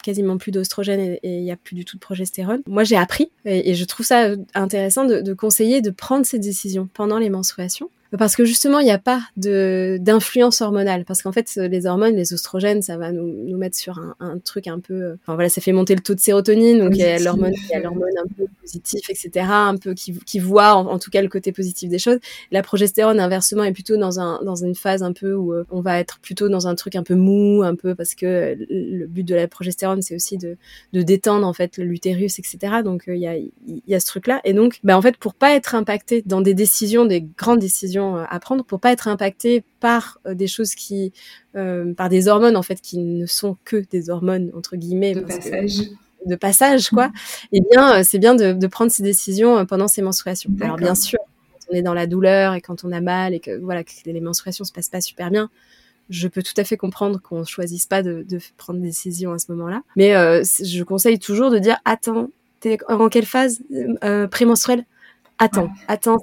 quasiment 0.04 0.38
plus 0.38 0.52
d'oestrogène 0.52 1.00
et, 1.00 1.20
il 1.24 1.44
n'y 1.44 1.52
a 1.52 1.56
plus 1.56 1.76
du 1.76 1.86
tout 1.86 1.96
de 1.96 2.02
progestérone. 2.02 2.62
Moi, 2.68 2.84
j'ai 2.84 2.98
appris, 2.98 3.32
et, 3.46 3.74
je 3.74 3.86
trouve 3.86 4.06
ça 4.06 4.32
intéressant 4.54 5.06
de, 5.06 5.22
de 5.22 5.34
conseiller 5.34 5.82
de 5.82 5.92
prendre 5.92 6.26
ces 6.26 6.40
décisions 6.40 6.90
pendant 6.94 7.18
les 7.18 7.30
menstruations, 7.30 7.90
parce 8.18 8.36
que 8.36 8.44
justement, 8.44 8.80
il 8.80 8.86
n'y 8.86 8.92
a 8.92 8.98
pas 8.98 9.22
de 9.38 9.98
d'influence 10.02 10.62
hormonale. 10.62 11.06
Parce 11.06 11.22
qu'en 11.22 11.32
fait, 11.32 11.56
les 11.56 11.86
hormones, 11.86 12.16
les 12.16 12.34
oestrogènes, 12.34 12.82
ça 12.82 12.98
va 12.98 13.12
nous, 13.12 13.28
nous 13.28 13.58
mettre 13.58 13.78
sur 13.78 14.00
un, 14.00 14.16
un, 14.20 14.38
truc 14.40 14.68
un 14.68 14.80
peu. 14.80 15.16
Enfin 15.22 15.36
voilà, 15.36 15.50
ça 15.50 15.62
fait 15.62 15.72
monter 15.72 15.96
le 15.96 16.02
taux 16.02 16.14
de 16.14 16.20
sérotonine. 16.20 16.80
Donc 16.80 16.92
il 16.94 17.00
y 17.00 17.04
a 17.04 17.20
l'hormone, 17.20 17.54
il 17.54 17.70
y 17.72 17.76
a 17.76 17.80
l'hormone 17.80 18.12
un 18.18 18.28
peu 18.38 18.46
positif, 18.60 19.10
etc. 19.10 19.46
Un 19.50 19.78
peu 19.78 19.94
qui, 19.94 20.14
qui 20.26 20.40
voit 20.40 20.74
en, 20.74 21.00
tout 21.00 21.10
cas 21.10 21.22
le 21.22 21.30
côté 21.30 21.54
positif 21.54 21.90
des 21.90 22.00
choses. 22.00 22.20
La 22.52 22.62
progestérone, 22.62 23.20
inversement, 23.20 23.64
est 23.64 23.72
plutôt 23.72 23.96
dans 23.96 24.20
un 24.20 24.42
dans 24.44 24.56
une 24.56 24.76
phase 24.76 25.04
un 25.04 25.14
peu 25.14 25.34
où 25.34 25.54
euh, 25.54 25.66
on 25.72 25.82
va 25.82 26.00
être 26.00 26.20
plutôt 26.20 26.50
dans 26.50 26.68
un 26.68 26.76
truc 26.76 26.96
un 26.96 27.04
peu 27.04 27.16
mou, 27.16 27.64
un 27.64 27.76
peu 27.76 27.96
parce 27.96 28.14
que 28.16 28.58
le 28.70 29.08
but 29.08 29.24
de 29.24 29.36
la 29.36 29.48
progestérone, 29.48 30.02
c'est 30.02 30.16
aussi 30.16 30.38
de 30.38 30.58
de 30.92 31.02
détendre 31.02 31.48
en 31.48 31.54
fait 31.54 31.78
l'utérus, 31.78 32.40
etc. 32.40 32.82
Donc 32.84 33.08
euh, 33.08 33.16
il 33.16 33.22
y 33.22 33.28
a 33.28 33.38
il 33.38 33.82
y 33.88 33.96
a 33.96 34.02
ce 34.02 34.06
truc 34.06 34.28
là. 34.28 34.42
Et 34.44 34.54
donc, 34.54 34.80
bah 34.84 34.98
en 34.98 35.02
fait, 35.02 35.16
pour 35.16 35.34
pas 35.34 35.56
être 35.56 35.76
impacté 35.76 36.24
dans 36.26 36.42
des 36.42 36.54
décisions, 36.54 37.06
des 37.06 37.22
grandes 37.22 37.60
décisions 37.60 38.01
euh, 38.02 38.24
à 38.30 38.40
prendre 38.40 38.64
pour 38.64 38.80
pas 38.80 38.92
être 38.92 39.08
impacté 39.08 39.64
par 39.80 40.20
euh, 40.26 40.34
des 40.34 40.48
choses 40.48 40.76
qui, 40.76 41.14
euh, 41.56 41.94
par 41.94 42.10
des 42.10 42.28
hormones 42.28 42.58
en 42.58 42.62
fait 42.64 42.82
qui 42.82 42.98
ne 42.98 43.26
sont 43.26 43.58
que 43.66 43.84
des 43.92 44.10
hormones 44.10 44.52
entre 44.56 44.76
guillemets 44.76 45.14
de 45.14 45.22
passage. 45.22 45.82
de 46.26 46.36
passage 46.36 46.90
quoi. 46.90 47.08
Mm. 47.08 47.12
Et 47.54 47.58
eh 47.58 47.62
bien, 47.72 48.04
c'est 48.04 48.20
bien 48.20 48.36
de, 48.36 48.68
prendre 48.68 48.92
ces 48.92 49.04
décisions 49.04 49.66
pendant 49.66 49.88
ces 49.88 50.02
menstruations. 50.02 50.52
Alors 50.62 50.78
bien 50.78 50.96
sûr, 50.96 51.20
quand 51.54 51.60
on 51.72 51.76
est 51.76 51.82
dans 51.82 51.94
la 51.94 52.08
douleur 52.08 52.54
et 52.54 52.62
quand 52.62 52.84
on 52.84 52.92
a 52.92 53.02
mal 53.02 53.34
et 53.34 53.40
que 53.40 53.58
voilà 53.60 53.84
que 53.84 53.92
les 54.06 54.22
menstruations 54.22 54.64
se 54.64 54.72
passent 54.72 54.90
pas 54.90 55.02
super 55.02 55.32
bien, 55.32 55.50
je 56.10 56.28
peux 56.28 56.44
tout 56.44 56.54
à 56.58 56.64
fait 56.64 56.78
comprendre 56.78 57.22
qu'on 57.22 57.46
choisisse 57.46 57.86
pas 57.86 58.04
de, 58.04 58.26
prendre 58.58 58.80
des 58.80 58.88
décisions 58.88 59.32
à 59.32 59.40
ce 59.40 59.52
moment-là. 59.54 59.82
Mais 59.96 60.12
je 60.44 60.84
conseille 60.84 61.20
toujours 61.20 61.52
de 61.52 61.60
dire 61.60 61.78
attends, 61.86 62.30
t'es 62.60 62.78
en 62.88 63.10
quelle 63.10 63.26
phase 63.26 63.62
prémenstruelle? 64.30 64.86
Attends, 65.40 65.72
attends 65.88 66.20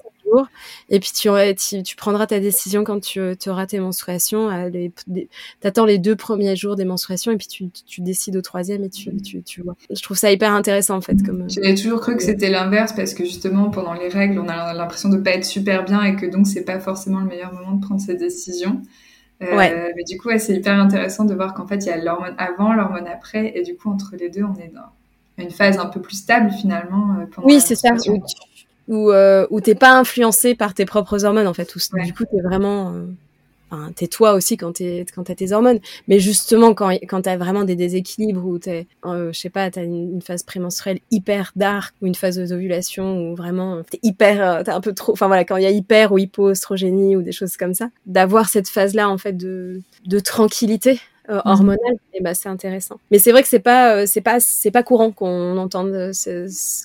et 0.89 1.01
puis 1.01 1.11
tu, 1.13 1.29
tu, 1.57 1.83
tu, 1.83 1.97
prendras 1.97 2.27
ta 2.27 2.41
décision 2.41 2.85
quand 2.85 3.01
tu, 3.01 3.21
auras 3.47 3.67
tes 3.67 3.81
menstruations. 3.81 4.51
Euh, 4.51 4.71
tu 4.71 5.29
attends 5.63 5.85
les 5.85 5.99
deux 5.99 6.17
premiers 6.17 6.57
jours 6.57 6.77
des 6.77 6.85
menstruations 6.85 7.33
et 7.33 7.37
puis 7.37 7.47
tu, 7.47 7.71
tu 7.71 8.01
décides 8.01 8.37
au 8.37 8.43
troisième 8.43 8.85
et 8.85 8.91
tu, 8.91 9.11
tu, 9.43 9.63
vois. 9.63 9.75
Je 9.91 10.03
trouve 10.03 10.17
ça 10.17 10.31
hyper 10.33 10.53
intéressant 10.53 10.97
en 10.97 11.01
fait. 11.01 11.17
Comme, 11.25 11.43
euh, 11.43 11.49
J'avais 11.49 11.75
toujours 11.75 12.01
cru 12.01 12.17
que 12.17 12.23
c'était 12.23 12.51
l'inverse 12.51 12.93
parce 12.93 13.15
que 13.15 13.25
justement 13.25 13.71
pendant 13.71 13.95
les 13.95 14.09
règles, 14.09 14.39
on 14.39 14.49
a 14.49 14.73
l'impression 14.75 15.09
de 15.09 15.19
pas 15.19 15.33
être 15.33 15.45
super 15.45 15.85
bien 15.85 16.03
et 16.03 16.17
que 16.17 16.27
donc 16.27 16.47
c'est 16.47 16.65
pas 16.65 16.81
forcément 16.81 17.21
le 17.21 17.27
meilleur 17.27 17.53
moment 17.53 17.73
de 17.73 17.85
prendre 17.85 18.01
cette 18.01 18.19
décision. 18.19 18.83
Euh, 19.43 19.57
ouais. 19.57 19.93
Mais 19.97 20.05
du 20.05 20.19
coup, 20.19 20.31
c'est 20.39 20.55
hyper 20.55 20.75
intéressant 20.75 21.25
de 21.25 21.35
voir 21.35 21.55
qu'en 21.55 21.67
fait, 21.67 21.77
il 21.77 21.87
y 21.87 21.91
a 21.91 21.97
l'hormone 21.97 22.35
avant, 22.39 22.73
l'hormone 22.73 23.07
après, 23.07 23.53
et 23.57 23.63
du 23.63 23.77
coup, 23.77 23.89
entre 23.89 24.15
les 24.19 24.31
deux, 24.31 24.43
on 24.43 24.55
est 24.57 24.73
dans 24.75 24.91
une 25.41 25.53
phase 25.53 25.79
un 25.79 25.87
peu 25.87 26.01
plus 26.01 26.17
stable 26.17 26.51
finalement. 26.51 27.17
oui, 27.45 27.61
c'est 27.61 27.77
ça 27.77 27.91
où, 28.89 29.11
euh, 29.11 29.47
où 29.51 29.61
t'es 29.61 29.75
pas 29.75 29.93
influencé 29.93 30.55
par 30.55 30.75
tes 30.75 30.87
propres 30.87 31.25
hormones 31.25 31.47
en 31.47 31.55
fait. 31.55 31.75
Où, 31.77 31.79
Du 32.05 32.15
coup, 32.15 32.25
t'es 32.25 32.41
vraiment, 32.41 32.93
euh, 32.93 33.07
enfin, 33.71 33.93
t'es 33.95 34.07
toi 34.07 34.33
aussi 34.33 34.57
quand 34.57 34.73
t'es 34.73 35.05
quand 35.15 35.25
t'as 35.25 35.35
tes 35.35 35.53
hormones. 35.53 35.79
Mais 36.09 36.19
justement, 36.19 36.75
quand 36.75 36.91
quand 37.09 37.23
t'as 37.23 37.37
vraiment 37.37 37.65
des 37.65 37.77
déséquilibres 37.77 38.45
ou 38.45 38.59
t'es, 38.59 38.87
euh, 39.05 39.33
je 39.33 39.39
sais 39.39 39.51
pas, 39.51 39.71
t'as 39.71 39.85
une, 39.85 40.15
une 40.15 40.23
phase 40.23 40.43
prémenstruelle 40.43 41.01
hyper 41.11 41.53
dark 41.57 41.95
ou 42.03 42.07
une 42.07 42.15
phase 42.15 42.39
d'ovulation 42.39 43.31
où 43.31 43.35
vraiment 43.37 43.83
t'es 43.89 44.01
hyper, 44.03 44.43
euh, 44.43 44.63
t'es 44.63 44.71
un 44.71 44.81
peu 44.81 44.95
trop, 44.95 45.13
enfin 45.13 45.27
voilà, 45.27 45.45
quand 45.45 45.57
il 45.57 45.63
y 45.63 45.67
a 45.67 45.71
hyper 45.71 46.13
ou 46.13 46.19
hypoestrogénie 46.19 47.17
ou 47.17 47.23
des 47.23 47.33
choses 47.33 47.57
comme 47.57 47.75
ça, 47.75 47.91
d'avoir 48.07 48.49
cette 48.49 48.69
phase 48.69 48.95
là 48.95 49.09
en 49.09 49.19
fait 49.19 49.37
de 49.37 49.83
de 50.07 50.19
tranquillité. 50.19 51.01
Euh, 51.31 51.35
mhm. 51.35 51.43
hormonale 51.45 51.95
et 52.15 52.21
eh 52.21 52.23
ben 52.23 52.33
c'est 52.33 52.49
intéressant 52.49 52.99
mais 53.11 53.19
c'est 53.19 53.33
vrai 53.33 53.43
que 53.43 53.51
c'est 53.51 53.59
pas 53.59 54.07
c'est 54.07 54.23
pas 54.23 54.41
c'est 54.41 54.71
pas 54.71 54.83
courant 54.83 55.11
qu'on 55.11 55.59
entende 55.59 56.11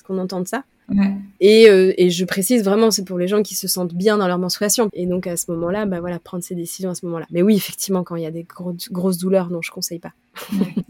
qu'on 0.06 0.18
entende 0.18 0.46
ça 0.46 0.64
et, 1.40 1.68
euh, 1.68 1.92
et, 1.96 2.10
je 2.10 2.24
précise 2.24 2.62
vraiment, 2.62 2.90
c'est 2.90 3.04
pour 3.04 3.18
les 3.18 3.28
gens 3.28 3.42
qui 3.42 3.54
se 3.54 3.68
sentent 3.68 3.94
bien 3.94 4.18
dans 4.18 4.28
leur 4.28 4.38
menstruation. 4.38 4.88
Et 4.92 5.06
donc 5.06 5.26
à 5.26 5.36
ce 5.36 5.50
moment-là, 5.52 5.86
bah 5.86 6.00
voilà, 6.00 6.18
prendre 6.18 6.44
ses 6.44 6.54
décisions 6.54 6.90
à 6.90 6.94
ce 6.94 7.06
moment-là. 7.06 7.26
Mais 7.30 7.42
oui, 7.42 7.56
effectivement, 7.56 8.02
quand 8.04 8.16
il 8.16 8.22
y 8.22 8.26
a 8.26 8.30
des 8.30 8.46
grosses 8.90 9.18
douleurs, 9.18 9.50
non, 9.50 9.62
je 9.62 9.70
conseille 9.70 9.98
pas. 9.98 10.12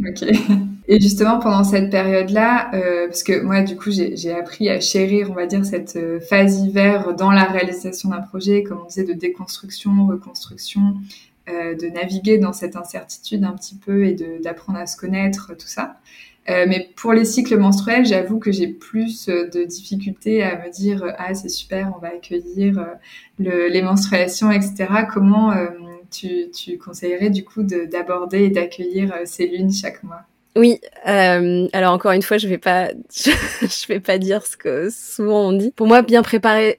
ok. 0.07 0.25
Et 0.87 1.01
justement, 1.01 1.39
pendant 1.39 1.65
cette 1.65 1.91
période-là, 1.91 2.71
euh, 2.75 3.07
parce 3.07 3.23
que 3.23 3.41
moi, 3.41 3.63
du 3.63 3.77
coup, 3.77 3.91
j'ai 3.91 4.33
appris 4.33 4.69
à 4.69 4.81
chérir, 4.81 5.31
on 5.31 5.35
va 5.35 5.47
dire, 5.47 5.65
cette 5.65 5.97
euh, 5.97 6.21
phase 6.21 6.61
hiver 6.61 7.15
dans 7.15 7.31
la 7.31 7.45
réalisation 7.45 8.11
d'un 8.11 8.21
projet, 8.21 8.63
comme 8.63 8.81
on 8.83 8.87
disait, 8.87 9.05
de 9.05 9.15
déconstruction, 9.15 10.07
reconstruction, 10.07 10.95
euh, 11.49 11.75
de 11.75 11.87
naviguer 11.87 12.37
dans 12.37 12.53
cette 12.53 12.77
incertitude 12.77 13.45
un 13.45 13.53
petit 13.53 13.77
peu 13.77 14.07
et 14.07 14.15
d'apprendre 14.43 14.79
à 14.79 14.87
se 14.87 14.97
connaître, 14.97 15.55
tout 15.59 15.67
ça. 15.67 15.97
Euh, 16.51 16.67
mais 16.69 16.91
pour 16.97 17.13
les 17.13 17.25
cycles 17.25 17.57
menstruels, 17.57 18.05
j'avoue 18.05 18.39
que 18.39 18.53
j'ai 18.53 18.69
plus 18.69 19.29
euh, 19.29 19.49
de 19.49 19.65
difficultés 19.65 20.43
à 20.43 20.63
me 20.63 20.71
dire 20.71 21.03
euh, 21.03 21.11
ah 21.17 21.35
c'est 21.35 21.49
super, 21.49 21.93
on 21.97 22.01
va 22.01 22.09
accueillir 22.09 22.87
le, 23.39 23.69
les 23.69 23.81
menstruations, 23.81 24.51
etc. 24.51 24.87
Comment 25.13 25.55
tu, 26.11 26.79
conseillerais 26.79 27.31
du 27.31 27.45
coup 27.45 27.63
d'aborder 27.63 28.45
et 28.45 28.51
d'accueillir 28.51 29.15
ces 29.25 29.47
lunes 29.47 29.73
chaque 29.73 30.03
mois? 30.03 30.23
Oui, 30.57 30.81
alors 31.05 31.93
encore 31.93 32.13
une 32.13 32.23
fois, 32.23 32.39
je 32.39 32.47
vais 32.47 32.59
pas, 32.59 32.91
je 33.15 33.87
vais 33.89 34.01
pas 34.01 34.19
dire 34.19 34.47
ce 34.47 34.57
que 34.57 34.89
souvent 34.91 35.49
on 35.49 35.53
dit. 35.53 35.73
Pour 35.73 35.87
moi, 35.87 36.03
bien 36.03 36.23
préparer, 36.23 36.79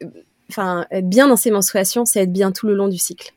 enfin, 0.49 0.85
être 0.91 1.09
bien 1.09 1.27
dans 1.27 1.35
ses 1.35 1.51
menstruations, 1.51 2.05
c'est 2.05 2.21
être 2.21 2.31
bien 2.31 2.51
tout 2.51 2.67
le 2.67 2.75
long 2.75 2.87
du 2.87 2.97
cycle. 2.97 3.33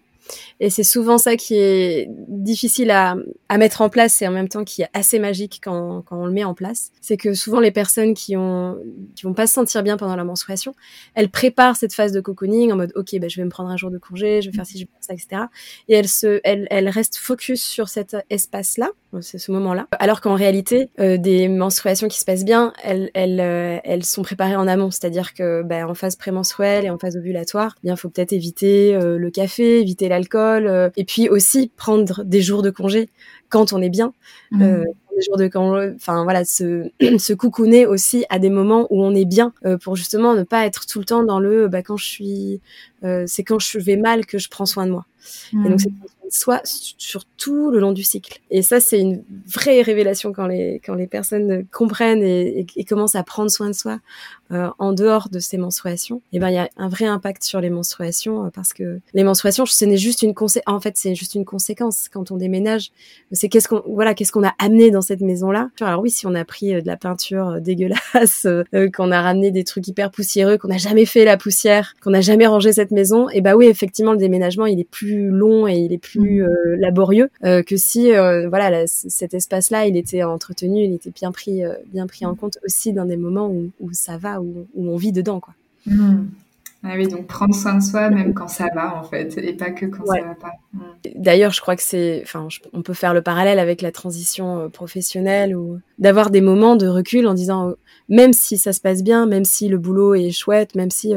Et 0.60 0.70
c'est 0.70 0.82
souvent 0.82 1.18
ça 1.18 1.36
qui 1.36 1.54
est 1.54 2.08
difficile 2.28 2.90
à, 2.90 3.16
à, 3.48 3.58
mettre 3.58 3.80
en 3.80 3.88
place 3.88 4.20
et 4.22 4.28
en 4.28 4.32
même 4.32 4.48
temps 4.48 4.64
qui 4.64 4.82
est 4.82 4.88
assez 4.92 5.18
magique 5.18 5.60
quand, 5.62 6.02
quand 6.02 6.20
on 6.20 6.26
le 6.26 6.32
met 6.32 6.44
en 6.44 6.54
place. 6.54 6.90
C'est 7.00 7.16
que 7.16 7.34
souvent 7.34 7.60
les 7.60 7.70
personnes 7.70 8.14
qui 8.14 8.36
ont 8.36 8.76
qui 9.14 9.24
vont 9.24 9.34
pas 9.34 9.46
se 9.46 9.54
sentir 9.54 9.82
bien 9.82 9.96
pendant 9.96 10.16
la 10.16 10.24
menstruation, 10.24 10.74
elles 11.14 11.30
préparent 11.30 11.76
cette 11.76 11.94
phase 11.94 12.12
de 12.12 12.20
cocooning 12.20 12.72
en 12.72 12.76
mode 12.76 12.92
ok, 12.96 13.18
bah, 13.20 13.28
je 13.28 13.36
vais 13.36 13.44
me 13.44 13.50
prendre 13.50 13.70
un 13.70 13.76
jour 13.76 13.90
de 13.90 13.98
congé, 13.98 14.42
je 14.42 14.50
vais 14.50 14.56
faire 14.56 14.66
ci, 14.66 14.78
je 14.78 14.84
vais 14.84 14.90
faire 14.90 15.02
ça, 15.02 15.14
etc. 15.14 15.42
Et 15.88 15.94
elles 15.94 16.08
se, 16.08 16.40
elles, 16.44 16.66
elles 16.70 16.88
restent 16.88 17.16
focus 17.16 17.62
sur 17.62 17.88
cet 17.88 18.16
espace-là, 18.30 18.90
c'est 19.20 19.38
ce 19.38 19.52
moment-là. 19.52 19.86
Alors 19.98 20.20
qu'en 20.20 20.34
réalité, 20.34 20.90
euh, 21.00 21.16
des 21.16 21.48
menstruations 21.48 22.08
qui 22.08 22.18
se 22.18 22.24
passent 22.24 22.44
bien, 22.44 22.72
elles, 22.82 23.10
elles, 23.14 23.40
euh, 23.40 23.78
elles 23.84 24.04
sont 24.04 24.22
préparées 24.22 24.56
en 24.56 24.66
amont, 24.66 24.90
c'est-à-dire 24.90 25.34
que 25.34 25.62
bah, 25.62 25.86
en 25.88 25.94
phase 25.94 26.16
prémenstruelle 26.16 26.84
et 26.84 26.90
en 26.90 26.98
phase 26.98 27.16
ovulatoire, 27.16 27.74
eh 27.78 27.86
bien 27.86 27.96
faut 27.96 28.10
peut-être 28.10 28.32
éviter 28.32 28.94
euh, 28.94 29.18
le 29.18 29.30
café, 29.30 29.80
éviter 29.80 30.08
l'alcool 30.08 30.47
euh, 30.56 30.90
et 30.96 31.04
puis 31.04 31.28
aussi 31.28 31.70
prendre 31.76 32.24
des 32.24 32.42
jours 32.42 32.62
de 32.62 32.70
congé 32.70 33.08
quand 33.48 33.72
on 33.72 33.80
est 33.80 33.90
bien. 33.90 34.12
Mmh. 34.50 34.62
Euh, 34.62 34.84
des 35.16 35.24
jours 35.24 35.36
de 35.36 35.48
congé, 35.48 35.92
enfin 35.96 36.22
voilà, 36.22 36.44
se, 36.44 36.90
se 37.18 37.32
coucouner 37.32 37.86
aussi 37.86 38.24
à 38.30 38.38
des 38.38 38.50
moments 38.50 38.86
où 38.90 39.02
on 39.02 39.14
est 39.14 39.24
bien 39.24 39.52
euh, 39.64 39.76
pour 39.76 39.96
justement 39.96 40.34
ne 40.34 40.44
pas 40.44 40.64
être 40.64 40.86
tout 40.86 41.00
le 41.00 41.04
temps 41.04 41.24
dans 41.24 41.40
le 41.40 41.68
bah, 41.68 41.82
quand 41.82 41.96
je 41.96 42.04
suis, 42.04 42.60
c'est 43.26 43.44
quand 43.44 43.58
je 43.58 43.78
vais 43.78 43.96
mal 43.96 44.26
que 44.26 44.38
je 44.38 44.48
prends 44.48 44.66
soin 44.66 44.86
de 44.86 44.92
moi. 44.92 45.06
Et 45.52 45.68
donc 45.68 45.80
c'est 45.80 45.90
soit 46.30 46.60
sur 46.64 47.24
tout 47.24 47.70
le 47.70 47.78
long 47.78 47.92
du 47.92 48.02
cycle. 48.02 48.40
Et 48.50 48.62
ça, 48.62 48.80
c'est 48.80 49.00
une 49.00 49.22
vraie 49.46 49.82
révélation 49.82 50.32
quand 50.32 50.46
les, 50.46 50.80
quand 50.84 50.94
les 50.94 51.06
personnes 51.06 51.66
comprennent 51.72 52.22
et, 52.22 52.66
et, 52.76 52.84
commencent 52.84 53.14
à 53.14 53.22
prendre 53.22 53.50
soin 53.50 53.68
de 53.68 53.74
soi 53.74 54.00
euh, 54.50 54.68
en 54.78 54.92
dehors 54.92 55.28
de 55.28 55.38
ces 55.38 55.58
menstruations. 55.58 56.22
Et 56.32 56.38
ben, 56.38 56.48
il 56.48 56.54
y 56.54 56.58
a 56.58 56.68
un 56.76 56.88
vrai 56.88 57.06
impact 57.06 57.44
sur 57.44 57.60
les 57.60 57.70
menstruations 57.70 58.46
euh, 58.46 58.50
parce 58.50 58.72
que 58.72 59.00
les 59.14 59.24
menstruations, 59.24 59.66
ce 59.66 59.84
n'est 59.84 59.96
juste 59.96 60.22
une 60.22 60.34
conséquence. 60.34 60.74
En 60.74 60.80
fait, 60.80 60.96
c'est 60.96 61.14
juste 61.14 61.34
une 61.34 61.44
conséquence 61.44 62.08
quand 62.08 62.30
on 62.30 62.36
déménage. 62.36 62.90
C'est 63.32 63.48
qu'est-ce 63.48 63.68
qu'on, 63.68 63.82
voilà, 63.86 64.14
qu'est-ce 64.14 64.32
qu'on 64.32 64.44
a 64.44 64.54
amené 64.58 64.90
dans 64.90 65.02
cette 65.02 65.20
maison-là. 65.20 65.70
Alors 65.80 66.00
oui, 66.00 66.10
si 66.10 66.26
on 66.26 66.34
a 66.34 66.44
pris 66.44 66.74
euh, 66.74 66.80
de 66.80 66.86
la 66.86 66.96
peinture 66.96 67.48
euh, 67.48 67.60
dégueulasse, 67.60 68.46
euh, 68.46 68.90
qu'on 68.90 69.10
a 69.10 69.20
ramené 69.22 69.50
des 69.50 69.64
trucs 69.64 69.86
hyper 69.88 70.10
poussiéreux, 70.10 70.58
qu'on 70.58 70.68
n'a 70.68 70.78
jamais 70.78 71.06
fait 71.06 71.24
la 71.24 71.36
poussière, 71.36 71.94
qu'on 72.02 72.10
n'a 72.10 72.20
jamais 72.20 72.46
rangé 72.46 72.72
cette 72.72 72.90
maison, 72.90 73.28
et 73.30 73.40
ben 73.40 73.54
oui, 73.54 73.66
effectivement, 73.66 74.12
le 74.12 74.18
déménagement, 74.18 74.66
il 74.66 74.80
est 74.80 74.88
plus 74.88 75.28
long 75.28 75.66
et 75.68 75.76
il 75.76 75.92
est 75.92 75.98
plus 75.98 76.17
plus 76.18 76.42
euh, 76.42 76.76
laborieux 76.78 77.30
euh, 77.44 77.62
que 77.62 77.76
si 77.76 78.12
euh, 78.12 78.48
voilà 78.48 78.86
cet 78.86 79.34
espace-là 79.34 79.86
il 79.86 79.96
était 79.96 80.22
entretenu, 80.22 80.84
il 80.84 80.94
était 80.94 81.10
bien 81.10 81.32
pris 81.32 81.62
bien 81.86 82.06
pris 82.06 82.26
en 82.26 82.34
compte 82.34 82.58
aussi 82.64 82.92
dans 82.92 83.04
des 83.04 83.16
moments 83.16 83.48
où, 83.48 83.70
où 83.80 83.92
ça 83.92 84.16
va, 84.18 84.40
où, 84.40 84.66
où, 84.74 84.90
on 84.90 84.96
vit 84.96 85.12
dedans 85.12 85.40
quoi. 85.40 85.54
Mmh. 85.86 86.26
Ah 86.84 86.92
oui, 86.96 87.08
donc 87.08 87.26
prendre 87.26 87.54
soin 87.54 87.74
de 87.74 87.82
soi 87.82 88.08
même 88.08 88.34
quand 88.34 88.46
ça 88.46 88.68
va 88.72 88.96
en 88.96 89.02
fait, 89.02 89.36
et 89.38 89.52
pas 89.52 89.70
que 89.70 89.86
quand 89.86 90.06
ça 90.06 90.22
va 90.22 90.34
pas. 90.34 90.52
Mmh. 90.72 90.80
D'ailleurs, 91.16 91.50
je 91.52 91.60
crois 91.60 91.74
que 91.74 91.82
c'est, 91.82 92.20
enfin, 92.22 92.46
on 92.72 92.82
peut 92.82 92.94
faire 92.94 93.14
le 93.14 93.22
parallèle 93.22 93.58
avec 93.58 93.82
la 93.82 93.90
transition 93.90 94.70
professionnelle 94.70 95.56
ou 95.56 95.80
d'avoir 95.98 96.30
des 96.30 96.40
moments 96.40 96.76
de 96.76 96.86
recul 96.86 97.26
en 97.26 97.34
disant, 97.34 97.74
même 98.08 98.32
si 98.32 98.58
ça 98.58 98.72
se 98.72 98.80
passe 98.80 99.02
bien, 99.02 99.26
même 99.26 99.44
si 99.44 99.68
le 99.68 99.78
boulot 99.78 100.14
est 100.14 100.30
chouette, 100.30 100.74
même 100.74 100.90
si 100.90 101.12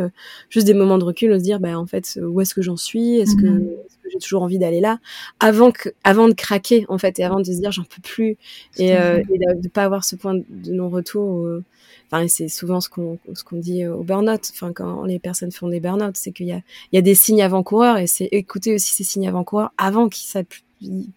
juste 0.49 0.67
des 0.67 0.73
moments 0.73 0.97
de 0.97 1.03
recul, 1.03 1.31
de 1.31 1.37
se 1.37 1.43
dire, 1.43 1.59
bah 1.59 1.77
en 1.77 1.85
fait, 1.85 2.19
où 2.21 2.41
est-ce 2.41 2.53
que 2.53 2.61
j'en 2.61 2.77
suis, 2.77 3.17
est-ce 3.17 3.35
que 3.35 3.77
j'ai 4.11 4.19
toujours 4.19 4.43
envie 4.43 4.59
d'aller 4.59 4.81
là, 4.81 4.99
avant 5.39 5.71
que, 5.71 5.89
avant 6.03 6.27
de 6.27 6.33
craquer 6.33 6.85
en 6.89 6.97
fait, 6.97 7.19
et 7.19 7.23
avant 7.23 7.39
de 7.39 7.45
se 7.45 7.51
dire 7.51 7.71
j'en 7.71 7.83
peux 7.83 8.01
plus, 8.01 8.37
et, 8.77 8.95
euh, 8.95 9.19
et 9.19 9.37
de, 9.37 9.63
ne 9.63 9.69
pas 9.69 9.83
avoir 9.83 10.03
ce 10.03 10.15
point 10.15 10.35
de 10.35 10.71
non-retour. 10.71 11.47
Enfin, 12.11 12.27
c'est 12.27 12.49
souvent 12.49 12.81
ce 12.81 12.89
qu'on 12.89 13.19
ce 13.33 13.43
qu'on 13.43 13.57
dit 13.57 13.87
au 13.87 14.03
burn-out. 14.03 14.51
Enfin, 14.51 14.73
quand 14.73 15.05
les 15.05 15.19
personnes 15.19 15.51
font 15.51 15.69
des 15.69 15.79
burn-out, 15.79 16.15
c'est 16.15 16.31
qu'il 16.31 16.47
y 16.47 16.51
a 16.51 16.61
il 16.91 16.95
y 16.95 16.99
a 16.99 17.01
des 17.01 17.15
signes 17.15 17.41
avant-coureurs, 17.41 17.97
et 17.97 18.07
c'est 18.07 18.25
écouter 18.31 18.73
aussi 18.75 18.93
ces 18.93 19.03
signes 19.03 19.27
avant-coureurs 19.27 19.71
avant 19.77 20.09
qu'ils 20.09 20.27
ça 20.27 20.43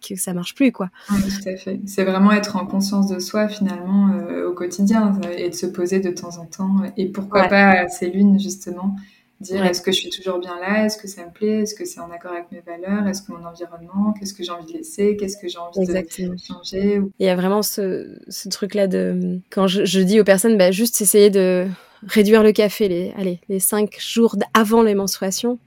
que 0.07 0.15
ça 0.15 0.33
marche 0.33 0.55
plus 0.55 0.71
quoi. 0.71 0.89
Oui, 1.11 1.17
tout 1.21 1.49
à 1.49 1.55
fait. 1.55 1.79
C'est 1.85 2.03
vraiment 2.03 2.31
être 2.31 2.55
en 2.55 2.65
conscience 2.65 3.07
de 3.07 3.19
soi 3.19 3.47
finalement 3.47 4.09
euh, 4.13 4.49
au 4.49 4.53
quotidien 4.53 5.19
et 5.37 5.49
de 5.49 5.55
se 5.55 5.65
poser 5.65 5.99
de 5.99 6.11
temps 6.11 6.37
en 6.37 6.45
temps 6.45 6.77
et 6.97 7.07
pourquoi 7.07 7.43
ouais. 7.43 7.49
pas 7.49 7.87
ces 7.87 8.09
lunes 8.09 8.39
justement 8.39 8.95
dire 9.41 9.65
est-ce 9.65 9.81
que 9.81 9.91
je 9.91 9.97
suis 9.97 10.09
toujours 10.09 10.39
bien 10.39 10.57
là, 10.59 10.85
est-ce 10.85 10.97
que 10.97 11.07
ça 11.07 11.25
me 11.25 11.31
plaît, 11.31 11.61
est-ce 11.61 11.75
que 11.75 11.85
c'est 11.85 11.99
en 11.99 12.09
accord 12.11 12.31
avec 12.31 12.51
mes 12.51 12.61
valeurs, 12.61 13.07
est-ce 13.07 13.21
que 13.21 13.31
mon 13.31 13.45
environnement, 13.45 14.13
qu'est-ce 14.13 14.33
que 14.33 14.43
j'ai 14.43 14.51
envie 14.51 14.71
de 14.71 14.77
laisser, 14.77 15.17
qu'est-ce 15.17 15.37
que 15.37 15.47
j'ai 15.47 15.57
envie 15.57 15.81
Exactement. 15.81 16.33
de 16.33 16.39
changer. 16.39 17.01
Il 17.19 17.25
y 17.25 17.29
a 17.29 17.35
vraiment 17.35 17.61
ce, 17.61 18.17
ce 18.29 18.49
truc-là 18.49 18.87
de 18.87 19.39
quand 19.49 19.67
je, 19.67 19.83
je, 19.85 19.99
dis 19.99 20.19
aux 20.19 20.23
personnes, 20.23 20.57
bah, 20.57 20.71
juste 20.71 21.01
essayer 21.01 21.29
de 21.29 21.67
réduire 22.07 22.43
le 22.43 22.51
café 22.51 22.87
les, 22.87 23.13
allez, 23.17 23.41
les 23.49 23.59
cinq 23.59 23.97
jours 23.99 24.37
avant 24.53 24.83
les 24.83 24.95
menstruations 24.95 25.59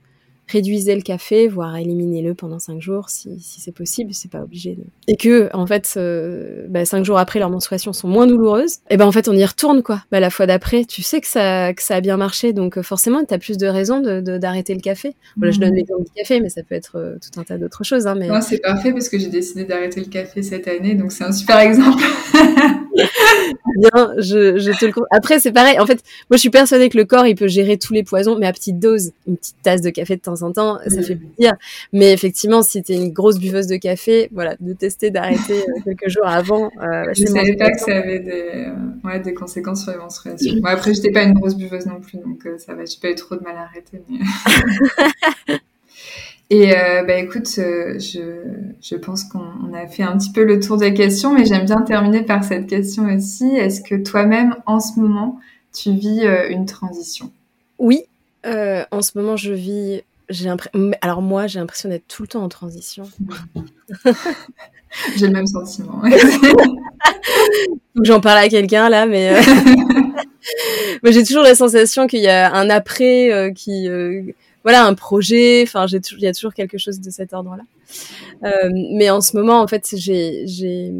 réduisez 0.49 0.95
le 0.95 1.01
café, 1.01 1.47
voire 1.47 1.75
éliminez-le 1.77 2.33
pendant 2.33 2.59
cinq 2.59 2.81
jours 2.81 3.09
si, 3.09 3.39
si 3.39 3.61
c'est 3.61 3.71
possible, 3.71 4.13
c'est 4.13 4.31
pas 4.31 4.41
obligé. 4.41 4.75
De... 4.75 4.83
Et 5.07 5.15
que, 5.15 5.49
en 5.53 5.65
fait, 5.65 5.93
euh, 5.97 6.65
bah, 6.67 6.83
jours 7.03 7.19
après, 7.19 7.39
leurs 7.39 7.49
menstruations 7.49 7.93
sont 7.93 8.07
moins 8.07 8.27
douloureuses, 8.27 8.77
et 8.89 8.97
ben 8.97 9.05
en 9.05 9.11
fait, 9.11 9.27
on 9.27 9.33
y 9.33 9.45
retourne, 9.45 9.83
quoi. 9.83 10.03
Bah, 10.11 10.19
la 10.19 10.29
fois 10.29 10.47
d'après, 10.47 10.85
tu 10.85 11.01
sais 11.01 11.21
que 11.21 11.27
ça, 11.27 11.73
que 11.73 11.81
ça 11.81 11.95
a 11.95 12.01
bien 12.01 12.17
marché, 12.17 12.53
donc 12.53 12.77
euh, 12.77 12.83
forcément, 12.83 13.23
tu 13.23 13.33
as 13.33 13.39
plus 13.39 13.57
de 13.57 13.67
raisons 13.67 14.01
d'arrêter 14.01 14.73
de, 14.73 14.79
de, 14.79 14.81
le 14.81 14.83
café. 14.83 15.15
Voilà, 15.37 15.51
mmh. 15.51 15.53
je 15.53 15.59
donne 15.59 15.75
l'exemple 15.75 16.03
du 16.03 16.11
café, 16.11 16.39
mais 16.39 16.49
ça 16.49 16.63
peut 16.63 16.75
être 16.75 16.97
euh, 16.97 17.15
tout 17.21 17.39
un 17.39 17.43
tas 17.43 17.57
d'autres 17.57 17.83
choses. 17.83 18.07
Hein, 18.07 18.15
mais... 18.15 18.27
Moi, 18.27 18.41
c'est 18.41 18.59
parfait 18.59 18.91
parce 18.91 19.09
que 19.09 19.19
j'ai 19.19 19.29
décidé 19.29 19.65
d'arrêter 19.65 19.99
le 19.99 20.07
café 20.07 20.41
cette 20.41 20.67
année, 20.67 20.95
donc 20.95 21.11
c'est 21.11 21.23
un 21.23 21.31
super 21.31 21.59
exemple. 21.59 22.03
bien, 23.79 24.13
je, 24.17 24.57
je 24.57 24.77
te 24.77 24.85
le 24.85 24.93
Après, 25.11 25.39
c'est 25.39 25.51
pareil. 25.51 25.79
En 25.79 25.85
fait, 25.85 26.03
moi, 26.29 26.35
je 26.35 26.37
suis 26.37 26.49
persuadée 26.49 26.89
que 26.89 26.97
le 26.97 27.05
corps, 27.05 27.25
il 27.25 27.35
peut 27.35 27.47
gérer 27.47 27.77
tous 27.77 27.93
les 27.93 28.03
poisons, 28.03 28.37
mais 28.37 28.47
à 28.47 28.53
petite 28.53 28.79
dose. 28.79 29.11
Une 29.27 29.37
petite 29.37 29.55
tasse 29.63 29.81
de 29.81 29.89
café 29.89 30.15
de 30.15 30.21
temps 30.21 30.38
en 30.43 30.51
temps, 30.51 30.79
ça 30.87 31.01
fait 31.01 31.15
plaisir. 31.15 31.55
Mais 31.93 32.13
effectivement, 32.13 32.61
si 32.61 32.81
tu 32.81 32.93
es 32.93 32.95
une 32.95 33.11
grosse 33.11 33.39
buveuse 33.39 33.67
de 33.67 33.77
café, 33.77 34.29
voilà, 34.31 34.55
de 34.59 34.73
tester 34.73 35.11
d'arrêter 35.11 35.59
euh, 35.61 35.81
quelques 35.83 36.09
jours 36.09 36.27
avant. 36.27 36.71
Euh, 36.81 37.13
je 37.13 37.25
savais 37.25 37.55
pas 37.55 37.71
que 37.71 37.79
ça 37.79 37.95
avait 37.97 38.19
des, 38.19 38.67
euh, 38.67 38.73
ouais, 39.03 39.19
des 39.19 39.33
conséquences 39.33 39.83
sur 39.83 39.91
les 39.91 39.97
menstruations. 39.97 40.55
Bon, 40.61 40.67
après, 40.67 40.93
j'étais 40.93 41.11
pas 41.11 41.23
une 41.23 41.33
grosse 41.33 41.55
buveuse 41.55 41.85
non 41.85 41.99
plus, 41.99 42.17
donc 42.17 42.45
euh, 42.45 42.57
ça 42.57 42.73
va. 42.73 42.85
J'ai 42.85 42.99
pas 43.01 43.09
eu 43.09 43.15
trop 43.15 43.35
de 43.35 43.41
mal 43.41 43.55
à 43.55 43.63
arrêter. 43.63 44.01
Mais... 44.09 44.19
Et 46.51 46.75
euh, 46.75 47.03
bah, 47.03 47.17
écoute, 47.17 47.47
euh, 47.59 47.99
je, 47.99 48.21
je 48.81 48.95
pense 48.95 49.23
qu'on 49.23 49.71
a 49.73 49.87
fait 49.87 50.01
un 50.01 50.17
petit 50.17 50.31
peu 50.31 50.43
le 50.43 50.59
tour 50.59 50.77
des 50.77 50.93
questions, 50.95 51.33
mais 51.33 51.45
j'aime 51.45 51.65
bien 51.65 51.81
terminer 51.81 52.23
par 52.23 52.43
cette 52.43 52.67
question 52.67 53.03
aussi. 53.15 53.45
Est-ce 53.55 53.81
que 53.81 53.95
toi-même, 53.95 54.55
en 54.65 54.79
ce 54.79 54.99
moment, 54.99 55.39
tu 55.73 55.91
vis 55.91 56.25
euh, 56.25 56.49
une 56.49 56.65
transition? 56.65 57.31
Oui, 57.77 58.03
en 58.43 59.01
ce 59.01 59.17
moment, 59.17 59.35
je 59.35 59.53
vis. 59.53 60.01
J'ai 60.29 60.49
Alors 61.01 61.21
moi, 61.21 61.47
j'ai 61.47 61.59
l'impression 61.59 61.89
d'être 61.89 62.07
tout 62.07 62.21
le 62.21 62.27
temps 62.27 62.43
en 62.43 62.49
transition. 62.49 63.09
j'ai 65.17 65.27
le 65.27 65.33
même 65.33 65.47
sentiment. 65.47 66.01
J'en 68.03 68.21
parle 68.21 68.37
à 68.37 68.49
quelqu'un 68.49 68.89
là, 68.89 69.05
mais, 69.05 69.41
mais 71.03 71.11
j'ai 71.11 71.23
toujours 71.23 71.43
la 71.43 71.55
sensation 71.55 72.07
qu'il 72.07 72.21
y 72.21 72.27
a 72.27 72.53
un 72.53 72.69
après 72.69 73.51
qui 73.55 73.89
voilà 74.63 74.85
un 74.85 74.93
projet. 74.93 75.63
Enfin, 75.63 75.87
j'ai 75.87 75.99
il 76.11 76.19
y 76.19 76.27
a 76.27 76.33
toujours 76.33 76.53
quelque 76.53 76.77
chose 76.77 76.99
de 76.99 77.09
cet 77.09 77.33
ordre-là. 77.33 77.63
Euh, 78.43 78.69
mais 78.93 79.09
en 79.09 79.21
ce 79.21 79.35
moment, 79.35 79.61
en 79.61 79.67
fait, 79.67 79.95
j'ai 79.97 80.93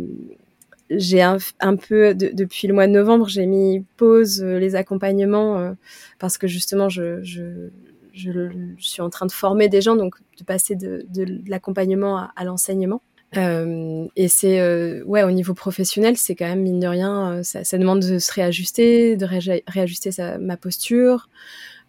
un, 1.22 1.38
un, 1.60 1.76
peu 1.76 2.14
de, 2.14 2.30
depuis 2.34 2.68
le 2.68 2.74
mois 2.74 2.88
de 2.88 2.92
novembre, 2.92 3.28
j'ai 3.28 3.46
mis 3.46 3.84
pause 3.98 4.42
euh, 4.42 4.60
les 4.60 4.76
accompagnements 4.76 5.60
euh, 5.60 5.72
parce 6.20 6.38
que 6.38 6.48
justement, 6.48 6.90
je, 6.90 7.24
je, 7.24 7.70
je, 8.14 8.50
suis 8.78 9.02
en 9.02 9.10
train 9.10 9.26
de 9.26 9.32
former 9.32 9.70
des 9.70 9.82
gens, 9.82 9.96
donc 9.96 10.16
de 10.38 10.44
passer 10.44 10.76
de, 10.76 11.06
l'accompagnement 11.48 12.30
à, 12.36 12.44
l'enseignement. 12.44 13.02
Euh, 13.38 14.08
et 14.16 14.28
c'est 14.28 14.60
euh, 14.60 15.04
ouais 15.04 15.22
au 15.22 15.30
niveau 15.30 15.54
professionnel, 15.54 16.18
c'est 16.18 16.34
quand 16.34 16.48
même 16.48 16.64
mine 16.64 16.80
de 16.80 16.88
rien, 16.88 17.34
euh, 17.34 17.44
ça, 17.44 17.78
demande 17.78 18.00
de 18.00 18.18
se 18.18 18.34
réajuster, 18.34 19.18
de 19.18 19.26
ré 19.26 19.64
réajuster 19.68 20.10
ma 20.40 20.58
posture, 20.58 21.30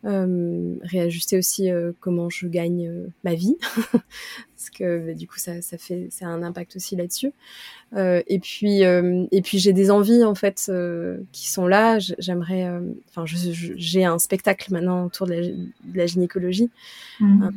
réajuster 0.04 1.38
aussi 1.38 1.70
comment 2.00 2.28
je 2.28 2.46
gagne 2.46 2.90
ma 3.24 3.34
vie 3.34 3.56
parce 4.60 4.68
que 4.70 5.06
bah, 5.06 5.14
du 5.14 5.26
coup 5.26 5.38
ça, 5.38 5.62
ça 5.62 5.78
fait 5.78 6.08
ça 6.10 6.26
a 6.26 6.28
un 6.28 6.42
impact 6.42 6.76
aussi 6.76 6.96
là-dessus. 6.96 7.32
Et 7.96 8.38
puis 8.38 8.82
et 8.82 9.42
puis 9.42 9.58
j'ai 9.58 9.72
des 9.72 9.90
envies 9.90 10.22
en 10.22 10.34
fait 10.34 10.70
qui 11.32 11.48
sont 11.48 11.66
là. 11.66 11.98
J'aimerais 11.98 12.68
enfin 13.08 13.24
j'ai 13.24 14.04
un 14.04 14.18
spectacle 14.18 14.70
maintenant 14.72 15.06
autour 15.06 15.26
de 15.26 15.32
la, 15.32 15.40
de 15.40 15.96
la 15.96 16.06
gynécologie. 16.06 16.70
Mmh. 17.20 17.42
un, 17.44 17.50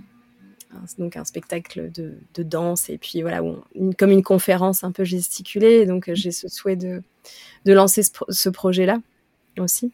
donc 0.97 1.17
un 1.17 1.25
spectacle 1.25 1.91
de, 1.91 2.13
de, 2.33 2.41
danse 2.41 2.89
et 2.89 2.97
puis 2.97 3.21
voilà 3.21 3.41
une, 3.75 3.93
comme 3.93 4.09
une 4.09 4.23
conférence 4.23 4.83
un 4.85 4.91
peu 4.91 5.03
gesticulée. 5.03 5.85
Donc 5.85 6.09
j'ai 6.13 6.31
ce 6.31 6.47
souhait 6.47 6.77
de 6.77 7.03
de 7.65 7.73
lancer 7.73 8.01
ce, 8.01 8.11
ce 8.29 8.49
projet 8.49 8.85
là 8.85 8.99
aussi. 9.59 9.91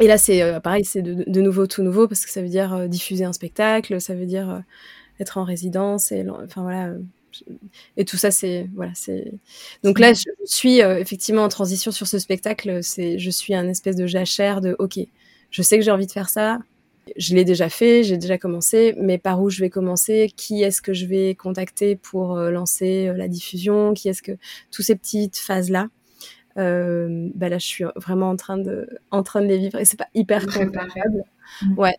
Et 0.00 0.06
là, 0.06 0.16
c'est 0.16 0.42
euh, 0.42 0.60
pareil, 0.60 0.84
c'est 0.84 1.02
de, 1.02 1.40
nouveau 1.40 1.66
tout 1.66 1.82
nouveau 1.82 2.06
parce 2.06 2.24
que 2.24 2.30
ça 2.30 2.40
veut 2.40 2.48
dire 2.48 2.72
euh, 2.72 2.86
diffuser 2.86 3.24
un 3.24 3.32
spectacle, 3.32 4.00
ça 4.00 4.14
veut 4.14 4.26
dire 4.26 4.48
euh, 4.50 4.58
être 5.20 5.38
en 5.38 5.44
résidence. 5.44 6.12
Et 6.12 6.24
enfin 6.28 6.62
voilà, 6.62 6.94
et 7.96 8.04
tout 8.04 8.16
ça, 8.16 8.30
c'est 8.30 8.68
voilà, 8.74 8.92
c'est. 8.94 9.32
Donc 9.84 9.98
là, 9.98 10.12
je 10.12 10.24
suis 10.44 10.80
effectivement 10.80 11.44
en 11.44 11.48
transition 11.48 11.90
sur 11.90 12.06
ce 12.06 12.18
spectacle. 12.18 12.82
C'est, 12.82 13.18
je 13.18 13.30
suis 13.30 13.54
un 13.54 13.68
espèce 13.68 13.96
de 13.96 14.06
jachère 14.06 14.60
de, 14.60 14.76
ok, 14.78 14.98
je 15.50 15.62
sais 15.62 15.78
que 15.78 15.84
j'ai 15.84 15.90
envie 15.90 16.06
de 16.06 16.12
faire 16.12 16.28
ça. 16.28 16.58
Je 17.16 17.34
l'ai 17.34 17.44
déjà 17.44 17.70
fait, 17.70 18.02
j'ai 18.02 18.18
déjà 18.18 18.36
commencé, 18.36 18.94
mais 18.98 19.16
par 19.16 19.40
où 19.40 19.48
je 19.48 19.60
vais 19.60 19.70
commencer? 19.70 20.30
Qui 20.36 20.62
est-ce 20.62 20.82
que 20.82 20.92
je 20.92 21.06
vais 21.06 21.34
contacter 21.34 21.96
pour 21.96 22.36
lancer 22.36 23.12
la 23.16 23.28
diffusion? 23.28 23.94
Qui 23.94 24.08
est-ce 24.08 24.22
que 24.22 24.32
toutes 24.70 24.84
ces 24.84 24.96
petites 24.96 25.38
phases 25.38 25.70
là 25.70 25.88
euh, 26.58 27.28
bah 27.34 27.48
là, 27.48 27.58
je 27.58 27.66
suis 27.66 27.84
vraiment 27.96 28.30
en 28.30 28.36
train 28.36 28.58
de, 28.58 28.88
en 29.10 29.22
train 29.22 29.40
de 29.40 29.46
les 29.46 29.58
vivre 29.58 29.78
et 29.78 29.84
c'est 29.84 29.96
pas 29.96 30.08
hyper 30.14 30.44
préparable. 30.46 31.24
Mm. 31.62 31.78
Ouais, 31.78 31.96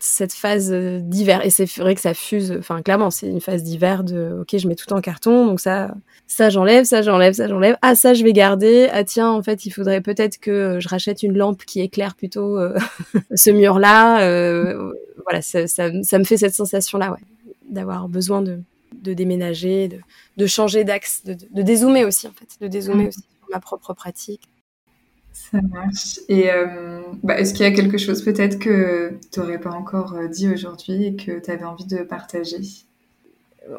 cette 0.00 0.32
phase 0.32 0.70
euh, 0.72 1.00
d'hiver 1.00 1.44
et 1.44 1.50
c'est 1.50 1.66
vrai 1.78 1.94
que 1.94 2.00
ça 2.00 2.14
fuse. 2.14 2.54
Enfin, 2.58 2.82
clairement, 2.82 3.10
c'est 3.10 3.28
une 3.28 3.40
phase 3.40 3.62
d'hiver 3.62 4.04
de, 4.04 4.38
ok, 4.40 4.56
je 4.56 4.68
mets 4.68 4.74
tout 4.74 4.92
en 4.92 5.00
carton, 5.00 5.46
donc 5.46 5.60
ça, 5.60 5.94
ça 6.26 6.50
j'enlève, 6.50 6.84
ça 6.84 7.02
j'enlève, 7.02 7.34
ça 7.34 7.48
j'enlève. 7.48 7.76
Ah, 7.82 7.94
ça 7.94 8.14
je 8.14 8.22
vais 8.22 8.32
garder. 8.32 8.88
Ah 8.92 9.04
tiens, 9.04 9.30
en 9.30 9.42
fait, 9.42 9.66
il 9.66 9.70
faudrait 9.70 10.00
peut-être 10.00 10.38
que 10.38 10.78
je 10.80 10.88
rachète 10.88 11.22
une 11.22 11.36
lampe 11.36 11.64
qui 11.64 11.80
éclaire 11.80 12.14
plutôt 12.14 12.58
euh, 12.58 12.76
ce 13.34 13.50
mur-là. 13.50 14.18
voilà, 15.24 15.42
ça, 15.42 15.66
ça, 15.66 15.90
ça, 16.02 16.18
me 16.18 16.24
fait 16.24 16.36
cette 16.36 16.54
sensation-là, 16.54 17.10
ouais, 17.10 17.52
d'avoir 17.68 18.08
besoin 18.08 18.40
de, 18.40 18.60
de 19.02 19.14
déménager, 19.14 19.88
de, 19.88 19.98
de 20.36 20.46
changer 20.46 20.84
d'axe, 20.84 21.24
de, 21.24 21.34
de, 21.34 21.62
dézoomer 21.62 22.04
aussi 22.04 22.26
en 22.26 22.32
fait, 22.32 22.48
de 22.60 22.68
dézoomer 22.68 23.04
mm. 23.04 23.08
aussi 23.08 23.20
ma 23.50 23.60
propre 23.60 23.94
pratique. 23.94 24.42
Ça 25.32 25.60
marche. 25.62 26.20
Et 26.28 26.50
euh, 26.50 27.00
bah, 27.22 27.38
est-ce 27.38 27.54
qu'il 27.54 27.62
y 27.62 27.68
a 27.68 27.72
quelque 27.72 27.98
chose 27.98 28.22
peut-être 28.22 28.58
que 28.58 29.14
tu 29.32 29.40
n'aurais 29.40 29.58
pas 29.58 29.70
encore 29.70 30.14
euh, 30.14 30.28
dit 30.28 30.48
aujourd'hui 30.48 31.06
et 31.06 31.16
que 31.16 31.38
tu 31.38 31.50
avais 31.50 31.64
envie 31.64 31.86
de 31.86 31.98
partager? 31.98 32.58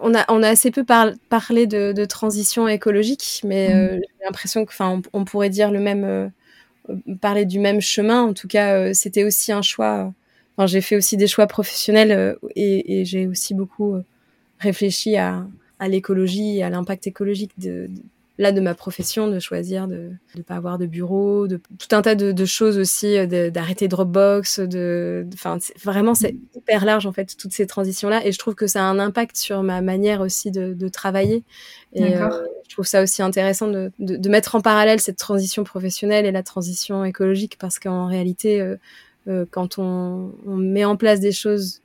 On 0.01 0.13
a, 0.13 0.25
on 0.29 0.43
a 0.43 0.49
assez 0.49 0.71
peu 0.71 0.83
parlé 0.83 1.67
de, 1.67 2.05
transition 2.05 2.67
écologique, 2.67 3.41
mais 3.43 3.73
euh, 3.73 3.97
mm. 3.97 4.01
j'ai 4.01 4.25
l'impression 4.25 4.65
que, 4.65 4.73
on, 4.79 5.01
on 5.13 5.25
pourrait 5.25 5.49
dire 5.49 5.71
le 5.71 5.79
même, 5.79 6.31
parler 7.21 7.45
du 7.45 7.59
même 7.59 7.81
chemin. 7.81 8.23
En 8.23 8.33
tout 8.33 8.47
cas, 8.47 8.93
c'était 8.93 9.23
aussi 9.23 9.51
un 9.51 9.61
choix. 9.61 10.13
Enfin, 10.55 10.67
j'ai 10.67 10.81
fait 10.81 10.95
aussi 10.95 11.17
des 11.17 11.27
choix 11.27 11.47
professionnels 11.47 12.37
et, 12.55 13.03
j'ai 13.05 13.27
aussi 13.27 13.53
beaucoup 13.53 13.95
réfléchi 14.59 15.17
à, 15.17 15.45
à 15.79 15.87
l'écologie, 15.87 16.61
à 16.61 16.69
l'impact 16.69 17.07
écologique 17.07 17.51
de, 17.57 17.89
là 18.39 18.53
de 18.53 18.61
ma 18.61 18.73
profession 18.73 19.27
de 19.27 19.37
choisir 19.37 19.87
de 19.87 20.11
ne 20.35 20.41
pas 20.41 20.55
avoir 20.55 20.77
de 20.77 20.85
bureau, 20.85 21.45
de 21.45 21.57
tout 21.57 21.93
un 21.93 22.01
tas 22.01 22.15
de, 22.15 22.45
choses 22.45 22.79
aussi, 22.79 23.17
euh, 23.17 23.51
d'arrêter 23.51 23.89
Dropbox, 23.89 24.61
de, 24.61 25.27
enfin 25.33 25.57
vraiment 25.83 26.15
c'est 26.15 26.35
hyper 26.55 26.85
large 26.85 27.05
en 27.05 27.11
fait 27.11 27.35
toutes 27.37 27.51
ces 27.51 27.67
transitions 27.67 28.07
là 28.07 28.25
et 28.25 28.31
je 28.31 28.39
trouve 28.39 28.55
que 28.55 28.65
ça 28.65 28.81
a 28.81 28.85
un 28.85 28.97
impact 28.97 29.35
sur 29.35 29.61
ma 29.61 29.81
manière 29.81 30.21
aussi 30.21 30.51
de, 30.51 30.89
travailler. 30.89 31.43
Et 31.93 32.17
euh, 32.17 32.29
je 32.67 32.73
trouve 32.73 32.85
ça 32.85 33.03
aussi 33.03 33.21
intéressant 33.21 33.67
de, 33.67 33.91
de, 33.99 34.29
mettre 34.29 34.55
en 34.55 34.61
parallèle 34.61 34.99
cette 34.99 35.17
transition 35.17 35.63
professionnelle 35.63 36.25
et 36.25 36.31
la 36.31 36.41
transition 36.41 37.03
écologique 37.03 37.57
parce 37.59 37.77
qu'en 37.77 38.07
réalité, 38.07 38.61
euh, 39.27 39.45
quand 39.51 39.77
on, 39.77 40.31
on, 40.47 40.55
met 40.55 40.85
en 40.85 40.95
place 40.95 41.19
des 41.19 41.31
choses 41.31 41.81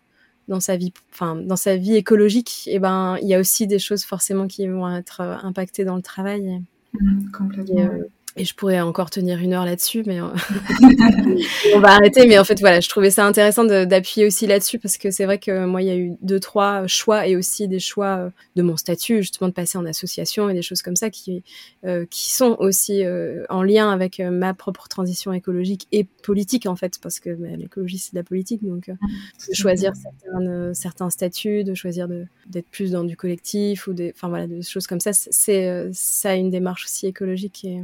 dans 0.49 0.61
sa 0.61 0.77
vie, 0.77 0.93
enfin 1.13 1.37
dans 1.37 1.57
sa 1.57 1.77
vie 1.77 1.97
écologique, 1.97 2.65
et 2.67 2.77
eh 2.77 2.79
ben 2.79 3.17
il 3.23 3.29
y 3.29 3.35
a 3.35 3.41
aussi 3.41 3.67
des 3.67 3.79
choses 3.79 4.05
forcément 4.05 4.47
qui 4.47 4.67
vont 4.67 4.89
être 4.95 5.21
euh, 5.21 5.37
impactées 5.43 5.85
dans 5.85 5.97
le 5.97 6.03
travail. 6.03 6.63
Mmh, 6.93 7.31
complètement. 7.31 7.81
Euh, 7.81 8.05
et 8.37 8.45
je 8.45 8.55
pourrais 8.55 8.81
encore 8.81 9.11
tenir 9.11 9.39
une 9.39 9.53
heure 9.53 9.65
là-dessus, 9.65 10.03
mais 10.07 10.21
euh, 10.21 10.27
on 11.75 11.79
va 11.79 11.93
arrêter. 11.93 12.27
Mais 12.27 12.37
en 12.37 12.45
fait, 12.45 12.59
voilà, 12.59 12.81
je 12.81 12.89
trouvais 12.89 13.11
ça 13.11 13.25
intéressant 13.25 13.65
d'appuyer 13.65 14.27
aussi 14.27 14.49
là-dessus 14.49 14.81
parce 14.81 14.99
que 14.99 15.13
c'est 15.13 15.25
vrai 15.25 15.39
que 15.39 15.65
moi, 15.67 15.83
il 15.83 15.89
y 15.89 15.91
a 15.91 15.97
eu 15.97 16.17
deux, 16.21 16.41
trois 16.41 16.85
choix 16.89 17.29
et 17.29 17.37
aussi 17.37 17.69
des 17.69 17.79
choix 17.79 18.17
euh, 18.17 18.31
de 18.57 18.63
mon 18.63 18.77
statut, 18.77 19.19
justement, 19.19 19.49
de 19.49 19.55
passer 19.55 19.79
en 19.79 19.87
association 19.87 20.49
et 20.49 20.55
des 20.55 20.63
choses 20.63 20.83
comme 20.83 20.97
ça 20.97 21.11
qui, 21.11 21.45
euh, 21.85 22.07
qui 22.11 22.33
sont 22.33 22.57
aussi 22.59 23.05
en 23.49 23.63
lien 23.63 23.91
avec 23.91 24.19
ma 24.19 24.53
propre 24.53 24.89
transition 24.89 25.33
écologique 25.33 25.87
et 25.93 26.05
politique, 26.05 26.67
en 26.67 26.75
fait, 26.75 26.99
parce 27.01 27.21
que 27.21 27.31
bah, 27.35 27.57
l'écologie, 27.57 27.99
c'est 27.99 28.15
de 28.15 28.19
la 28.19 28.25
politique. 28.25 28.65
Donc, 28.65 28.89
de 28.89 29.55
choisir 29.55 29.93
certains, 29.95 30.75
certains 30.75 31.11
statuts, 31.11 31.63
de 31.63 31.75
choisir 31.75 32.09
d'être 32.47 32.69
plus 32.69 32.91
dans 32.91 33.05
du 33.05 33.17
collectif 33.17 33.87
ou 33.87 33.93
des, 33.93 34.13
enfin, 34.15 34.29
voilà, 34.29 34.49
des 34.49 34.63
choses 34.63 34.89
comme 34.89 35.01
ça, 35.01 35.13
c'est 35.13 35.89
ça 35.93 36.35
une 36.35 36.51
démarche 36.51 36.87
aussi 36.87 37.07
écologique 37.07 37.65
et 37.65 37.81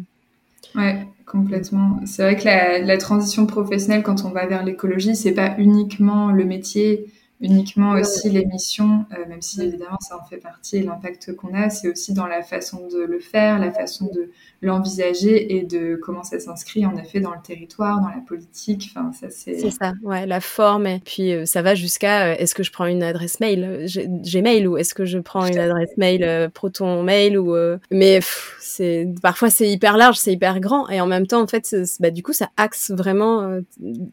Ouais, 0.75 1.07
complètement. 1.27 2.01
C'est 2.07 2.23
vrai 2.23 2.37
que 2.37 2.45
la, 2.45 2.79
la, 2.79 2.99
transition 2.99 3.47
professionnelle, 3.47 4.03
quand 4.03 4.25
on 4.25 4.31
va 4.31 4.47
vers 4.47 4.65
l'écologie, 4.65 5.17
c'est 5.17 5.33
pas 5.33 5.55
uniquement 5.59 6.31
le 6.31 6.45
métier, 6.45 7.07
uniquement 7.41 7.93
aussi 7.93 8.29
les 8.29 8.45
missions, 8.45 9.07
euh, 9.13 9.27
même 9.27 9.41
si 9.41 9.63
évidemment 9.63 9.97
ça 10.01 10.19
en 10.19 10.25
fait 10.25 10.37
partie 10.37 10.77
et 10.77 10.83
l'impact 10.83 11.35
qu'on 11.35 11.55
a, 11.55 11.71
c'est 11.71 11.91
aussi 11.91 12.13
dans 12.13 12.27
la 12.27 12.43
façon 12.43 12.87
de 12.89 12.99
le 12.99 13.19
faire, 13.19 13.59
la 13.59 13.73
façon 13.73 14.11
de 14.13 14.31
l'envisager 14.61 15.57
et 15.57 15.63
de 15.63 15.97
comment 15.97 16.23
ça 16.23 16.39
s'inscrit 16.39 16.85
en 16.85 16.95
effet 16.99 17.21
dans 17.21 17.33
le 17.33 17.41
territoire, 17.43 18.01
dans 18.01 18.09
la 18.09 18.21
politique. 18.27 18.91
Enfin, 18.95 19.13
ça 19.13 19.31
c'est. 19.31 19.59
C'est 19.59 19.71
ça, 19.71 19.95
ouais, 20.03 20.27
la 20.27 20.41
forme. 20.41 20.87
Et 20.87 21.01
puis 21.03 21.33
euh, 21.33 21.47
ça 21.47 21.63
va 21.63 21.75
jusqu'à 21.75 22.27
euh, 22.27 22.35
est-ce 22.39 22.55
que 22.55 22.63
je 22.63 22.73
prends 22.73 22.85
une 22.85 23.03
adresse 23.03 23.41
mail, 23.41 23.87
Gmail 23.87 24.67
ou 24.67 24.77
est-ce 24.77 24.93
que 24.93 25.07
je 25.07 25.19
prends 25.19 25.47
une 25.47 25.59
adresse 25.59 25.97
mail 25.97 26.51
Proton 26.53 27.03
Mail 27.03 27.39
ou. 27.39 27.57
Mais 27.91 28.21
c'est 28.61 29.09
parfois 29.23 29.49
c'est 29.49 29.69
hyper 29.69 29.97
large, 29.97 30.19
c'est 30.19 30.33
hyper 30.33 30.61
grand 30.61 30.89
et 30.91 31.01
en 31.01 31.07
même 31.07 31.27
temps 31.27 31.41
en 31.41 31.47
fait, 31.47 31.75
bah, 32.01 32.11
du 32.11 32.23
coup 32.23 32.35
ça 32.35 32.51
axe 32.59 32.91
vraiment 32.91 33.61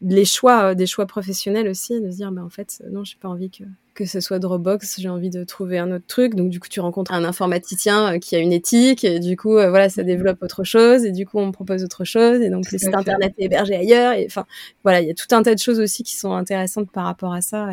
les 0.00 0.24
choix, 0.24 0.74
des 0.74 0.86
choix 0.86 1.06
professionnels 1.06 1.68
aussi, 1.68 2.00
de 2.00 2.10
se 2.10 2.16
dire 2.16 2.32
bah 2.32 2.42
en 2.42 2.48
fait 2.48 2.82
non, 2.90 3.04
je 3.04 3.17
pas 3.18 3.28
envie 3.28 3.50
que, 3.50 3.64
que 3.94 4.04
ce 4.04 4.20
soit 4.20 4.38
Dropbox, 4.38 5.00
j'ai 5.00 5.08
envie 5.08 5.28
de 5.28 5.42
trouver 5.42 5.78
un 5.78 5.90
autre 5.90 6.04
truc. 6.06 6.36
Donc 6.36 6.50
du 6.50 6.60
coup, 6.60 6.68
tu 6.68 6.78
rencontres 6.78 7.12
un 7.12 7.24
informaticien 7.24 8.14
euh, 8.14 8.18
qui 8.18 8.36
a 8.36 8.38
une 8.38 8.52
éthique, 8.52 9.02
et 9.04 9.18
du 9.18 9.36
coup, 9.36 9.56
euh, 9.56 9.70
voilà, 9.70 9.88
ça 9.88 10.04
développe 10.04 10.40
autre 10.42 10.62
chose, 10.62 11.04
et 11.04 11.10
du 11.10 11.26
coup, 11.26 11.38
on 11.38 11.50
propose 11.50 11.82
autre 11.82 12.04
chose, 12.04 12.40
et 12.40 12.48
donc 12.48 12.70
le 12.70 12.78
site 12.78 12.94
internet 12.94 13.34
est 13.38 13.46
hébergé 13.46 13.74
ailleurs. 13.74 14.12
Et 14.12 14.26
enfin, 14.26 14.46
voilà, 14.84 15.00
il 15.00 15.08
y 15.08 15.10
a 15.10 15.14
tout 15.14 15.26
un 15.34 15.42
tas 15.42 15.54
de 15.54 15.58
choses 15.58 15.80
aussi 15.80 16.04
qui 16.04 16.14
sont 16.14 16.32
intéressantes 16.32 16.90
par 16.92 17.06
rapport 17.06 17.32
à 17.32 17.40
ça, 17.40 17.68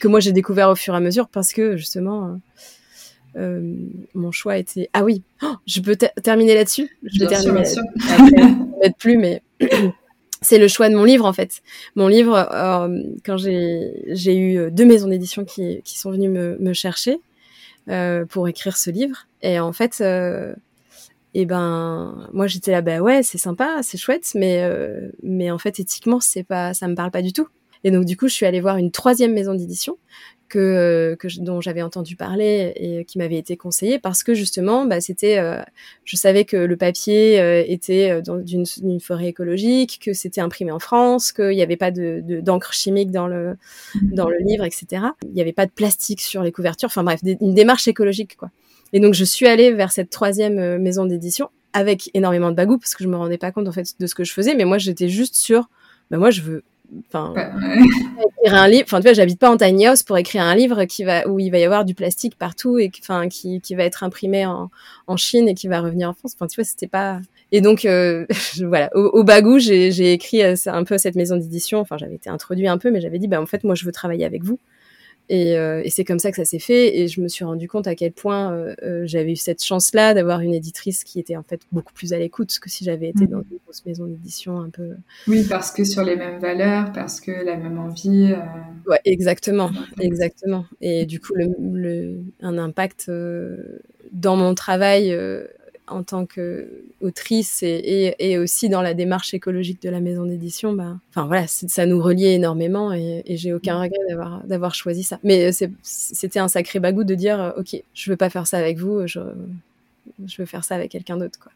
que 0.00 0.08
moi 0.08 0.20
j'ai 0.20 0.32
découvert 0.32 0.70
au 0.70 0.76
fur 0.76 0.94
et 0.94 0.96
à 0.96 1.00
mesure 1.00 1.28
parce 1.28 1.52
que 1.52 1.76
justement. 1.76 2.38
Euh, 3.36 3.76
mon 4.12 4.32
choix 4.32 4.58
était 4.58 4.90
ah 4.92 5.04
oui 5.04 5.22
oh, 5.44 5.54
je 5.64 5.80
peux 5.80 5.94
terminer 5.94 6.56
là-dessus 6.56 6.90
je 7.04 7.20
vais 7.20 7.28
terminer 7.28 7.62
là 8.82 8.90
plus 8.98 9.16
mais 9.16 9.40
c'est 10.42 10.58
le 10.58 10.68
choix 10.68 10.88
de 10.88 10.94
mon 10.94 11.04
livre 11.04 11.24
en 11.24 11.32
fait. 11.32 11.62
Mon 11.96 12.08
livre, 12.08 12.34
euh, 12.34 13.02
quand 13.24 13.36
j'ai 13.36 14.36
eu 14.36 14.70
deux 14.70 14.84
maisons 14.86 15.08
d'édition 15.08 15.44
qui, 15.44 15.82
sont 15.84 16.10
venues 16.10 16.28
me, 16.28 16.72
chercher 16.72 17.20
euh, 17.88 18.24
pour 18.24 18.48
écrire 18.48 18.76
ce 18.76 18.90
livre, 18.90 19.26
et 19.42 19.60
en 19.60 19.72
fait, 19.72 19.98
euh, 20.00 20.54
et 21.34 21.46
ben 21.46 22.28
moi 22.32 22.46
j'étais 22.46 22.72
là, 22.72 22.80
bah 22.80 23.00
ouais, 23.00 23.22
c'est 23.22 23.38
sympa, 23.38 23.80
c'est 23.82 23.98
chouette, 23.98 24.32
mais 24.34 24.68
mais 25.22 25.50
en 25.50 25.58
fait 25.58 25.80
éthiquement 25.80 26.20
c'est 26.20 26.44
pas, 26.44 26.74
ça 26.74 26.88
me 26.88 26.94
parle 26.94 27.10
pas 27.10 27.22
du 27.22 27.32
tout. 27.32 27.48
Et 27.84 27.90
donc 27.90 28.04
du 28.04 28.16
coup 28.16 28.28
je 28.28 28.34
suis 28.34 28.46
allée 28.46 28.60
voir 28.60 28.76
une 28.76 28.90
troisième 28.90 29.32
maison 29.32 29.54
d'édition 29.54 29.96
que, 30.50 31.16
que 31.18 31.28
dont 31.40 31.60
j'avais 31.60 31.80
entendu 31.80 32.16
parler 32.16 32.72
et 32.76 33.04
qui 33.06 33.16
m'avait 33.16 33.38
été 33.38 33.56
conseillé 33.56 33.98
parce 33.98 34.22
que 34.22 34.34
justement, 34.34 34.84
bah, 34.84 35.00
c'était, 35.00 35.38
euh, 35.38 35.62
je 36.04 36.16
savais 36.16 36.44
que 36.44 36.56
le 36.56 36.76
papier 36.76 37.40
euh, 37.40 37.64
était 37.66 38.10
euh, 38.10 38.20
dans 38.20 38.44
une, 38.44 39.00
forêt 39.00 39.28
écologique, 39.28 40.00
que 40.04 40.12
c'était 40.12 40.40
imprimé 40.40 40.72
en 40.72 40.78
France, 40.78 41.32
qu'il 41.32 41.50
n'y 41.50 41.62
avait 41.62 41.76
pas 41.76 41.90
de, 41.90 42.40
d'encre 42.40 42.74
chimique 42.74 43.10
dans 43.10 43.28
le 43.28 43.56
mmh. 43.94 44.14
dans 44.14 44.28
le 44.28 44.38
livre, 44.38 44.64
etc. 44.64 45.04
Il 45.22 45.32
n'y 45.32 45.40
avait 45.40 45.52
pas 45.52 45.66
de 45.66 45.70
plastique 45.70 46.20
sur 46.20 46.42
les 46.42 46.52
couvertures. 46.52 46.88
Enfin 46.88 47.04
bref, 47.04 47.20
une 47.22 47.54
démarche 47.54 47.88
écologique 47.88 48.36
quoi. 48.36 48.50
Et 48.92 49.00
donc 49.00 49.14
je 49.14 49.24
suis 49.24 49.46
allée 49.46 49.72
vers 49.72 49.92
cette 49.92 50.10
troisième 50.10 50.78
maison 50.78 51.06
d'édition 51.06 51.48
avec 51.72 52.10
énormément 52.14 52.50
de 52.50 52.56
bagou 52.56 52.76
parce 52.76 52.94
que 52.94 53.04
je 53.04 53.08
me 53.08 53.16
rendais 53.16 53.38
pas 53.38 53.52
compte 53.52 53.68
en 53.68 53.72
fait 53.72 53.94
de 53.98 54.06
ce 54.06 54.14
que 54.16 54.24
je 54.24 54.32
faisais, 54.32 54.56
mais 54.56 54.64
moi 54.64 54.78
j'étais 54.78 55.08
juste 55.08 55.36
sur, 55.36 55.70
bah 56.10 56.18
moi 56.18 56.30
je 56.30 56.42
veux 56.42 56.64
Enfin, 57.08 57.34
écrire 58.42 58.54
un 58.54 58.68
livre. 58.68 58.84
Enfin, 58.86 58.98
tu 58.98 59.04
vois, 59.04 59.12
j'habite 59.12 59.38
pas 59.38 59.50
en 59.50 59.56
tiny 59.56 59.86
house 59.86 60.02
pour 60.02 60.18
écrire 60.18 60.42
un 60.42 60.54
livre 60.54 60.84
qui 60.84 61.04
va 61.04 61.26
où 61.28 61.38
il 61.38 61.50
va 61.50 61.58
y 61.58 61.64
avoir 61.64 61.84
du 61.84 61.94
plastique 61.94 62.36
partout 62.36 62.78
et 62.78 62.90
enfin 63.00 63.28
qui, 63.28 63.60
qui 63.60 63.74
va 63.74 63.84
être 63.84 64.02
imprimé 64.02 64.46
en, 64.46 64.70
en 65.06 65.16
Chine 65.16 65.48
et 65.48 65.54
qui 65.54 65.68
va 65.68 65.80
revenir 65.80 66.08
en 66.08 66.14
France. 66.14 66.34
Enfin, 66.36 66.46
tu 66.46 66.56
vois, 66.56 66.64
c'était 66.64 66.88
pas. 66.88 67.20
Et 67.52 67.60
donc 67.60 67.84
euh, 67.84 68.26
voilà, 68.64 68.90
au, 68.94 69.02
au 69.12 69.24
bagou, 69.24 69.58
j'ai 69.58 70.12
écrit 70.12 70.42
euh, 70.42 70.54
un 70.66 70.84
peu 70.84 70.98
cette 70.98 71.16
maison 71.16 71.36
d'édition. 71.36 71.78
Enfin, 71.78 71.96
j'avais 71.98 72.16
été 72.16 72.30
introduit 72.30 72.68
un 72.68 72.78
peu, 72.78 72.90
mais 72.90 73.00
j'avais 73.00 73.18
dit, 73.18 73.28
bah 73.28 73.40
en 73.40 73.46
fait, 73.46 73.64
moi, 73.64 73.74
je 73.74 73.84
veux 73.84 73.92
travailler 73.92 74.24
avec 74.24 74.42
vous. 74.42 74.58
Et, 75.32 75.56
euh, 75.56 75.80
et 75.84 75.90
c'est 75.90 76.04
comme 76.04 76.18
ça 76.18 76.32
que 76.32 76.36
ça 76.36 76.44
s'est 76.44 76.58
fait. 76.58 76.98
Et 76.98 77.06
je 77.06 77.20
me 77.20 77.28
suis 77.28 77.44
rendu 77.44 77.68
compte 77.68 77.86
à 77.86 77.94
quel 77.94 78.10
point 78.10 78.52
euh, 78.52 78.74
euh, 78.82 79.02
j'avais 79.06 79.30
eu 79.30 79.36
cette 79.36 79.62
chance-là 79.62 80.12
d'avoir 80.12 80.40
une 80.40 80.52
éditrice 80.52 81.04
qui 81.04 81.20
était 81.20 81.36
en 81.36 81.44
fait 81.44 81.60
beaucoup 81.70 81.92
plus 81.92 82.12
à 82.12 82.18
l'écoute 82.18 82.58
que 82.60 82.68
si 82.68 82.82
j'avais 82.84 83.10
été 83.10 83.24
mm. 83.24 83.28
dans 83.28 83.38
une 83.38 83.58
grosse 83.64 83.86
maison 83.86 84.06
d'édition 84.06 84.58
un 84.58 84.70
peu. 84.70 84.90
Oui, 85.28 85.46
parce 85.48 85.70
que 85.70 85.84
sur 85.84 86.02
les 86.02 86.16
mêmes 86.16 86.40
valeurs, 86.40 86.90
parce 86.92 87.20
que 87.20 87.30
la 87.30 87.56
même 87.56 87.78
envie. 87.78 88.34
Ouais, 88.88 88.98
exactement, 89.04 89.70
exactement. 90.00 90.66
Et 90.80 91.06
du 91.06 91.20
coup, 91.20 91.34
le, 91.36 91.54
le 91.74 92.18
un 92.40 92.58
impact 92.58 93.08
dans 94.10 94.34
mon 94.34 94.56
travail 94.56 95.16
en 95.90 96.02
tant 96.02 96.26
qu'autrice 96.26 97.62
et, 97.62 98.14
et, 98.18 98.38
aussi 98.38 98.68
dans 98.68 98.82
la 98.82 98.94
démarche 98.94 99.34
écologique 99.34 99.82
de 99.82 99.90
la 99.90 100.00
maison 100.00 100.24
d'édition, 100.24 100.72
bah, 100.72 100.96
enfin 101.10 101.26
voilà, 101.26 101.46
ça 101.46 101.86
nous 101.86 102.00
reliait 102.02 102.34
énormément 102.34 102.92
et, 102.92 103.22
et 103.26 103.36
j'ai 103.36 103.52
aucun 103.52 103.80
regret 103.80 104.00
d'avoir 104.08 104.44
d'avoir 104.44 104.74
choisi 104.74 105.02
ça. 105.02 105.18
Mais 105.24 105.50
c'était 105.82 106.38
un 106.38 106.48
sacré 106.48 106.80
bagou 106.80 107.04
de 107.04 107.14
dire, 107.14 107.54
ok, 107.56 107.82
je 107.92 108.10
veux 108.10 108.16
pas 108.16 108.30
faire 108.30 108.46
ça 108.46 108.58
avec 108.58 108.78
vous, 108.78 109.06
je, 109.06 109.20
je 110.26 110.42
veux 110.42 110.46
faire 110.46 110.64
ça 110.64 110.74
avec 110.74 110.90
quelqu'un 110.90 111.16
d'autre, 111.16 111.38
quoi. 111.38 111.52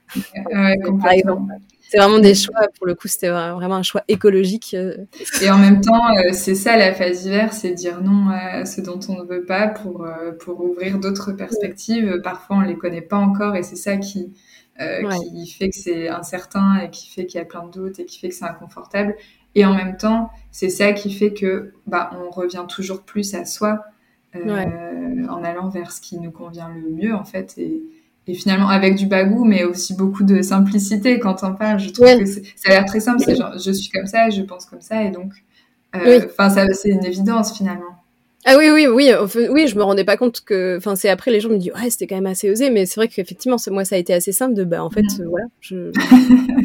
Ouais, 0.53 0.79
complètement. 0.79 1.49
C'est 1.89 1.99
vraiment 1.99 2.19
des 2.19 2.35
choix, 2.35 2.67
pour 2.77 2.87
le 2.87 2.95
coup, 2.95 3.09
c'était 3.09 3.29
vraiment 3.29 3.77
un 3.77 3.83
choix 3.83 4.03
écologique. 4.09 4.75
Euh. 4.75 4.97
Et 5.43 5.51
en 5.51 5.59
même 5.59 5.81
temps, 5.81 6.09
euh, 6.17 6.31
c'est 6.33 6.55
ça 6.55 6.77
la 6.77 6.95
phase 6.95 7.27
hiver, 7.27 7.53
c'est 7.53 7.73
dire 7.73 8.03
non 8.03 8.31
à 8.31 8.65
ce 8.65 8.81
dont 8.81 8.99
on 9.09 9.23
ne 9.23 9.25
veut 9.25 9.45
pas 9.45 9.69
pour, 9.69 10.05
euh, 10.05 10.33
pour 10.33 10.61
ouvrir 10.61 10.99
d'autres 10.99 11.33
perspectives. 11.33 12.21
Parfois, 12.23 12.57
on 12.57 12.61
ne 12.63 12.69
les 12.69 12.77
connaît 12.77 13.03
pas 13.03 13.19
encore 13.19 13.55
et 13.55 13.63
c'est 13.63 13.77
ça 13.77 13.97
qui, 13.99 14.33
qui 14.79 15.51
fait 15.51 15.69
que 15.69 15.77
c'est 15.77 16.09
incertain 16.09 16.81
et 16.81 16.91
qui 16.91 17.09
fait 17.11 17.27
qu'il 17.27 17.39
y 17.39 17.43
a 17.43 17.47
plein 17.47 17.65
de 17.67 17.71
doutes 17.71 18.01
et 18.01 18.07
qui 18.07 18.19
fait 18.19 18.31
que 18.31 18.35
c'est 18.35 18.45
inconfortable. 18.45 19.15
Et 19.55 19.65
en 19.65 19.75
même 19.75 19.97
temps, 19.97 20.31
c'est 20.51 20.71
ça 20.71 20.93
qui 20.95 21.13
fait 21.13 21.33
que 21.33 21.75
bah, 21.87 22.11
on 22.13 22.31
revient 22.31 22.65
toujours 22.69 23.03
plus 23.03 23.35
à 23.35 23.45
soi 23.45 23.85
en 24.35 25.45
allant 25.45 25.69
vers 25.69 25.93
ce 25.93 26.01
qui 26.01 26.19
nous 26.19 26.33
convient 26.33 26.69
le 26.71 26.91
mieux, 26.91 27.15
en 27.15 27.25
fait. 27.25 27.55
Et, 27.59 27.83
et 28.27 28.35
finalement 28.35 28.68
avec 28.68 28.97
du 28.97 29.07
bagou, 29.07 29.45
mais 29.45 29.64
aussi 29.64 29.95
beaucoup 29.95 30.25
de 30.25 30.43
simplicité 30.43 31.18
quand 31.18 31.43
on 31.43 31.55
parle. 31.55 31.79
Je 31.79 31.91
trouve 31.91 32.07
que 32.07 32.25
ça 32.25 32.41
a 32.66 32.70
l'air 32.70 32.85
très 32.85 33.01
simple. 33.01 33.22
C'est 33.25 33.37
genre, 33.37 33.59
je 33.59 33.70
suis 33.70 33.91
comme 33.91 34.07
ça, 34.07 34.31
je 34.31 34.43
pense 34.43 34.66
comme 34.66 34.81
ça, 34.81 35.05
et 35.05 35.11
donc, 35.11 35.33
euh, 35.97 36.20
enfin, 36.27 36.51
c'est 36.72 36.89
une 36.89 37.05
évidence 37.05 37.57
finalement. 37.57 38.05
Ah 38.47 38.59
oui, 38.59 38.68
oui, 38.68 38.87
oui, 38.87 39.11
oui, 39.49 39.68
je 39.68 39.77
me 39.77 39.83
rendais 39.83 40.05
pas 40.05 40.18
compte 40.18 40.43
que, 40.43 40.77
enfin, 40.77 40.97
c'est 40.97 41.09
après 41.09 41.31
les 41.31 41.41
gens 41.41 41.49
me 41.49 41.57
disent, 41.57 41.72
ouais, 41.72 41.89
c'était 41.89 42.07
quand 42.07 42.16
même 42.16 42.27
assez 42.27 42.51
osé, 42.51 42.68
mais 42.68 42.85
c'est 42.85 42.97
vrai 42.97 43.09
qu'effectivement, 43.09 43.57
moi, 43.68 43.87
ça 43.87 43.95
a 43.95 43.99
été 43.99 44.12
assez 44.12 44.33
simple 44.33 44.53
de, 44.53 44.64
bah, 44.64 44.85
en 44.85 44.91
fait, 44.91 45.01
mm. 45.01 45.25
voilà, 45.25 45.47
je, 45.61 45.91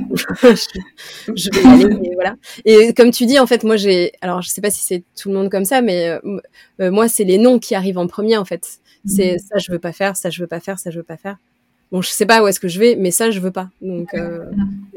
je, 1.36 1.50
vais 1.54 1.62
y 1.62 1.84
aller, 1.86 2.10
et 2.10 2.16
voilà. 2.16 2.36
Et 2.66 2.94
comme 2.94 3.12
tu 3.12 3.26
dis, 3.26 3.40
en 3.40 3.48
fait, 3.48 3.64
moi, 3.64 3.78
j'ai, 3.78 4.12
alors, 4.20 4.42
je 4.42 4.50
sais 4.50 4.60
pas 4.60 4.72
si 4.72 4.84
c'est 4.84 5.04
tout 5.18 5.30
le 5.30 5.36
monde 5.36 5.50
comme 5.50 5.64
ça, 5.64 5.82
mais 5.82 6.10
euh, 6.10 6.20
euh, 6.82 6.92
moi, 6.92 7.08
c'est 7.08 7.24
les 7.24 7.38
noms 7.38 7.60
qui 7.60 7.76
arrivent 7.76 7.98
en 7.98 8.08
premier, 8.08 8.36
en 8.36 8.44
fait. 8.44 8.80
C'est 9.06 9.36
mm. 9.36 9.40
ça, 9.40 9.58
je 9.58 9.72
veux 9.72 9.80
pas 9.80 9.94
faire, 9.94 10.18
ça, 10.18 10.30
je 10.30 10.42
veux 10.42 10.48
pas 10.48 10.60
faire, 10.60 10.80
ça, 10.80 10.92
je 10.92 10.98
veux 10.98 11.04
pas 11.04 11.18
faire. 11.18 11.38
Bon, 11.92 12.02
je 12.02 12.10
sais 12.10 12.26
pas 12.26 12.44
où 12.44 12.48
est-ce 12.48 12.60
que 12.60 12.68
je 12.68 12.80
vais, 12.80 12.96
mais 12.96 13.12
ça, 13.12 13.32
je 13.32 13.40
veux 13.40 13.52
pas. 13.52 13.70
Donc, 13.82 14.14
euh, 14.14 14.46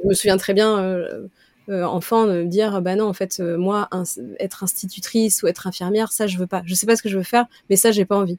je 0.03 0.09
me 0.09 0.14
souviens 0.14 0.36
très 0.36 0.53
bien, 0.53 0.78
euh, 0.78 1.26
euh, 1.70 1.84
enfant, 1.84 2.26
de 2.26 2.43
me 2.43 2.47
dire, 2.47 2.82
bah 2.82 2.97
non, 2.97 3.07
en 3.07 3.14
fait, 3.14 3.40
moi, 3.40 3.88
être 4.38 4.62
institutrice 4.62 5.43
ou 5.43 5.47
être 5.47 5.66
infirmière, 5.66 6.12
ça, 6.12 6.26
je 6.26 6.36
veux 6.36 6.47
pas. 6.47 6.62
Je 6.66 6.74
sais 6.74 6.86
pas 6.86 6.97
ce 6.97 7.03
que 7.03 7.09
je 7.09 7.16
veux 7.16 7.24
faire, 7.24 7.47
mais 7.70 7.76
ça, 7.76 7.93
j'ai 7.93 8.05
pas 8.05 8.16
envie. 8.16 8.38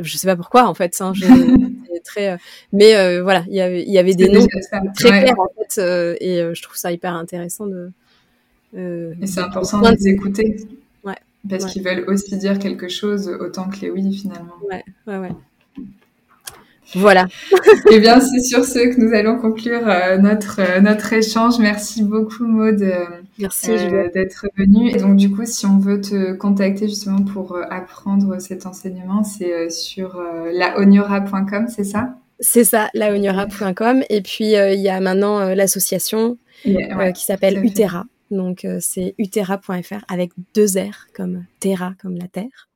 Je 0.00 0.16
sais 0.16 0.26
pas 0.26 0.36
pourquoi, 0.36 0.66
en 0.66 0.74
fait. 0.74 0.96
Hein, 1.00 1.12
je, 1.14 1.26
très, 2.04 2.38
mais 2.72 3.20
voilà, 3.20 3.44
il 3.48 3.54
y 3.54 3.60
avait, 3.60 3.84
y 3.84 3.98
avait 3.98 4.14
des 4.14 4.28
noms 4.28 4.46
très 4.94 5.10
clairs, 5.20 5.38
en 5.38 5.48
fait, 5.58 5.78
et 6.20 6.54
je 6.54 6.62
trouve 6.62 6.76
ça 6.76 6.92
hyper 6.92 7.14
intéressant 7.14 7.66
de. 7.66 7.92
et 8.74 9.26
c'est 9.26 9.40
important 9.40 9.82
de 9.82 9.90
les 9.90 10.08
écouter. 10.08 10.56
Ouais. 11.04 11.16
Parce 11.50 11.66
qu'ils 11.66 11.82
veulent 11.82 12.08
aussi 12.08 12.38
dire 12.38 12.58
quelque 12.58 12.88
chose 12.88 13.28
autant 13.28 13.68
que 13.68 13.80
les 13.80 13.90
oui, 13.90 14.16
finalement. 14.16 14.54
Ouais, 14.70 14.82
ouais, 15.06 15.18
ouais. 15.18 15.32
Voilà. 16.94 17.26
Eh 17.90 18.00
bien, 18.00 18.18
c'est 18.18 18.40
sur 18.40 18.64
ce 18.64 18.78
que 18.78 19.00
nous 19.00 19.14
allons 19.14 19.38
conclure 19.38 19.86
euh, 19.86 20.16
notre, 20.16 20.60
euh, 20.60 20.80
notre 20.80 21.12
échange. 21.12 21.58
Merci 21.58 22.02
beaucoup, 22.02 22.46
Maud, 22.46 22.80
euh, 22.80 23.04
Merci, 23.38 23.68
d'être 24.14 24.46
venue. 24.56 24.90
Et 24.90 24.96
donc, 24.96 25.16
du 25.16 25.30
coup, 25.30 25.44
si 25.44 25.66
on 25.66 25.78
veut 25.78 26.00
te 26.00 26.32
contacter 26.32 26.88
justement 26.88 27.22
pour 27.22 27.58
apprendre 27.70 28.40
cet 28.40 28.66
enseignement, 28.66 29.22
c'est 29.22 29.70
sur 29.70 30.20
laoniora.com, 30.52 31.68
c'est 31.68 31.84
ça? 31.84 32.14
C'est 32.40 32.64
ça, 32.64 32.88
laoniora.com. 32.94 34.02
Et 34.08 34.22
puis, 34.22 34.52
il 34.52 34.80
y 34.80 34.88
a 34.88 35.00
maintenant 35.00 35.54
l'association 35.54 36.38
qui 36.64 37.24
s'appelle 37.24 37.64
Utera. 37.64 38.04
Donc, 38.30 38.66
c'est 38.80 39.14
utera.fr 39.18 40.04
avec 40.08 40.32
deux 40.54 40.78
R 40.78 41.06
comme 41.14 41.44
Terra, 41.60 41.92
comme 42.00 42.16
la 42.16 42.28
Terre. 42.28 42.68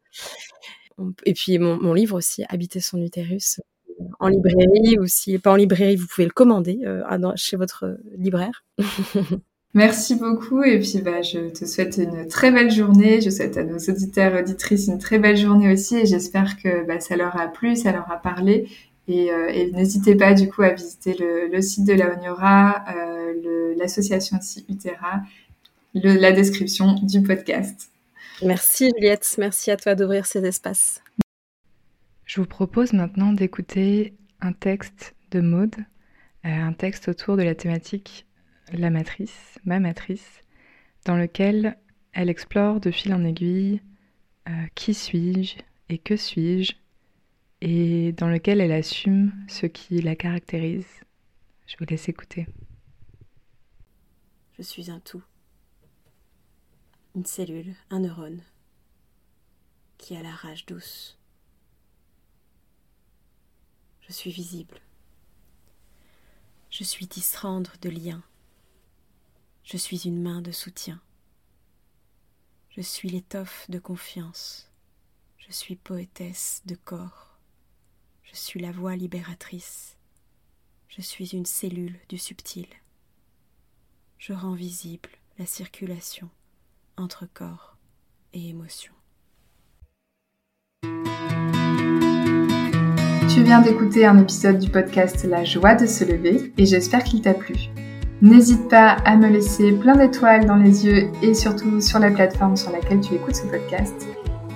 Et 1.24 1.32
puis, 1.32 1.58
mon, 1.58 1.80
mon 1.80 1.94
livre 1.94 2.16
aussi, 2.16 2.44
Habiter 2.48 2.80
son 2.80 3.00
utérus, 3.02 3.60
en 4.20 4.28
librairie 4.28 4.98
ou 4.98 5.04
n'est 5.26 5.38
pas 5.38 5.52
en 5.52 5.56
librairie, 5.56 5.96
vous 5.96 6.06
pouvez 6.06 6.26
le 6.26 6.32
commander 6.32 6.80
euh, 6.84 7.02
chez 7.36 7.56
votre 7.56 7.98
libraire. 8.16 8.64
Merci 9.74 10.14
beaucoup 10.14 10.62
et 10.62 10.78
puis 10.78 11.02
bah, 11.04 11.20
je 11.20 11.50
te 11.50 11.66
souhaite 11.66 11.98
une 11.98 12.26
très 12.26 12.50
belle 12.50 12.70
journée. 12.70 13.20
Je 13.20 13.28
souhaite 13.28 13.58
à 13.58 13.64
nos 13.64 13.78
auditeurs 13.78 14.34
et 14.34 14.40
auditrices 14.40 14.86
une 14.86 14.98
très 14.98 15.18
belle 15.18 15.36
journée 15.36 15.70
aussi 15.72 15.98
et 15.98 16.06
j'espère 16.06 16.56
que 16.56 16.86
bah, 16.86 17.00
ça 17.00 17.16
leur 17.16 17.38
a 17.38 17.48
plu, 17.48 17.76
ça 17.76 17.92
leur 17.92 18.10
a 18.10 18.16
parlé. 18.16 18.68
Et, 19.08 19.30
euh, 19.30 19.70
n'hésitez 19.72 20.14
pas 20.14 20.34
du 20.34 20.48
coup 20.48 20.62
à 20.62 20.70
visiter 20.70 21.16
le, 21.18 21.60
site 21.62 21.86
de 21.86 21.94
la 21.94 22.12
Oniora, 22.14 22.84
euh, 22.94 23.74
l'association 23.76 24.38
aussi 24.38 24.64
Utera, 24.68 25.20
la 25.94 26.32
description 26.32 26.94
du 27.02 27.22
podcast. 27.22 27.90
Merci 28.42 28.90
Juliette, 28.94 29.34
merci 29.38 29.70
à 29.70 29.76
toi 29.76 29.94
d'ouvrir 29.94 30.26
ces 30.26 30.44
espaces. 30.44 31.02
Je 32.28 32.42
vous 32.42 32.46
propose 32.46 32.92
maintenant 32.92 33.32
d'écouter 33.32 34.14
un 34.42 34.52
texte 34.52 35.16
de 35.30 35.40
Maude, 35.40 35.76
euh, 36.44 36.50
un 36.50 36.74
texte 36.74 37.08
autour 37.08 37.38
de 37.38 37.42
la 37.42 37.54
thématique 37.54 38.26
La 38.70 38.90
matrice, 38.90 39.58
ma 39.64 39.80
matrice, 39.80 40.42
dans 41.06 41.16
lequel 41.16 41.78
elle 42.12 42.28
explore 42.28 42.80
de 42.80 42.90
fil 42.90 43.14
en 43.14 43.24
aiguille 43.24 43.80
euh, 44.46 44.66
qui 44.74 44.92
suis-je 44.92 45.56
et 45.88 45.96
que 45.96 46.16
suis-je, 46.16 46.74
et 47.62 48.12
dans 48.12 48.28
lequel 48.28 48.60
elle 48.60 48.72
assume 48.72 49.32
ce 49.48 49.64
qui 49.64 50.02
la 50.02 50.14
caractérise. 50.14 51.00
Je 51.66 51.76
vous 51.78 51.86
laisse 51.86 52.10
écouter. 52.10 52.46
Je 54.58 54.62
suis 54.62 54.90
un 54.90 55.00
tout, 55.00 55.24
une 57.14 57.24
cellule, 57.24 57.74
un 57.88 58.00
neurone, 58.00 58.42
qui 59.96 60.14
a 60.14 60.22
la 60.22 60.32
rage 60.32 60.66
douce 60.66 61.17
je 64.08 64.14
suis 64.14 64.30
visible. 64.30 64.80
Je 66.70 66.82
suis 66.82 67.06
disrendre 67.06 67.74
de 67.82 67.90
liens. 67.90 68.22
Je 69.64 69.76
suis 69.76 70.06
une 70.06 70.22
main 70.22 70.40
de 70.40 70.50
soutien. 70.50 71.00
Je 72.70 72.80
suis 72.80 73.10
l'étoffe 73.10 73.68
de 73.68 73.78
confiance. 73.78 74.70
Je 75.36 75.52
suis 75.52 75.76
poétesse 75.76 76.62
de 76.64 76.74
corps. 76.74 77.38
Je 78.22 78.34
suis 78.34 78.60
la 78.60 78.72
voix 78.72 78.96
libératrice. 78.96 79.98
Je 80.88 81.02
suis 81.02 81.28
une 81.34 81.46
cellule 81.46 81.98
du 82.08 82.16
subtil. 82.16 82.68
Je 84.16 84.32
rends 84.32 84.54
visible 84.54 85.10
la 85.38 85.44
circulation 85.44 86.30
entre 86.96 87.26
corps 87.26 87.76
et 88.32 88.48
émotion. 88.48 88.97
D'écouter 93.56 94.04
un 94.04 94.18
épisode 94.18 94.58
du 94.58 94.68
podcast 94.68 95.26
La 95.28 95.42
joie 95.42 95.74
de 95.74 95.86
se 95.86 96.04
lever 96.04 96.52
et 96.58 96.66
j'espère 96.66 97.02
qu'il 97.02 97.22
t'a 97.22 97.32
plu. 97.32 97.54
N'hésite 98.20 98.68
pas 98.68 98.98
à 99.06 99.16
me 99.16 99.26
laisser 99.26 99.72
plein 99.72 99.96
d'étoiles 99.96 100.44
dans 100.44 100.56
les 100.56 100.84
yeux 100.84 101.08
et 101.22 101.32
surtout 101.32 101.80
sur 101.80 101.98
la 101.98 102.10
plateforme 102.10 102.58
sur 102.58 102.70
laquelle 102.70 103.00
tu 103.00 103.14
écoutes 103.14 103.36
ce 103.36 103.46
podcast. 103.46 104.06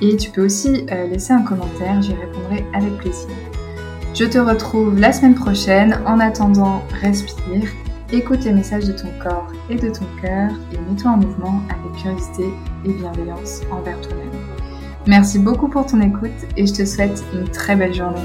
Et 0.03 0.17
tu 0.19 0.31
peux 0.31 0.45
aussi 0.45 0.87
euh, 0.93 1.07
laisser 1.07 1.33
un 1.33 1.41
commentaire, 1.41 2.03
j'y 2.03 2.13
répondrai 2.13 2.67
avec 2.75 2.99
plaisir. 2.99 3.31
Je 4.15 4.27
te 4.27 4.39
retrouve 4.39 5.01
la 5.01 5.11
semaine 5.11 5.35
prochaine. 5.35 5.99
En 6.07 6.21
attendant, 6.21 6.83
respire, 7.01 7.71
écoute 8.13 8.45
les 8.45 8.53
messages 8.53 8.85
de 8.85 8.93
ton 8.93 9.09
corps 9.23 9.51
et 9.71 9.77
de 9.77 9.89
ton 9.89 10.05
cœur 10.21 10.51
et 10.71 10.77
mets-toi 10.77 11.13
en 11.13 11.17
mouvement 11.17 11.63
avec 11.71 12.03
curiosité 12.03 12.45
et 12.85 12.93
bienveillance 12.93 13.63
envers 13.71 13.99
toi-même. 14.03 14.42
Merci 15.07 15.39
beaucoup 15.39 15.69
pour 15.69 15.87
ton 15.87 16.01
écoute 16.01 16.31
et 16.57 16.67
je 16.67 16.73
te 16.73 16.85
souhaite 16.85 17.25
une 17.35 17.49
très 17.49 17.75
belle 17.75 17.95
journée. 17.95 18.21